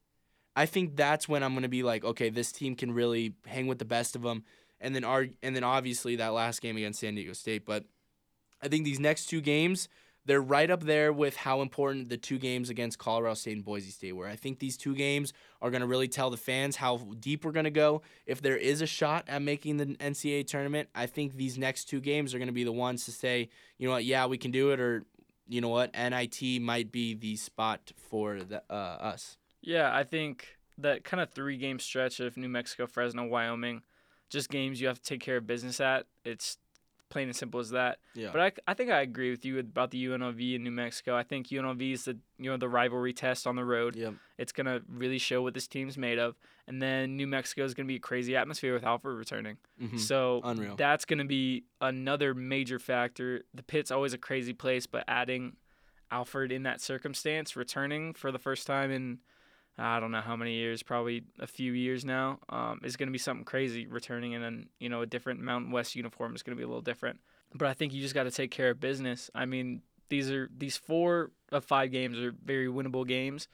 I 0.56 0.66
think 0.66 0.96
that's 0.96 1.28
when 1.28 1.44
I'm 1.44 1.54
going 1.54 1.64
to 1.64 1.70
be 1.70 1.84
like, 1.84 2.06
okay, 2.06 2.30
this 2.30 2.52
team 2.52 2.76
can 2.76 2.92
really 2.94 3.34
hang 3.46 3.68
with 3.68 3.80
the 3.80 3.86
best 3.86 4.16
of 4.16 4.22
them. 4.22 4.44
And 4.80 4.96
then, 4.96 5.04
our, 5.04 5.28
and 5.44 5.56
then 5.56 5.64
obviously 5.64 6.16
that 6.18 6.34
last 6.34 6.62
game 6.62 6.78
against 6.78 7.00
San 7.00 7.16
Diego 7.16 7.34
State. 7.34 7.66
But 7.66 7.86
I 8.62 8.68
think 8.68 8.86
these 8.86 9.00
next 9.00 9.26
two 9.26 9.42
games, 9.42 9.90
they're 10.26 10.42
right 10.42 10.72
up 10.72 10.84
there 10.84 11.14
with 11.14 11.36
how 11.36 11.62
important 11.62 12.10
the 12.10 12.18
two 12.18 12.40
games 12.40 12.70
against 12.70 12.98
Colorado 12.98 13.36
State 13.36 13.58
and 13.58 13.66
Boise 13.66 13.92
State 13.92 14.14
were. 14.14 14.28
I 14.28 14.36
think 14.36 14.60
these 14.60 14.76
two 14.76 14.96
games 14.96 15.34
are 15.62 15.70
going 15.70 15.82
to 15.82 15.88
really 15.88 16.08
tell 16.08 16.30
the 16.30 16.38
fans 16.38 16.76
how 16.78 16.98
deep 17.20 17.46
we're 17.46 17.52
going 17.52 17.66
to 17.66 17.72
go. 17.72 18.02
If 18.26 18.42
there 18.42 18.58
is 18.58 18.82
a 18.82 18.88
shot 18.88 19.26
at 19.28 19.42
making 19.42 19.78
the 19.78 19.86
NCAA 19.86 20.48
tournament, 20.48 20.90
I 20.96 21.06
think 21.06 21.36
these 21.36 21.58
next 21.58 21.86
two 21.86 22.02
games 22.02 22.34
are 22.34 22.40
going 22.40 22.48
to 22.48 22.54
be 22.54 22.64
the 22.64 22.72
ones 22.72 23.06
to 23.06 23.12
say, 23.12 23.50
you 23.78 23.88
know 23.88 23.94
what, 23.94 24.06
yeah, 24.06 24.26
we 24.26 24.38
can 24.38 24.52
do 24.52 24.72
it, 24.72 24.80
or 24.80 25.04
you 25.48 25.62
know 25.62 25.70
what, 25.70 25.94
NIT 25.94 26.62
might 26.62 26.92
be 26.92 27.14
the 27.14 27.36
spot 27.36 27.92
for 27.98 28.42
the, 28.42 28.64
uh, 28.70 28.74
us. 28.74 29.38
Yeah, 29.62 29.96
I 29.96 30.04
think 30.04 30.58
that 30.78 31.04
kind 31.04 31.22
of 31.22 31.32
three 31.32 31.58
game 31.58 31.80
stretch 31.80 32.20
of 32.20 32.38
New 32.38 32.50
Mexico, 32.50 32.88
Fresno, 32.88 33.26
Wyoming, 33.26 33.82
just 34.30 34.50
games 34.50 34.82
you 34.82 34.88
have 34.88 35.02
to 35.02 35.04
take 35.04 35.22
care 35.22 35.38
of 35.38 35.48
business 35.48 35.80
at. 35.80 36.06
It's 36.24 36.58
plain 37.10 37.28
and 37.28 37.36
simple 37.36 37.60
as 37.60 37.70
that. 37.70 38.00
Yeah. 38.14 38.30
But 38.32 38.42
I, 38.42 38.72
I 38.72 38.74
think 38.74 38.92
I 38.92 39.02
agree 39.02 39.32
with 39.32 39.46
you 39.46 39.60
about 39.60 39.92
the 39.92 40.06
UNLV 40.06 40.56
in 40.56 40.64
New 40.64 40.72
Mexico. 40.72 41.16
I 41.16 41.24
think 41.24 41.48
UNLV 41.48 41.94
is 41.94 42.06
the 42.06 42.18
you 42.38 42.50
know 42.50 42.58
the 42.58 42.70
rivalry 42.70 43.14
test 43.14 43.48
on 43.48 43.56
the 43.56 43.66
road. 43.66 43.96
Yep. 43.96 44.16
It's 44.38 44.52
gonna 44.52 44.82
really 44.90 45.18
show 45.18 45.42
what 45.42 45.54
this 45.54 45.68
team's 45.68 45.98
made 45.98 46.20
of. 46.20 46.36
And 46.68 46.82
then 46.82 47.16
New 47.16 47.28
Mexico 47.28 47.64
is 47.64 47.74
gonna 47.74 47.88
be 47.88 47.96
a 47.96 48.00
crazy 48.00 48.36
atmosphere 48.36 48.74
with 48.74 48.84
Alford 48.84 49.18
returning. 49.18 49.58
Mm-hmm. 49.82 49.98
So 49.98 50.42
Unreal. 50.44 50.76
that's 50.76 51.06
gonna 51.06 51.26
be 51.26 51.66
another 51.82 52.34
major 52.34 52.80
factor. 52.80 53.44
The 53.54 53.64
pit's 53.64 53.92
always 53.92 54.14
a 54.14 54.18
crazy 54.18 54.54
place, 54.54 54.88
but 54.88 55.04
adding 55.08 55.56
Alford 56.12 56.52
in 56.52 56.64
that 56.64 56.82
circumstance, 56.82 57.56
returning 57.56 58.14
for 58.14 58.32
the 58.32 58.40
first 58.40 58.68
time 58.68 58.92
in 58.92 59.20
I 59.78 60.00
don't 60.00 60.12
know 60.12 60.22
how 60.22 60.36
many 60.36 60.54
years, 60.54 60.84
probably 60.84 61.24
a 61.40 61.48
few 61.48 61.74
years 61.74 62.06
now, 62.06 62.40
um, 62.48 62.80
is 62.84 62.96
going 62.96 63.08
to 63.08 63.12
be 63.12 63.18
something 63.18 63.44
crazy. 63.44 63.88
Returning 63.88 64.32
in 64.32 64.42
an 64.42 64.70
you 64.80 64.90
know 64.90 65.02
a 65.02 65.06
different 65.06 65.42
Mountain 65.42 65.72
West 65.72 65.96
uniform 65.96 66.36
is 66.36 66.44
going 66.44 66.56
to 66.56 66.60
be 66.60 66.64
a 66.64 66.68
little 66.68 66.82
different. 66.82 67.20
But 67.54 67.68
I 67.68 67.74
think 67.74 67.94
you 67.94 68.02
just 68.02 68.16
got 68.16 68.24
to 68.24 68.32
take 68.32 68.52
care 68.52 68.70
of 68.70 68.80
business. 68.80 69.30
I 69.36 69.46
mean, 69.46 69.82
these 70.10 70.32
are 70.32 70.50
these 70.56 70.78
four 70.78 71.32
of 71.52 71.66
five 71.66 71.92
games 71.92 72.18
are 72.20 72.34
very 72.44 72.68
winnable 72.68 73.06
games, 73.06 73.48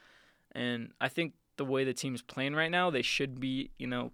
and 0.52 0.92
I 1.02 1.08
think 1.08 1.34
the 1.58 1.66
way 1.66 1.84
the 1.84 1.94
team's 1.94 2.22
playing 2.22 2.56
right 2.56 2.72
now, 2.72 2.90
they 2.92 3.02
should 3.02 3.40
be 3.40 3.72
you 3.80 3.88
know 3.88 4.12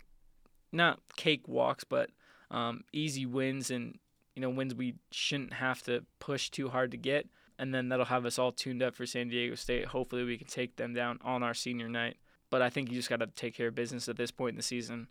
not 0.71 0.99
cakewalks, 1.17 1.83
but 1.87 2.09
um, 2.51 2.83
easy 2.93 3.25
wins 3.25 3.69
and 3.69 3.99
you 4.33 4.41
know 4.41 4.49
wins 4.49 4.73
we 4.73 4.95
shouldn't 5.11 5.53
have 5.53 5.81
to 5.83 6.05
push 6.19 6.49
too 6.49 6.69
hard 6.69 6.91
to 6.91 6.97
get 6.97 7.27
and 7.59 7.73
then 7.73 7.89
that'll 7.89 8.05
have 8.05 8.25
us 8.25 8.37
all 8.37 8.51
tuned 8.51 8.83
up 8.83 8.95
for 8.95 9.05
San 9.05 9.29
Diego 9.29 9.55
State. 9.55 9.85
Hopefully, 9.85 10.23
we 10.23 10.37
can 10.37 10.47
take 10.47 10.75
them 10.75 10.93
down 10.93 11.19
on 11.23 11.43
our 11.43 11.53
senior 11.53 11.89
night. 11.89 12.17
But 12.49 12.61
I 12.61 12.69
think 12.69 12.89
you 12.89 12.95
just 12.95 13.09
got 13.09 13.19
to 13.19 13.27
take 13.27 13.55
care 13.55 13.67
of 13.67 13.75
business 13.75 14.07
at 14.07 14.15
this 14.15 14.31
point 14.31 14.51
in 14.51 14.57
the 14.57 14.63
season. 14.63 15.07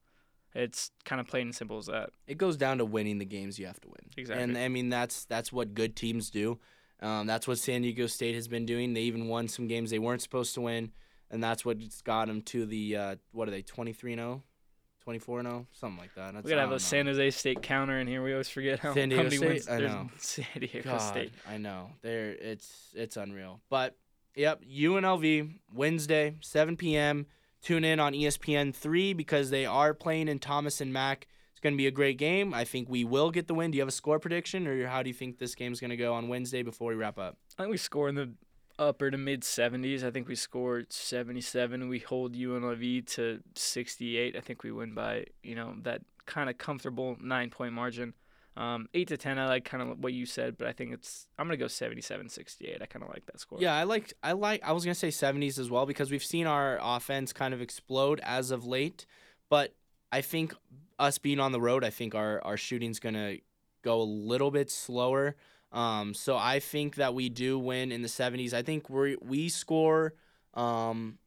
It's 0.55 0.91
kind 1.05 1.21
of 1.21 1.27
plain 1.27 1.49
and 1.49 1.55
simple 1.55 1.77
as 1.77 1.87
that. 1.87 2.11
it 2.27 2.39
goes 2.39 2.57
down 2.57 2.79
to 2.79 2.85
winning 2.87 3.19
the 3.19 3.27
games 3.27 3.59
you 3.59 3.67
have 3.67 3.81
to 3.81 3.89
win. 3.89 4.11
Exactly. 4.17 4.43
And 4.43 4.57
I 4.57 4.69
mean 4.69 4.89
that's 4.89 5.27
that's 5.27 5.53
what 5.53 5.75
good 5.75 5.97
teams 5.97 6.31
do. 6.31 6.59
Um, 7.01 7.27
that's 7.27 7.47
what 7.47 7.59
San 7.59 7.83
Diego 7.83 8.07
State 8.07 8.35
has 8.35 8.49
been 8.49 8.65
doing. 8.65 8.95
They 8.95 9.03
even 9.03 9.29
won 9.29 9.49
some 9.49 9.67
games 9.67 9.91
they 9.91 9.99
weren't 9.99 10.23
supposed 10.23 10.55
to 10.55 10.63
win, 10.63 10.93
and 11.31 11.45
that's 11.45 11.63
what's 11.63 12.01
got 12.01 12.29
them 12.29 12.41
to 12.43 12.65
the 12.65 12.97
uh, 12.97 13.17
what 13.33 13.49
are 13.49 13.51
they 13.51 13.61
23 13.61 14.15
0, 14.15 14.43
24 15.07 15.43
0, 15.43 15.67
something 15.73 16.01
like 16.01 16.13
that. 16.17 16.35
That's, 16.35 16.45
We 16.45 16.51
gotta 16.51 16.63
have 16.63 16.71
a 16.71 16.73
know. 16.73 16.79
San 16.79 17.07
Jose 17.07 17.31
State 17.31 17.63
counter 17.63 17.97
in 18.01 18.09
here. 18.09 18.25
We 18.25 18.33
always 18.33 18.49
forget 18.49 18.81
how, 18.81 18.93
San 18.93 19.13
how 19.13 19.23
Diego 19.23 19.23
many 19.23 19.37
State? 19.37 19.49
wins 19.49 19.69
I 19.69 19.79
know. 19.79 20.11
San 20.19 20.47
Diego 20.59 20.83
God, 20.83 20.99
State. 20.99 21.33
I 21.49 21.59
know. 21.59 21.91
There 22.03 22.31
it's 22.33 22.89
it's 22.93 23.17
unreal. 23.17 23.61
But 23.71 23.97
yep, 24.35 24.63
UNLV 24.65 25.61
Wednesday, 25.73 26.35
7 26.41 26.77
p.m. 26.77 27.27
Tune 27.63 27.85
in 27.85 28.01
on 28.01 28.15
ESPN 28.15 28.75
three 28.75 29.13
because 29.13 29.51
they 29.51 29.65
are 29.65 29.95
playing 29.95 30.27
in 30.27 30.41
Thomas 30.41 30.81
and 30.81 30.93
Mack. 30.93 31.29
It's 31.53 31.61
going 31.61 31.75
to 31.75 31.79
be 31.79 31.87
a 31.87 31.93
great 31.93 32.19
game. 32.19 32.53
I 32.53 32.65
think 32.65 32.89
we 32.89 33.05
will 33.05 33.31
get 33.31 33.47
the 33.47 33.55
win. 33.55 33.71
Do 33.71 33.77
you 33.77 33.83
have 33.83 33.89
a 33.89 33.93
score 33.93 34.19
prediction, 34.19 34.67
or 34.67 34.89
how 34.89 35.05
do 35.05 35.09
you 35.09 35.15
think 35.15 35.39
this 35.39 35.55
game's 35.55 35.79
going 35.79 35.91
to 35.91 35.97
go 35.97 36.15
on 36.15 36.27
Wednesday 36.27 36.63
before 36.65 36.89
we 36.89 36.97
wrap 36.97 37.17
up? 37.17 37.37
I 37.57 37.63
think 37.63 37.71
we 37.71 37.77
score 37.77 38.09
in 38.09 38.17
the 38.17 38.33
upper 38.79 39.11
to 39.11 39.19
mid 39.19 39.43
70s. 39.43 40.03
I 40.03 40.11
think 40.11 40.29
we 40.29 40.35
scored 40.35 40.93
77. 40.93 41.89
We 41.89 41.99
hold 41.99 42.35
UNLV 42.35 43.07
to 43.15 43.41
68. 43.55 44.37
I 44.37 44.41
think 44.41 44.63
we 44.63 44.73
win 44.73 44.95
by 44.95 45.27
you 45.43 45.55
know 45.55 45.75
that 45.83 46.03
kind 46.27 46.51
of 46.51 46.59
comfortable 46.59 47.17
nine 47.21 47.51
point 47.51 47.73
margin. 47.73 48.15
Um, 48.57 48.89
eight 48.95 49.09
to 49.09 49.19
ten. 49.19 49.39
I 49.39 49.47
like 49.49 49.67
kind 49.67 49.83
of 49.83 49.99
what 49.99 50.15
you 50.15 50.25
said, 50.25 50.57
but 50.57 50.67
I 50.67 50.73
think 50.73 50.93
it's 50.93 51.29
I'm 51.39 51.47
gonna 51.47 51.59
go 51.59 51.67
77-68. 51.67 52.81
I 52.81 52.87
kind 52.87 53.03
of 53.03 53.11
like 53.11 53.27
that 53.27 53.39
score. 53.39 53.59
Yeah, 53.61 53.75
I 53.75 53.83
like 53.83 54.15
I 54.23 54.33
like 54.33 54.63
I 54.65 54.73
was 54.73 54.85
gonna 54.85 54.95
say 54.95 55.09
70s 55.09 55.59
as 55.59 55.71
well 55.71 55.85
because 55.85 56.11
we've 56.11 56.25
seen 56.25 56.47
our 56.47 56.79
offense 56.81 57.35
kind 57.35 57.53
of 57.53 57.61
explode 57.61 58.19
as 58.23 58.51
of 58.51 58.67
late, 58.67 59.05
but 59.51 59.75
I 60.11 60.23
think 60.23 60.55
us 60.99 61.19
being 61.19 61.39
on 61.39 61.53
the 61.53 61.61
road, 61.61 61.85
I 61.85 61.91
think 61.91 62.15
our 62.15 62.43
our 62.45 62.57
shooting's 62.57 62.99
gonna 62.99 63.37
go 63.83 64.01
a 64.01 64.03
little 64.03 64.51
bit 64.51 64.71
slower. 64.71 65.37
Um, 65.77 66.15
so 66.15 66.37
I 66.37 66.59
think 66.61 66.95
that 66.97 67.13
we 67.15 67.29
do 67.29 67.59
win 67.59 67.93
in 67.93 68.01
the 68.03 68.09
70s. 68.09 68.53
I 68.55 68.63
think 68.63 68.89
we 68.89 69.17
we 69.21 69.49
score. 69.49 70.15
Um, 70.55 71.19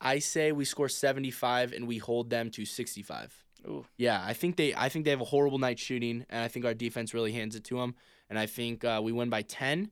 I 0.00 0.20
say 0.20 0.52
we 0.52 0.64
score 0.64 0.88
75 0.88 1.72
and 1.72 1.88
we 1.88 1.98
hold 1.98 2.30
them 2.30 2.50
to 2.50 2.64
65. 2.64 3.44
Ooh. 3.66 3.84
Yeah, 3.96 4.22
I 4.24 4.34
think 4.34 4.56
they 4.56 4.72
I 4.74 4.88
think 4.88 5.04
they 5.04 5.10
have 5.10 5.20
a 5.20 5.24
horrible 5.24 5.58
night 5.58 5.78
shooting, 5.80 6.24
and 6.30 6.40
I 6.44 6.48
think 6.48 6.64
our 6.64 6.74
defense 6.74 7.12
really 7.12 7.32
hands 7.32 7.56
it 7.56 7.64
to 7.64 7.78
them. 7.78 7.94
And 8.30 8.38
I 8.38 8.46
think 8.46 8.84
uh, 8.84 9.00
we 9.02 9.10
win 9.10 9.30
by 9.30 9.42
10. 9.42 9.90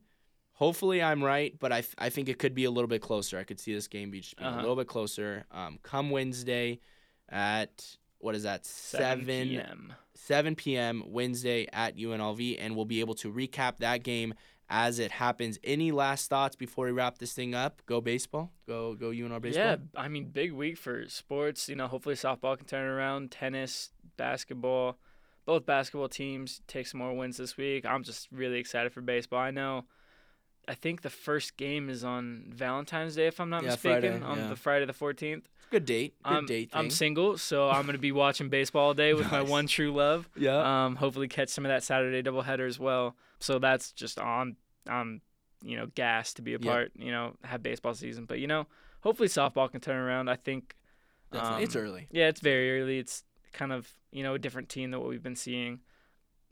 Hopefully, 0.52 1.02
I'm 1.02 1.22
right, 1.24 1.54
but 1.59 1.72
I, 1.72 1.80
th- 1.80 1.94
I 1.98 2.09
think 2.09 2.28
it 2.28 2.38
could 2.38 2.54
be 2.54 2.64
a 2.64 2.70
little 2.70 2.88
bit 2.88 3.02
closer. 3.02 3.38
I 3.38 3.44
could 3.44 3.59
see 3.61 3.74
this 3.74 3.88
game 3.88 4.11
be 4.11 4.20
just 4.20 4.36
being 4.36 4.48
Uh-huh. 4.48 4.61
a 4.61 4.62
little 4.62 4.76
bit 4.76 4.86
closer. 4.86 5.44
Um, 5.50 5.78
come 5.82 6.09
Wednesday 6.11 6.80
at 7.28 7.84
what 8.18 8.34
is 8.34 8.44
that 8.44 8.64
7 8.64 9.26
7 9.26 9.26
p.m. 9.48 9.92
7 10.17 10.55
p.m. 10.57 11.03
Wednesday 11.07 11.67
at 11.73 11.97
UNLV, 11.97 12.57
and 12.59 12.75
we'll 12.75 12.85
be 12.85 13.01
able 13.01 13.14
to 13.17 13.33
recap 13.33 13.79
that 13.79 14.03
game 14.03 14.35
as 14.69 14.99
it 14.99 15.12
happens. 15.12 15.59
Any 15.62 15.93
last 15.93 16.29
thoughts 16.29 16.57
before 16.57 16.87
we 16.87 16.93
wrap 16.93 17.19
this 17.19 17.33
thing 17.33 17.55
up? 17.55 17.83
Go 17.87 18.01
baseball. 18.01 18.51
Go 18.67 18.95
go 18.95 19.11
UNR 19.11 19.41
baseball. 19.41 19.64
Yeah, 19.64 19.77
I 19.95 20.09
mean, 20.09 20.27
big 20.27 20.53
week 20.53 20.77
for 20.77 21.09
sports. 21.09 21.69
You 21.69 21.77
know, 21.77 21.87
hopefully 21.87 22.14
softball 22.17 22.57
can 22.57 22.67
turn 22.67 22.87
around. 22.89 23.31
Tennis, 23.31 23.91
basketball, 24.17 24.99
both 25.45 25.64
basketball 25.67 26.09
teams 26.09 26.61
take 26.67 26.87
some 26.87 26.99
more 26.99 27.14
wins 27.14 27.37
this 27.37 27.57
week. 27.57 27.87
I'm 27.87 28.03
just 28.03 28.29
really 28.33 28.59
excited 28.59 28.93
for 28.93 29.01
baseball. 29.01 29.41
I 29.41 29.51
know. 29.51 29.85
I 30.69 30.75
think 30.75 31.03
the 31.03 31.11
first 31.11 31.57
game 31.57 31.89
is 31.89 32.03
on 32.03 32.47
Valentine's 32.53 33.14
Day, 33.14 33.29
if 33.29 33.39
I'm 33.39 33.51
not 33.51 33.62
Yeah, 33.62 33.71
mistaken, 33.71 34.01
Friday, 34.21 34.25
on 34.25 34.39
yeah. 34.39 34.49
the 34.49 34.57
Friday 34.57 34.85
the 34.85 34.93
14th. 34.93 35.45
Good 35.71 35.85
date. 35.85 36.14
Good 36.25 36.33
I'm, 36.37 36.47
date. 36.47 36.71
I'm 36.73 36.91
single, 36.91 37.39
so 37.39 37.69
I'm 37.69 37.87
gonna 37.87 37.99
be 37.99 38.12
watching 38.25 38.49
baseball 38.49 38.89
all 38.89 38.95
day 38.95 39.14
with 39.14 39.31
my 39.31 39.43
one 39.43 39.67
true 39.67 39.93
love. 39.93 40.29
yeah. 40.37 40.85
Um, 40.87 40.97
hopefully 40.97 41.29
catch 41.29 41.49
some 41.49 41.64
of 41.64 41.71
that 41.71 41.83
Saturday 41.83 42.23
doubleheader 42.23 42.67
as 42.67 42.79
well. 42.79 43.17
So 43.41 43.59
that's 43.59 43.93
just 43.93 44.19
on. 44.19 44.57
I'm, 44.89 45.21
you 45.64 45.77
know, 45.77 45.87
gassed 45.95 46.37
to 46.37 46.43
be 46.43 46.53
a 46.55 46.59
Yep. 46.59 46.62
part. 46.62 46.93
You 46.97 47.11
know, 47.11 47.35
have 47.43 47.62
baseball 47.62 47.95
season, 47.95 48.25
but 48.25 48.39
you 48.39 48.47
know, 48.47 48.67
hopefully 49.01 49.29
softball 49.29 49.71
can 49.71 49.81
turn 49.81 49.97
around. 49.97 50.29
I 50.29 50.37
think. 50.37 50.77
Definitely. 51.33 51.64
it's 51.64 51.75
um, 51.77 51.83
early. 51.83 52.07
Yeah, 52.12 52.29
it's 52.29 52.41
very 52.41 52.81
early. 52.81 52.99
It's 52.99 53.25
kind 53.53 53.73
of 53.73 53.91
you 54.12 54.23
know 54.23 54.35
a 54.35 54.39
different 54.39 54.69
team 54.69 54.93
than 54.93 55.01
what 55.01 55.09
we've 55.09 55.23
been 55.23 55.35
seeing. 55.37 55.81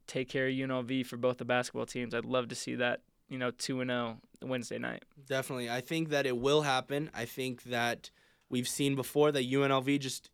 Take 0.07 0.29
care 0.29 0.49
of 0.49 0.53
UNLV 0.53 1.07
for 1.07 1.17
both 1.17 1.39
the 1.39 1.45
basketball 1.45 1.87
teams. 1.87 2.15
I'd 2.15 2.25
love 2.25 2.49
to 2.49 2.55
see 2.55 2.75
that. 2.75 3.01
You 3.29 3.39
know, 3.39 3.51
two 3.53 3.81
and 3.81 3.89
zero 3.89 4.19
Wednesday 4.43 4.79
night. 4.79 5.05
Definitely. 5.27 5.71
I 5.71 5.81
think 5.81 6.11
that 6.11 6.27
it 6.27 6.37
will 6.37 6.63
happen. 6.63 7.11
I 7.15 7.25
think 7.25 7.63
that 7.65 8.11
we've 8.49 8.69
seen 8.69 8.95
before 8.95 9.33
that 9.33 9.51
UNLV 9.51 10.01
just 10.01 10.31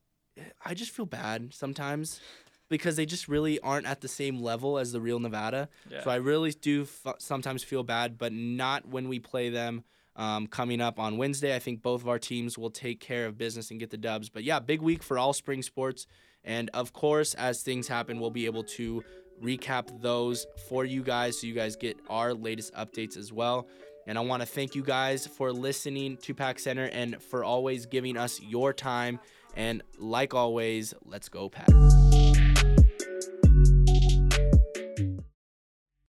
I 0.65 0.75
just 0.75 0.91
feel 0.93 1.07
bad 1.07 1.53
sometimes 1.53 2.21
because 2.69 2.97
they 2.97 3.05
just 3.05 3.29
really 3.29 3.59
aren't 3.61 3.87
at 3.87 4.01
the 4.01 4.09
same 4.09 4.41
level 4.41 4.79
as 4.79 4.93
the 4.93 5.01
real 5.01 5.19
Nevada. 5.19 5.69
Yeah. 5.91 6.05
So 6.05 6.11
I 6.11 6.17
really 6.17 6.53
do 6.53 6.83
f- 6.83 7.17
sometimes 7.19 7.65
feel 7.65 7.83
bad, 7.83 8.17
but 8.17 8.33
not 8.33 8.87
when 8.89 9.09
we 9.09 9.19
play 9.19 9.51
them 9.51 9.83
um, 10.17 10.47
coming 10.47 10.81
up 10.81 10.99
on 10.99 11.17
Wednesday. 11.19 11.55
I 11.55 11.59
think 11.59 11.83
both 11.83 12.03
of 12.03 12.09
our 12.09 12.19
teams 12.19 12.57
will 12.57 12.71
take 12.71 13.01
care 13.01 13.27
of 13.27 13.37
business 13.37 13.71
and 13.71 13.81
get 13.81 13.91
the 13.91 13.97
dubs. 13.97 14.29
But 14.29 14.45
yeah, 14.45 14.61
big 14.61 14.81
week 14.83 15.03
for 15.03 15.19
all 15.19 15.33
spring 15.33 15.63
sports. 15.63 16.07
And 16.45 16.71
of 16.73 16.93
course, 16.93 17.35
as 17.35 17.63
things 17.63 17.89
happen, 17.89 18.21
we'll 18.21 18.31
be 18.31 18.47
able 18.47 18.65
to 18.65 19.05
recap 19.43 20.01
those 20.01 20.47
for 20.69 20.85
you 20.85 21.03
guys 21.03 21.41
so 21.41 21.47
you 21.47 21.55
guys 21.55 21.75
get 21.75 21.99
our 22.09 22.35
latest 22.35 22.73
updates 22.75 23.17
as 23.17 23.33
well. 23.33 23.67
And 24.11 24.19
I 24.19 24.23
want 24.23 24.43
to 24.43 24.47
thank 24.47 24.75
you 24.75 24.83
guys 24.83 25.25
for 25.25 25.53
listening 25.53 26.17
to 26.23 26.35
Pack 26.35 26.59
Center 26.59 26.87
and 26.87 27.23
for 27.23 27.45
always 27.45 27.87
giving 27.87 28.17
us 28.17 28.41
your 28.41 28.73
time. 28.73 29.21
And 29.55 29.85
like 29.99 30.35
always, 30.35 30.95
let's 31.05 31.29
go, 31.29 31.49
Pack. 31.49 31.69